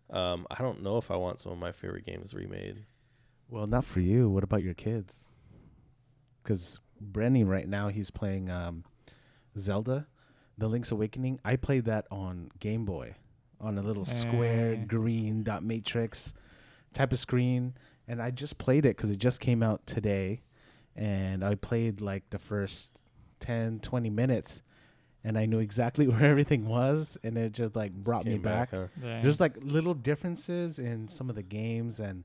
[0.09, 2.85] Um, I don't know if I want some of my favorite games remade.
[3.49, 4.29] Well, not for you.
[4.29, 5.25] What about your kids?
[6.41, 6.79] Because
[7.11, 8.83] Brenny right now he's playing um,
[9.57, 10.07] Zelda,
[10.57, 11.39] The Link's Awakening.
[11.45, 13.15] I played that on Game Boy,
[13.59, 14.85] on a little square Eh.
[14.85, 16.33] green dot matrix
[16.93, 17.73] type of screen,
[18.07, 20.41] and I just played it because it just came out today,
[20.95, 22.93] and I played like the first
[23.39, 24.61] 10, 20 minutes,
[25.23, 28.41] and I knew exactly where everything was, and it just like Just brought me came
[28.41, 28.71] back.
[28.71, 28.87] huh?
[29.21, 32.23] There's like little differences in some of the games and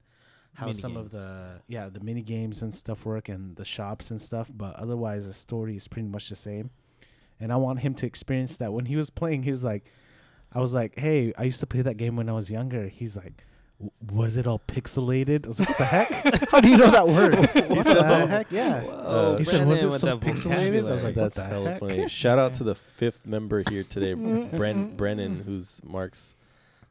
[0.54, 4.10] how Mini some of the yeah the mini games and stuff work and the shops
[4.10, 6.70] and stuff but otherwise the story is pretty much the same.
[7.40, 8.72] And i want him to experience that.
[8.72, 9.84] When he was playing he was like
[10.52, 12.88] i was like hey i used to play that game when i was younger.
[12.88, 13.44] He's like "W-
[14.10, 17.06] was it all pixelated i was like what the heck how do you know that
[17.06, 17.36] word
[17.70, 21.14] what said the heck yeah Uh, he said was it so pixelated i was like
[21.14, 21.80] That's what hella heck?
[21.80, 22.08] funny.
[22.08, 26.34] Shout out to the fifth member here today, Bren, Brennan, who's Mark's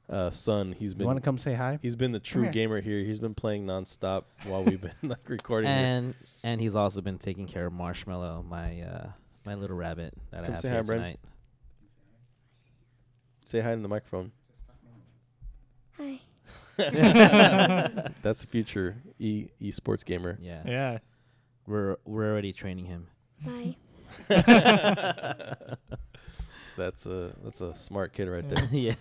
[0.10, 0.72] uh, son.
[0.72, 2.52] He's you want to come say hi he's been the true here.
[2.52, 3.00] gamer here.
[3.04, 5.70] He's been playing nonstop while we've been like recording.
[5.70, 5.78] here.
[5.78, 9.08] and and he's also been taking care of Marshmallow, my uh
[9.46, 11.18] my little rabbit that Come I have say here hi, Bren.
[13.46, 14.32] Say hi in the microphone.
[15.98, 16.20] Hi.
[18.22, 20.38] That's the future e esports gamer.
[20.42, 20.62] Yeah.
[20.66, 20.98] yeah.
[21.66, 23.08] we're we're already training him.
[23.46, 23.76] Bye.
[26.78, 28.68] That's a that's a smart kid right there.
[28.72, 28.94] yeah.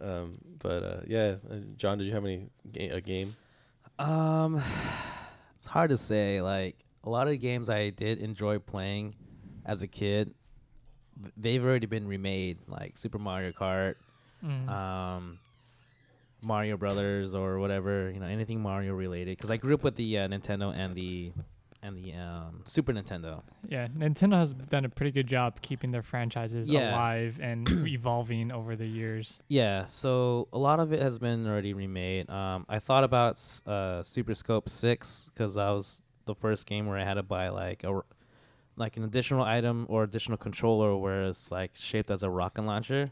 [0.00, 3.36] Um, but uh, yeah, uh, John, did you have any ga- a game?
[3.98, 4.62] Um,
[5.54, 6.40] it's hard to say.
[6.40, 9.14] Like a lot of the games I did enjoy playing
[9.66, 10.32] as a kid,
[11.36, 12.58] they've already been remade.
[12.66, 13.96] Like Super Mario Kart,
[14.42, 14.68] Mm.
[14.70, 15.38] um,
[16.42, 18.10] Mario Brothers, or whatever.
[18.10, 19.36] You know, anything Mario related.
[19.36, 21.32] Because I grew up with the uh, Nintendo and the
[21.84, 23.42] and the um, Super Nintendo.
[23.68, 23.88] yeah.
[23.88, 26.92] Nintendo has done a pretty good job keeping their franchises Yeah.
[26.92, 29.42] alive and evolving over the years.
[29.48, 32.30] Yeah, so a lot of it has been already remade.
[32.30, 36.98] Um, I thought about uh, Super Scope Six because that was the first game where
[36.98, 38.00] I had to buy like a
[38.76, 43.10] like an additional item or additional controller, where it's like shaped as a rocket launcher.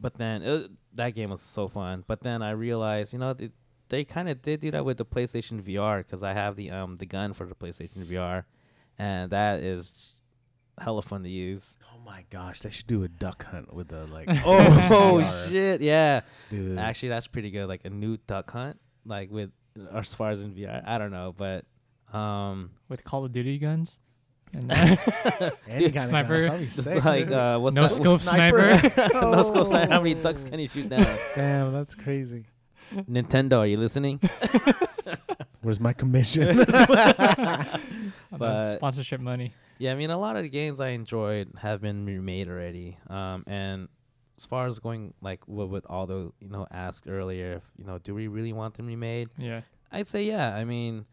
[0.00, 2.04] But then it, that game was so fun.
[2.06, 3.50] But then I realized, you know, they,
[3.88, 6.96] they kind of did do that with the PlayStation VR because I have the um
[6.96, 8.44] the gun for the PlayStation VR,
[8.98, 10.14] and that is
[10.80, 11.76] hella fun to use.
[11.94, 15.80] oh my gosh they should do a duck hunt with the like Oh, VR, shit,
[15.82, 16.22] yeah.
[16.50, 17.68] dude Actually, that's pretty good.
[17.68, 19.50] Like a new duck hunt, like with
[19.92, 20.82] as far as in VR.
[20.86, 21.64] I don't know, but
[22.16, 23.98] um, with Call of Duty guns.
[24.54, 24.70] And
[25.68, 27.32] Any Dude, kind of sniper, gun, that'd be it's sick, like dude.
[27.34, 27.88] uh, what's no that?
[27.90, 28.70] scope sniper.
[29.14, 29.90] no scope sniper.
[29.92, 31.06] How many ducks can you shoot down?
[31.34, 32.44] Damn, that's crazy.
[32.94, 34.20] Nintendo, are you listening?
[35.62, 36.64] Where's my commission?
[38.30, 39.54] But- sponsorship money.
[39.78, 42.98] Yeah, I mean, a lot of the games I enjoyed have been remade already.
[43.08, 43.88] Um, and
[44.36, 47.98] as far as going like what would Aldo, you know, ask earlier, if you know,
[47.98, 49.28] do we really want them remade?
[49.38, 49.62] Yeah.
[49.90, 50.54] I'd say yeah.
[50.54, 51.04] I mean,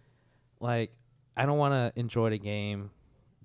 [0.59, 0.91] like
[1.35, 2.91] I don't want to enjoy the game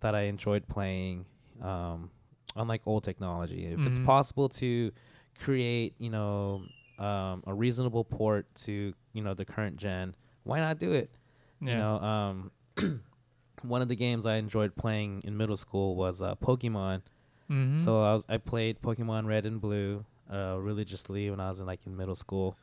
[0.01, 1.27] that I enjoyed playing
[1.63, 2.11] um,
[2.57, 3.67] on like old technology.
[3.67, 4.05] If it's Mhm.
[4.05, 4.93] possible to
[5.41, 6.63] create, you know,
[6.99, 10.15] um, a reasonable port to you know the current gen,
[10.45, 11.11] why not do it?
[11.61, 11.71] Yeah.
[11.71, 12.51] You know, um,
[13.63, 17.03] one of the games I enjoyed playing in middle school was uh, Pokemon.
[17.51, 17.79] Mhm.
[17.79, 21.67] So I was I played Pokemon Red and Blue uh, religiously when I was in
[21.67, 22.57] like in middle school,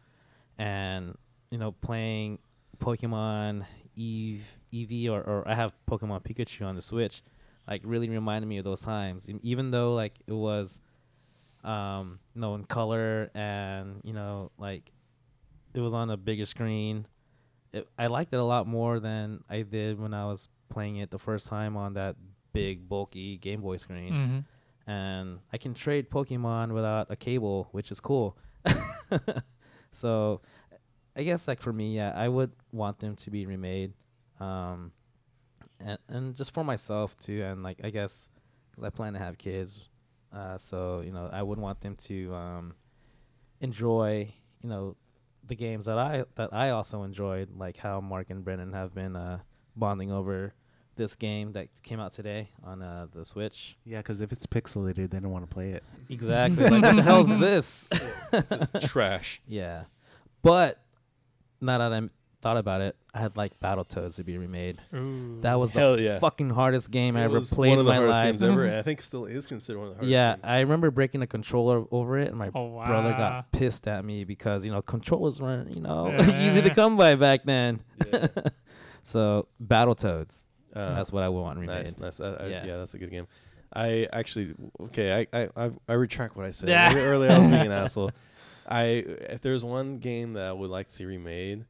[0.57, 1.17] and
[1.49, 2.39] you know playing
[2.79, 7.21] Pokemon Eve Eevee or, or I have Pokemon Pikachu on the Switch,
[7.67, 9.29] like really reminded me of those times.
[9.41, 10.79] Even though like it was,
[11.63, 14.91] um, you know, in color and you know like
[15.73, 17.05] it was on a bigger screen.
[17.73, 21.09] It, I liked it a lot more than I did when I was playing it
[21.11, 22.15] the first time on that
[22.53, 24.45] big bulky Game Boy screen Mhm.
[24.91, 28.37] and I can trade Pokemon without a cable, which is cool.
[29.91, 30.41] so,
[31.15, 33.93] I guess like for me, yeah, I would want them to be remade,
[34.39, 34.91] um,
[35.79, 38.29] and and just for myself too, and like I guess
[38.71, 39.81] because I plan to have kids,
[40.33, 42.75] Uh, so you know, I wouldn't want them to um,
[43.59, 44.33] enjoy
[44.63, 44.95] you know
[45.45, 49.15] the games that I that I also enjoyed, like how Mark and Brennan have been
[49.15, 49.39] uh,
[49.75, 50.53] bonding over
[50.95, 53.77] this game that came out today on uh, the Switch.
[53.85, 55.83] Yeah, because if it's pixelated, they don't want to play it.
[56.09, 56.69] Exactly.
[56.69, 57.87] like what the hell's this?
[58.31, 59.41] This is trash.
[59.47, 59.83] yeah,
[60.41, 60.79] but
[61.61, 62.07] now that I
[62.41, 64.79] thought about it, I had like Battletoads to be remade.
[64.95, 65.39] Ooh.
[65.41, 66.19] That was Hell the yeah.
[66.19, 68.25] fucking hardest game I ever was played one of in the my hardest life.
[68.25, 70.45] games ever, and I think still is considered one of the hardest Yeah, games.
[70.45, 72.85] I remember breaking a controller over it, and my Oh wow.
[72.87, 76.49] brother got pissed at me because you know controllers weren't you know Yeah.
[76.49, 77.81] easy to come by back then.
[78.11, 78.27] Yeah.
[79.03, 80.43] so Battletoads,
[80.75, 81.75] Uh, that's what I want remade.
[81.83, 82.19] nice, nice.
[82.19, 82.65] I, I, Yeah.
[82.65, 82.77] yeah.
[82.77, 83.27] that's a good game.
[83.73, 84.53] I actually
[84.87, 85.27] okay.
[85.33, 86.93] I I, I, I retract what I said Yeah.
[86.97, 87.31] Earlier.
[87.31, 88.11] I was being an asshole.
[88.67, 88.83] I
[89.29, 91.65] if there's one game that I would like to see remade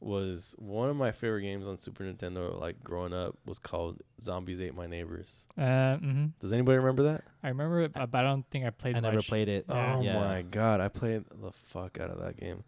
[0.00, 2.58] was one of my favorite games on Super Nintendo.
[2.60, 5.46] Like growing up, was called Zombies Ate My Neighbors.
[5.56, 7.22] Uh, hmm Does anybody remember that?
[7.42, 8.98] I remember it, but I don't think I played it.
[8.98, 9.66] I never played it.
[9.68, 9.96] Yeah.
[9.98, 10.14] Oh Yeah.
[10.18, 12.64] my god, I played the fuck out of that game.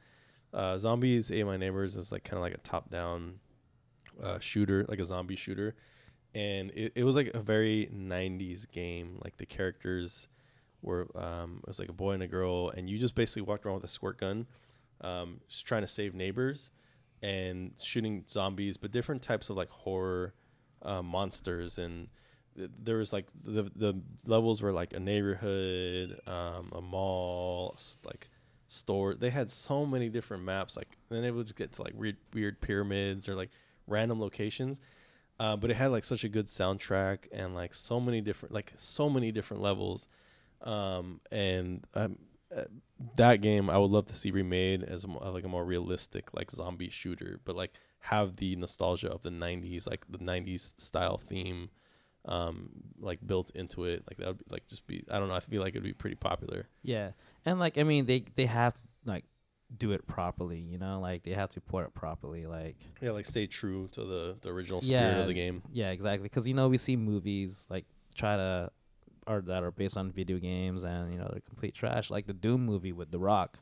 [0.53, 3.41] Uh, Zombies Ate My Neighbors is like kind of like a top-down
[4.23, 5.75] uh, shooter, like a zombie shooter,
[6.37, 9.19] and it, it was like a very '90s game.
[9.25, 10.29] Like the characters
[10.85, 13.67] were, um, it was like a boy and a girl, and you just basically walked
[13.67, 14.47] around with a squirt gun,
[15.01, 16.71] um, just trying to save neighbors
[17.23, 20.35] and shooting zombies, but different types of like horror
[20.83, 22.09] uh, monsters and
[22.57, 28.29] th- there was like the the levels were like a neighborhood, um, a mall, like
[28.69, 29.15] store.
[29.15, 30.77] They had so many different maps.
[30.77, 33.51] Like then it would just get to like weird weird pyramids or like
[33.87, 34.81] random locations.
[35.41, 38.73] Uh, but it had like such a good soundtrack and like so many different like
[38.77, 40.09] so many different levels.
[40.65, 42.19] Um, and um,
[42.55, 42.63] uh,
[43.17, 46.51] that game I would love to see remade as a, like a more realistic like
[46.51, 51.71] zombie shooter, but like have the nostalgia of the '90s, like the '90s style theme
[52.27, 55.35] um like built into it like that would be like just be i don't know
[55.35, 57.11] i feel like it'd be pretty popular Yeah,
[57.45, 59.25] and like I mean, they they have to like
[59.77, 60.59] do it properly.
[60.59, 62.47] You know, like they have to port it properly.
[62.47, 65.21] Like yeah like stay true to the the original spirit Yeah.
[65.21, 66.23] of the game yeah, exactly.
[66.25, 67.85] Because you know we see movies like
[68.15, 68.71] try to
[69.27, 72.11] or that are based on video games and you know they're complete trash.
[72.11, 73.59] Like the Doom movie with The Rock.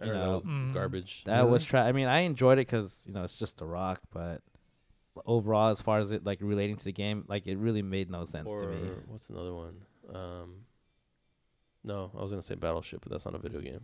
[0.00, 0.72] I You heard that know, was Mm.
[0.74, 1.86] garbage That was trash.
[1.88, 4.40] I mean, I enjoyed it because you know it's just The Rock, but
[5.26, 8.24] overall, as far as it like relating to the game, like it really made no
[8.24, 8.90] sense or to me.
[9.06, 9.76] what's another one
[10.12, 10.62] um
[11.84, 13.80] no i was gonna say battleship but that's not a video game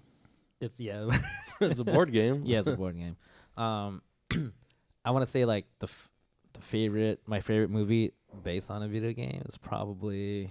[0.60, 1.08] It's yeah,
[1.60, 3.16] it's a board game yeah, it's a board game.
[3.56, 4.02] Um,
[5.04, 6.08] I want to say like the f-
[6.54, 8.12] the favorite, my favorite movie
[8.42, 10.50] based on a video game is probably.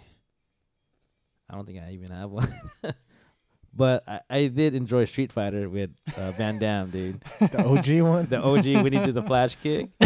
[1.50, 2.48] I don't think I even have one,
[3.74, 7.24] but I, I did enjoy Street Fighter with uh, Van Damme, dude.
[7.40, 8.26] The OG one.
[8.28, 9.90] The OG when he did the flash kick.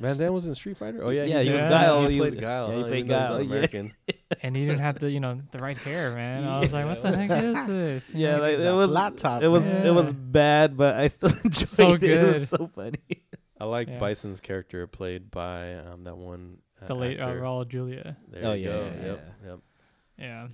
[0.00, 2.06] van damme was in street fighter oh yeah Yeah, he was played- Guile.
[2.08, 2.88] he He played was- guile yeah, he huh?
[2.88, 3.46] played even though he's Guile, yeah.
[3.46, 3.92] american
[4.42, 6.44] and he didn't have the you know the right hair, man.
[6.44, 8.12] I was like, what the heck is this?
[8.12, 8.90] You Yeah, like it was.
[8.90, 9.68] flat top, It was.
[9.68, 9.86] man.
[9.86, 12.02] It was bad, but I still enjoyed So it.
[12.02, 12.58] It was good.
[12.58, 12.98] so funny.
[13.60, 13.98] i like Yeah.
[14.00, 17.28] bison's character played by um that one uh, the late uh.
[17.28, 18.16] Raul Julia.
[18.28, 19.58] there Oh, you yeah, go yeah, yep yep
[20.18, 20.48] Yeah.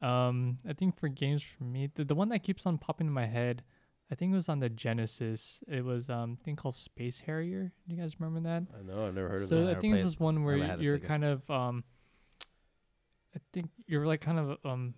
[0.00, 3.12] Um, I think for games for me, the, the one that keeps on popping in
[3.12, 3.64] my head,
[4.10, 5.60] I think it was on the Genesis.
[5.68, 7.72] It was um thing called Space Harrier.
[7.88, 8.64] Do you guys remember that?
[8.78, 10.56] i know i've never heard of so that So I think this is one where
[10.56, 11.84] never had a you're kind of um.
[13.34, 14.94] I think you're like kind of um.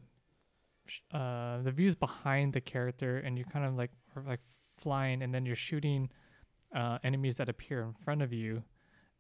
[1.13, 3.91] Uh, the views behind the character, and you're kind of like
[4.27, 4.41] like
[4.77, 6.11] flying, and then you're shooting,
[6.75, 8.65] uh, enemies that appear in front of you,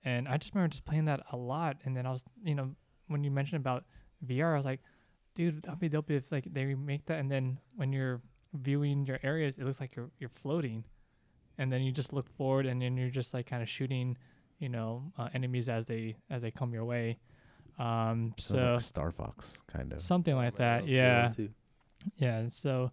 [0.04, 1.76] and I just remember just playing that a lot.
[1.84, 2.74] And then I was, you know,
[3.06, 3.84] when you mentioned about
[4.26, 4.80] VR, I was like,
[5.34, 8.20] dude, that'd be dope if like they remake that, and then when you're
[8.54, 10.84] viewing your areas, it looks like you're you're floating,
[11.58, 14.16] and then you just look forward, and then you're just like kind of shooting,
[14.58, 17.18] you know, uh, enemies as they as they come your way.
[17.78, 20.00] Um, So so like Star Fox kind of.
[20.02, 21.00] something like that, was a good
[21.38, 21.50] one,
[22.18, 22.48] yeah, yeah.
[22.50, 22.90] So,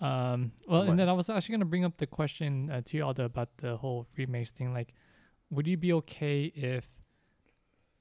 [0.00, 2.96] um, well, What- and then I was actually gonna bring up the question uh, to
[2.96, 4.72] you all about the whole remakes thing.
[4.72, 4.94] Like,
[5.50, 6.88] would you be okay if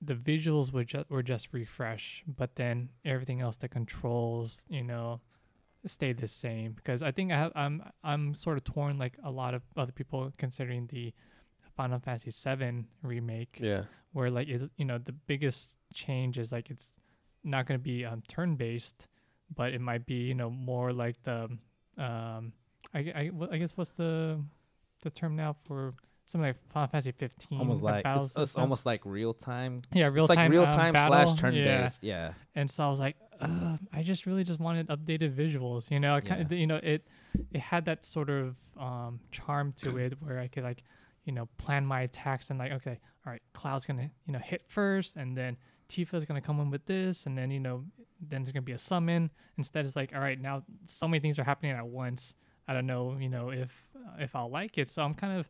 [0.01, 5.21] the visuals were just were just refresh, but then everything else, the controls, you know,
[5.85, 6.73] stay the same?
[6.73, 9.91] Because I think I have, I'm I'm sort of torn, like a lot of other
[9.91, 11.13] people, considering the
[11.75, 13.83] Final Fantasy VII remake yeah
[14.17, 16.93] where like is you know the biggest change is like it's
[17.43, 19.07] not going to be um, turn based
[19.55, 21.43] but it might be you know more like the
[21.97, 22.51] um
[22.93, 24.41] I, I, I guess what's the
[25.03, 25.93] the term now for
[26.27, 29.81] something like Final Fantasy 15 almost like it's, it's almost like real time.
[29.91, 31.81] Yeah, It's real-time, like um, real time slash turn yeah.
[31.81, 32.03] based.
[32.03, 32.33] Yeah.
[32.53, 36.15] and so I was like uh, I just really just wanted updated visuals you know
[36.15, 37.07] I kind of, you know it
[37.51, 40.83] it had that sort of um charm to it where I could like
[41.27, 44.63] you know, plan my attacks and like, okay, all right, Cloud's gonna, you know, hit
[44.65, 45.57] first, and then
[45.89, 47.83] Tifa's gonna come in with this, and then you know,
[48.21, 49.29] then there's gonna be a summon.
[49.57, 52.33] Instead, it's like, all right, now so many things are happening at once.
[52.65, 54.87] I don't know, you know, if if I'll like it.
[54.87, 55.49] So I'm kind of,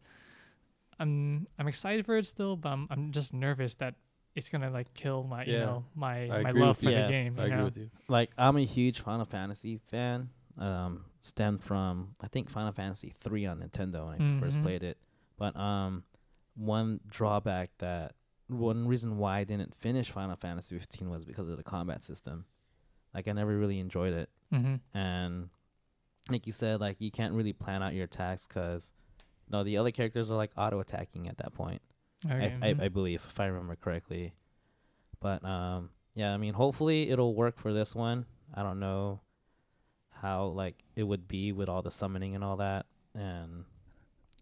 [0.99, 3.95] I'm I'm excited for it still, but I'm I'm just nervous that
[4.36, 5.60] it's gonna like kill my, you Yeah.
[5.65, 6.95] know, my I my agree love with for you.
[6.95, 7.36] the Yeah, game.
[7.38, 7.65] I you agree know?
[7.65, 7.90] with you.
[8.07, 10.30] like I'm a huge Final Fantasy fan.
[10.57, 14.64] Um, stemmed from I think Final Fantasy three on Nintendo when I first Mhm.
[14.64, 14.98] played it.
[15.38, 16.03] But um,
[16.56, 18.14] one drawback that
[18.48, 22.45] one reason why I didn't finish Final Fantasy 15 was because of the combat system.
[23.14, 24.98] Like I never really enjoyed it, Mm-hmm.
[24.98, 25.49] and
[26.30, 28.94] like you said, like you can't really plan out your attacks because
[29.49, 31.82] no, the other characters are like auto attacking at that point.
[32.26, 32.53] Okay.
[32.61, 32.82] I, I, mhm.
[32.84, 34.34] I believe if I remember correctly.
[35.19, 38.26] But um, yeah, I mean, hopefully it'll work for this one.
[38.53, 39.22] I don't know
[40.22, 43.65] how like it would be with all the summoning and all that, and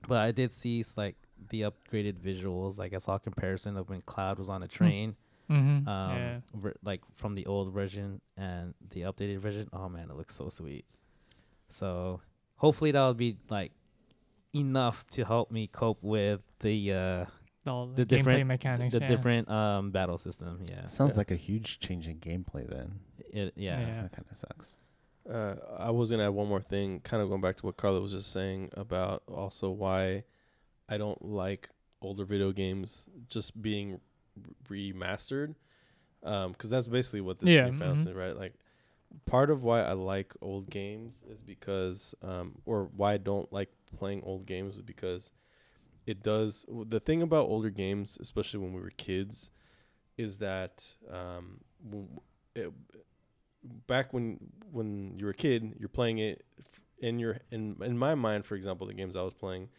[0.07, 1.15] but I did see like
[1.49, 2.77] the upgraded visuals.
[2.79, 5.15] Like I saw a comparison of when Cloud was on a train,
[5.49, 5.87] Mhm.
[5.87, 6.39] um, yeah.
[6.83, 9.67] like from the old version and the updated version.
[9.73, 10.85] Oh man, it looks so sweet.
[11.67, 12.21] So
[12.57, 13.71] hopefully that'll be like
[14.55, 17.25] enough to help me cope with the uh
[17.67, 18.93] All the the, different- mechanics.
[18.93, 19.07] the yeah.
[19.07, 20.61] different um battle system.
[20.69, 20.87] Yeah.
[20.87, 21.17] Sounds Yeah.
[21.17, 22.99] like a huge change in gameplay then.
[23.33, 23.79] It yeah.
[23.79, 24.01] Yeah.
[24.03, 24.77] That kind of sucks.
[25.29, 27.99] Uh, I was gonna add one more thing, kind of going back to what Carla
[27.99, 30.23] was just saying about also why
[30.87, 31.69] I don't like
[32.01, 33.99] older video games just being
[34.69, 35.55] re- remastered,
[36.21, 38.37] because that's basically what this Yeah, new fantasy, right?
[38.37, 38.53] Like,
[39.25, 43.69] part of why I like old games is because, um, or why I don't like
[43.97, 45.31] playing old games is because
[46.05, 49.51] it does the thing about older games, especially when we were kids,
[50.17, 51.61] is that um,
[52.55, 52.71] it,
[53.87, 54.39] back when
[54.71, 56.43] when you were a kid, you're playing it
[56.99, 59.69] in your in in my mind, for example, the games I was playing,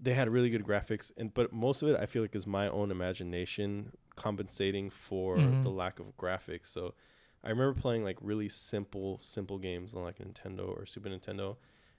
[0.00, 2.68] they had really good graphics, and but most of it I feel like is my
[2.68, 5.62] own imagination compensating for Mhm.
[5.62, 6.66] the lack of graphics.
[6.66, 6.94] So
[7.42, 11.56] I remember playing like really simple simple games on like Nintendo or Super Nintendo,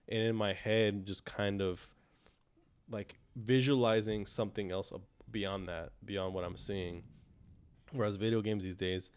[0.07, 1.85] and in my head just kind of
[2.89, 4.93] like visualizing something else
[5.31, 7.03] beyond that, beyond what I'm seeing.
[7.91, 9.09] Whereas video games these days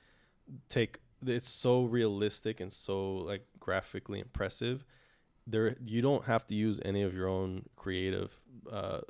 [0.69, 4.85] take it's so realistic and so like graphically impressive.
[5.47, 8.39] There you don't have to use any of your own creative
[8.73, 9.01] uh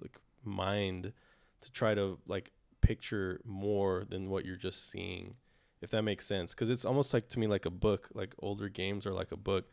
[0.00, 1.12] like mind
[1.60, 5.36] to try to like picture more than what you're just seeing
[5.84, 6.54] if that makes sense.
[6.54, 9.36] Because it's almost like to me like a book like older games are like a
[9.36, 9.66] book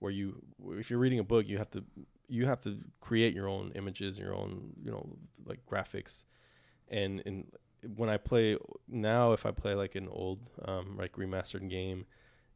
[0.00, 0.42] where you
[0.72, 1.84] if you're reading a book you have to
[2.28, 5.06] you have to create your own images your own you know
[5.44, 6.24] like graphics.
[6.88, 7.46] And and
[7.96, 8.56] when i play
[8.88, 12.04] now if i play like an old um like remastered game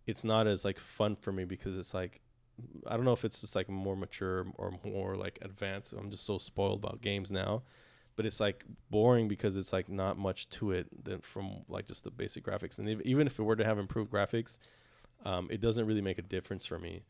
[0.05, 2.21] it's not as like fun for me because it's like
[2.89, 5.93] i don't know if it's just like more mature or more like advanced.
[5.93, 7.63] I'm just so spoiled about games now
[8.17, 12.05] but it's like boring because it's like not much to it than from like just
[12.05, 14.59] the basic graphics and ev- even if it were to have improved graphics
[15.25, 17.03] um, it doesn't really make a difference for me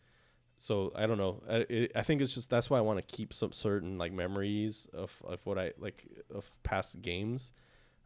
[0.59, 3.16] so i don't know I, it, I think it's just that's why i want to
[3.16, 7.53] keep some certain like memories of, of what i like of past games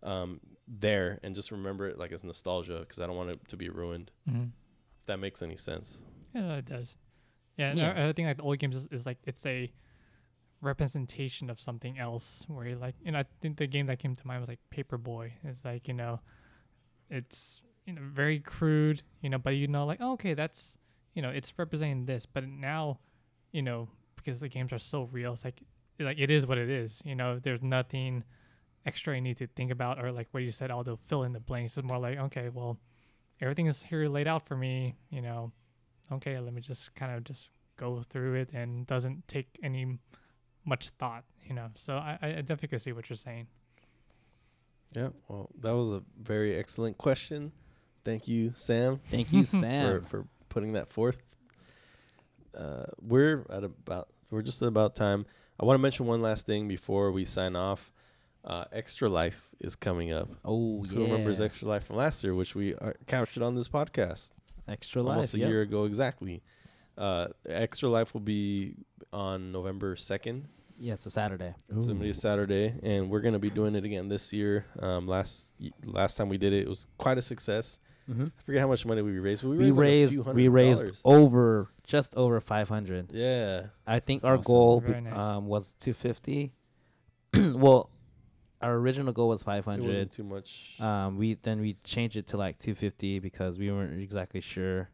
[0.02, 3.56] um, there and just remember it like as nostalgia because i don't want it to
[3.56, 4.50] be ruined Mhm.
[5.00, 6.02] if that makes any sense
[6.34, 6.96] Yeah, it does.
[7.56, 7.94] Yeah, Yeah.
[7.94, 8.04] yeah.
[8.04, 9.70] I, I think like the old games is, is like it's a
[10.60, 12.44] representation of something else.
[12.48, 14.60] Where you like, you know, I think the game that came to mind was like
[14.74, 15.32] Paperboy.
[15.44, 16.20] It's like you know,
[17.10, 20.76] it's you know very crude, you know, but you know like oh, okay, that's
[21.14, 22.26] you know it's representing this.
[22.26, 22.98] But now,
[23.52, 25.62] you know, because the games are so real, it's like
[25.98, 27.02] like it is what it is.
[27.04, 28.24] You know, there's nothing
[28.84, 31.32] extra you need to think about or like what you said, all the fill in
[31.32, 31.76] the blanks.
[31.76, 32.78] It's more like okay, well,
[33.40, 34.96] everything is here laid out for me.
[35.10, 35.52] You know,
[36.12, 39.98] okay, let me just kind of just go through it and doesn't take any
[40.66, 41.68] much thought, you know.
[41.76, 43.46] So I, I definitely could see what you're saying.
[44.96, 47.52] yeah well that was a very excellent question
[48.04, 50.02] thank you sam Thank you, Sam.
[50.02, 51.20] for putting that forth.
[52.56, 55.26] Uh, we're at about we're just at about time.
[55.60, 57.92] I want to mention one last thing before we sign off.
[58.44, 60.28] Uh, Extra Life is coming up.
[60.44, 60.90] oh yeah.
[60.92, 64.30] Who remembers Extra Life from last year, which we uh, captured on this podcast
[64.68, 65.16] Extra Life.
[65.16, 65.48] almost a yep.
[65.48, 66.42] year ago exactly.
[66.96, 68.74] Uh, Extra Life will be
[69.12, 70.48] on November second.
[70.78, 71.54] Yeah, it's a Saturday.
[71.74, 74.66] It's gonna be a Saturday, and we're gonna be doing it again this year.
[74.78, 77.78] Um, last y- last time we did it, it was quite a success.
[78.10, 78.26] Mm-hmm.
[78.26, 79.42] I forget how much money we raised.
[79.42, 79.82] but We We raised, like, a few
[80.12, 81.02] raised hundred we raised dollars.
[81.04, 83.10] over just over five hundred.
[83.12, 84.44] Yeah, I think That's our awesome.
[84.52, 85.22] goal Very be- nice.
[85.22, 86.52] um, was two fifty.
[87.34, 87.90] well,
[88.60, 90.76] our original goal was five it wasn't too much.
[90.80, 94.90] Um, we then we changed it to like two fifty because we weren't exactly sure,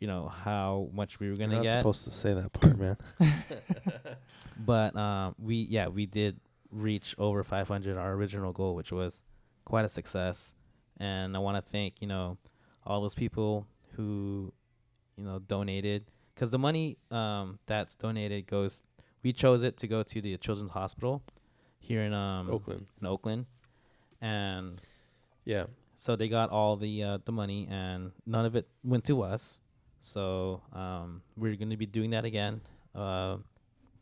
[0.00, 1.78] you know, how much we were You're gonna not get.
[1.78, 2.96] supposed to say that part, man.
[4.58, 6.38] But um, we yeah we did
[6.70, 9.22] reach over 500, our original goal, which was
[9.64, 10.54] quite a success.
[10.98, 12.36] And I want to thank you know
[12.86, 13.66] all those people
[13.96, 14.52] who
[15.16, 16.04] you know donated
[16.34, 18.82] because the money um, that's donated goes.
[19.22, 21.22] We chose it to go to the Children's Hospital
[21.78, 22.86] here in um Oakland.
[23.00, 23.46] in Oakland,
[24.20, 24.78] and
[25.44, 25.64] Yeah.
[25.94, 29.60] so they got all the uh, the money, and none of it went to us.
[30.00, 32.60] So um, we're going to be doing that again
[32.94, 33.36] uh,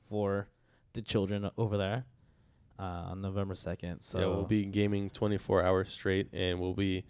[0.08, 0.48] for
[0.92, 2.04] the children over there
[2.78, 4.00] uh, on November second.
[4.00, 7.04] So yeah, we'll be gaming 24 hours straight, and we'll be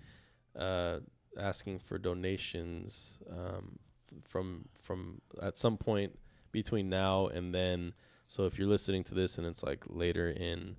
[0.56, 1.00] uh,
[1.38, 3.78] asking for donations um,
[4.24, 6.18] from from at some point
[6.52, 7.94] between now and then.
[8.26, 10.76] So if you're listening to this and it's like later in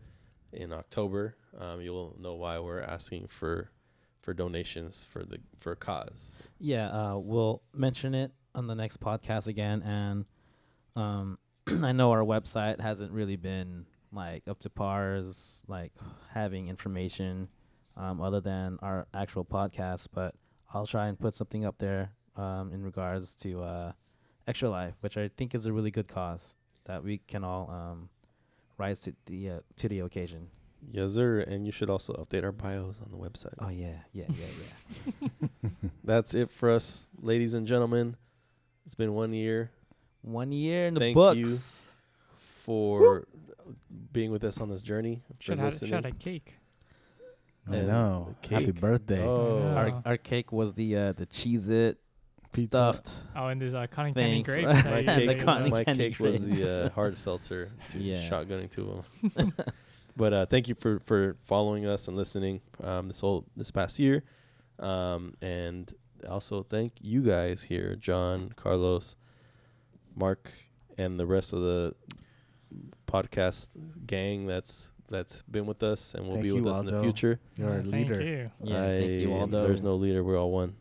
[0.52, 3.70] in October, um, you'll know why we're asking for
[4.22, 6.34] for donations for the for a cause.
[6.60, 9.82] yeah, uh, we'll mention it on the next podcast again.
[9.82, 10.26] And
[10.96, 11.38] um,
[11.84, 15.94] I know our website hasn't really been like up to par as like
[16.34, 17.48] having information
[17.96, 20.36] um, other than our actual podcast, but
[20.74, 23.92] I'll try and put something up there um, in regards to uh,
[24.48, 26.56] Extra Life, which I think is a really good cause
[26.86, 28.10] that we can all um,
[28.78, 30.48] rise to the uh, to the occasion.
[30.92, 31.40] Yes, sir.
[31.42, 33.54] And you should also update our bios on the website.
[33.60, 34.46] Oh yeah, yeah, yeah,
[35.22, 35.50] yeah.
[36.04, 38.16] That's it for us, ladies and gentlemen.
[38.86, 39.72] It's been one year
[40.22, 41.44] One year in the Thank you.
[41.44, 41.86] books.
[42.36, 43.26] for
[44.12, 45.22] being with us on this journey.
[45.38, 45.92] For Should have listening.
[45.92, 46.56] should have cake.
[47.70, 48.36] I And know.
[48.42, 49.24] the Happy birthday.
[49.24, 49.76] Oh, Yeah.
[49.76, 52.00] Our our cake was the uh, the Cheez-It
[52.52, 52.68] Pizza.
[52.68, 53.24] stuffed.
[53.36, 54.50] Oh, and there's uh, cotton candy Thanks.
[54.50, 54.84] grapes.
[54.86, 58.18] my you- The cake, cotton my candy cake was the uh, hard seltzer to Yeah.
[58.28, 59.54] shotgunning two of them.
[60.20, 63.98] But uh, thank you for for following us and listening um, this whole this past
[63.98, 64.24] year,
[64.78, 65.92] um, and
[66.30, 69.16] also thank you guys here, John, Carlos,
[70.16, 70.52] Mark,
[70.98, 71.96] and the rest of the
[73.08, 73.68] podcast
[74.06, 77.00] gang that's that's been with us and will Thank be you, with us in the
[77.00, 77.40] future.
[77.56, 78.22] You're a Thank leader.
[78.22, 78.52] you.
[78.64, 79.64] Yeah, thank you, I am- Aldo.
[79.64, 80.24] There's no leader.
[80.24, 80.76] We're all one.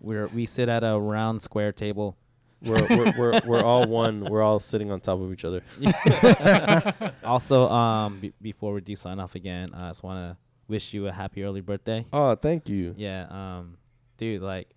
[0.00, 2.16] We're we sit at a round square table.
[2.64, 4.24] We're we're, we're we're all one.
[4.24, 5.62] We're all sitting on top of each other.
[7.24, 10.36] also, um, be before we do sign off again, I just want to
[10.68, 12.06] wish you a happy early birthday.
[12.12, 12.94] Oh, thank you.
[12.96, 13.76] Yeah, um,
[14.16, 14.68] dude, like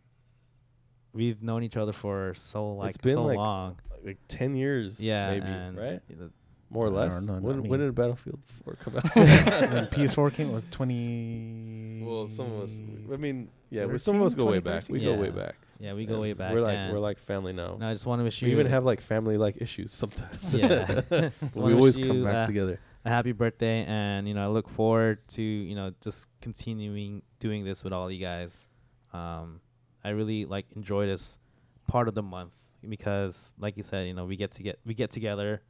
[1.14, 3.78] we've known each other for so like It's been, so like, long.
[4.04, 6.02] Like ten years, Yeah, maybe, and right?
[6.10, 6.32] the-
[6.70, 7.24] More or I don't less.
[7.28, 7.70] know, not when me.
[7.70, 9.04] when did Battlefield 4 come out?
[9.16, 12.04] when PS4 came, it was 20.
[12.06, 12.82] well, some of us.
[13.12, 14.86] I mean, yeah, we, some of us go way back.
[14.90, 15.32] We go way Yeah.
[15.32, 15.56] back.
[15.80, 16.54] Yeah, we go way back.
[16.54, 17.74] We're like and we're like family now.
[17.76, 20.54] and I just want to wish you we even have like family like issues sometimes.
[20.54, 21.02] Yeah.
[21.56, 22.80] We always come back uh, together.
[23.06, 27.64] a happy birthday and you know i look forward to you know just continuing doing
[27.64, 28.68] this with all you guys
[29.14, 29.62] um
[30.04, 31.40] i really like enjoy this
[31.88, 32.52] part of the month
[32.90, 35.62] because like you said you know we get to get we get together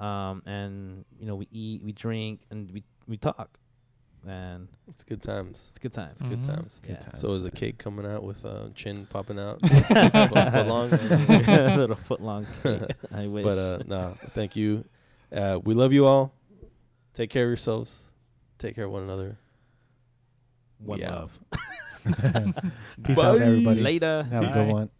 [0.00, 3.58] um and you know we eat we drink and we we talk
[4.28, 5.66] and It's good times.
[5.70, 6.54] it's good times It's good Mhm.
[6.54, 6.80] times.
[6.88, 10.92] yeah So is the cake coming out with uh, chin popping out, foot foot long?
[10.92, 12.46] a little foot long
[13.14, 14.84] i wish But uh, no, thank you.
[15.32, 16.32] Uh, we love you all.
[17.14, 18.04] Take care of yourselves.
[18.58, 19.36] Take care of one another.
[20.78, 21.12] one we out.
[21.12, 21.38] love
[23.02, 23.80] Peace out, everybody.
[23.80, 24.90] later Have a good one.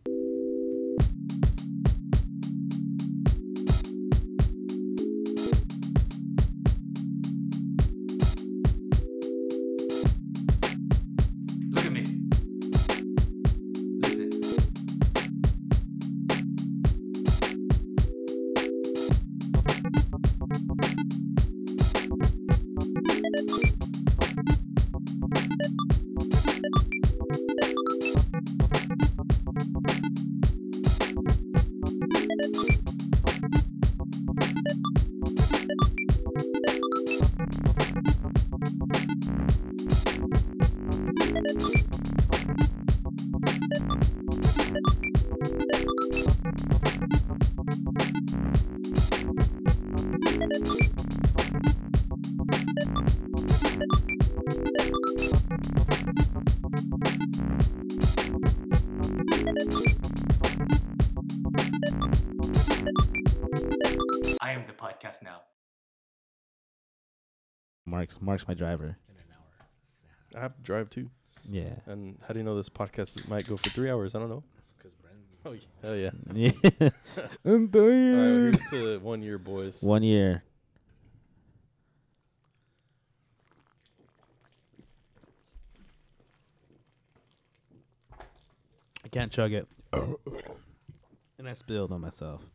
[68.46, 68.96] Mark's mark's my driver
[70.36, 71.10] I have to drive too.
[71.48, 74.14] yeah And how do you know this podcast might go for three hours?
[74.14, 74.42] I don't know.
[75.48, 75.60] Oh, yeah.
[75.80, 76.10] hell yeah.
[76.34, 76.50] yeah
[77.44, 79.80] i'm All right, well, here's to one year, boys.
[79.80, 80.42] one year
[89.04, 89.68] I can't chug it.
[91.38, 92.50] and I spilled on myself.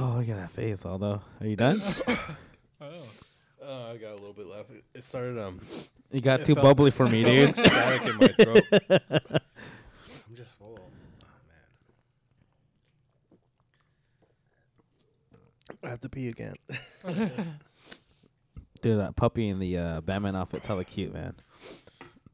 [0.00, 1.20] Oh, look at that face, Aldo.
[1.40, 1.80] Are you done?
[2.80, 3.02] Oh.
[3.60, 4.70] Uh, I got a little bit left.
[4.70, 5.60] It- It started um.
[6.12, 7.56] You got It too felt- bubbly for me, dude.
[7.56, 8.62] like static in my throat.
[10.28, 10.78] I'm just full.
[10.78, 10.90] Oh
[15.72, 15.78] man.
[15.82, 16.54] I have to pee again.
[18.80, 21.34] Dude, that puppy in the uh, Batman outfit's hella cute, man.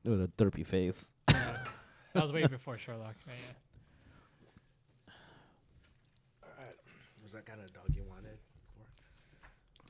[0.04, 1.14] With a derpy face.
[1.30, 1.56] Yeah.
[2.12, 3.14] that was way before Sherlock.
[3.26, 3.54] Yeah, yeah.
[7.34, 8.38] That kind of dog you wanted?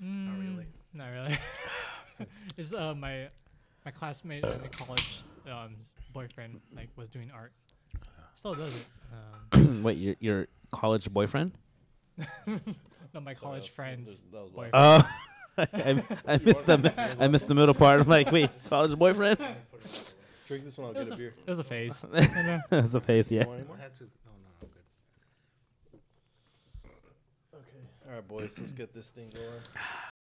[0.00, 0.66] Not really.
[0.92, 1.36] Not really.
[2.56, 3.28] it's uh my
[3.84, 5.76] my classmate in the college um
[6.12, 7.52] boyfriend like was doing art.
[8.34, 8.88] Still does it.
[9.52, 11.52] Um, Wait, your your college boyfriend?
[12.46, 14.22] no, my college friends.
[14.32, 14.72] That was boyfriend.
[14.74, 15.02] Oh,
[15.58, 18.00] I, I missed the I missed the middle part.
[18.00, 19.38] I'm like, wait, college boyfriend?
[20.48, 20.94] Drink this one.
[20.94, 21.34] I'll It get a a, beer.
[21.46, 22.04] it was a phase.
[22.12, 22.58] you know?
[22.70, 23.42] That's the face, yeah.
[23.42, 23.76] You want any more?
[23.78, 24.02] I had to.
[24.04, 24.08] No,
[24.42, 24.80] no, I'm good.
[27.54, 27.82] Okay.
[28.14, 28.60] All right, boys.
[28.60, 30.12] Let's get this thing going.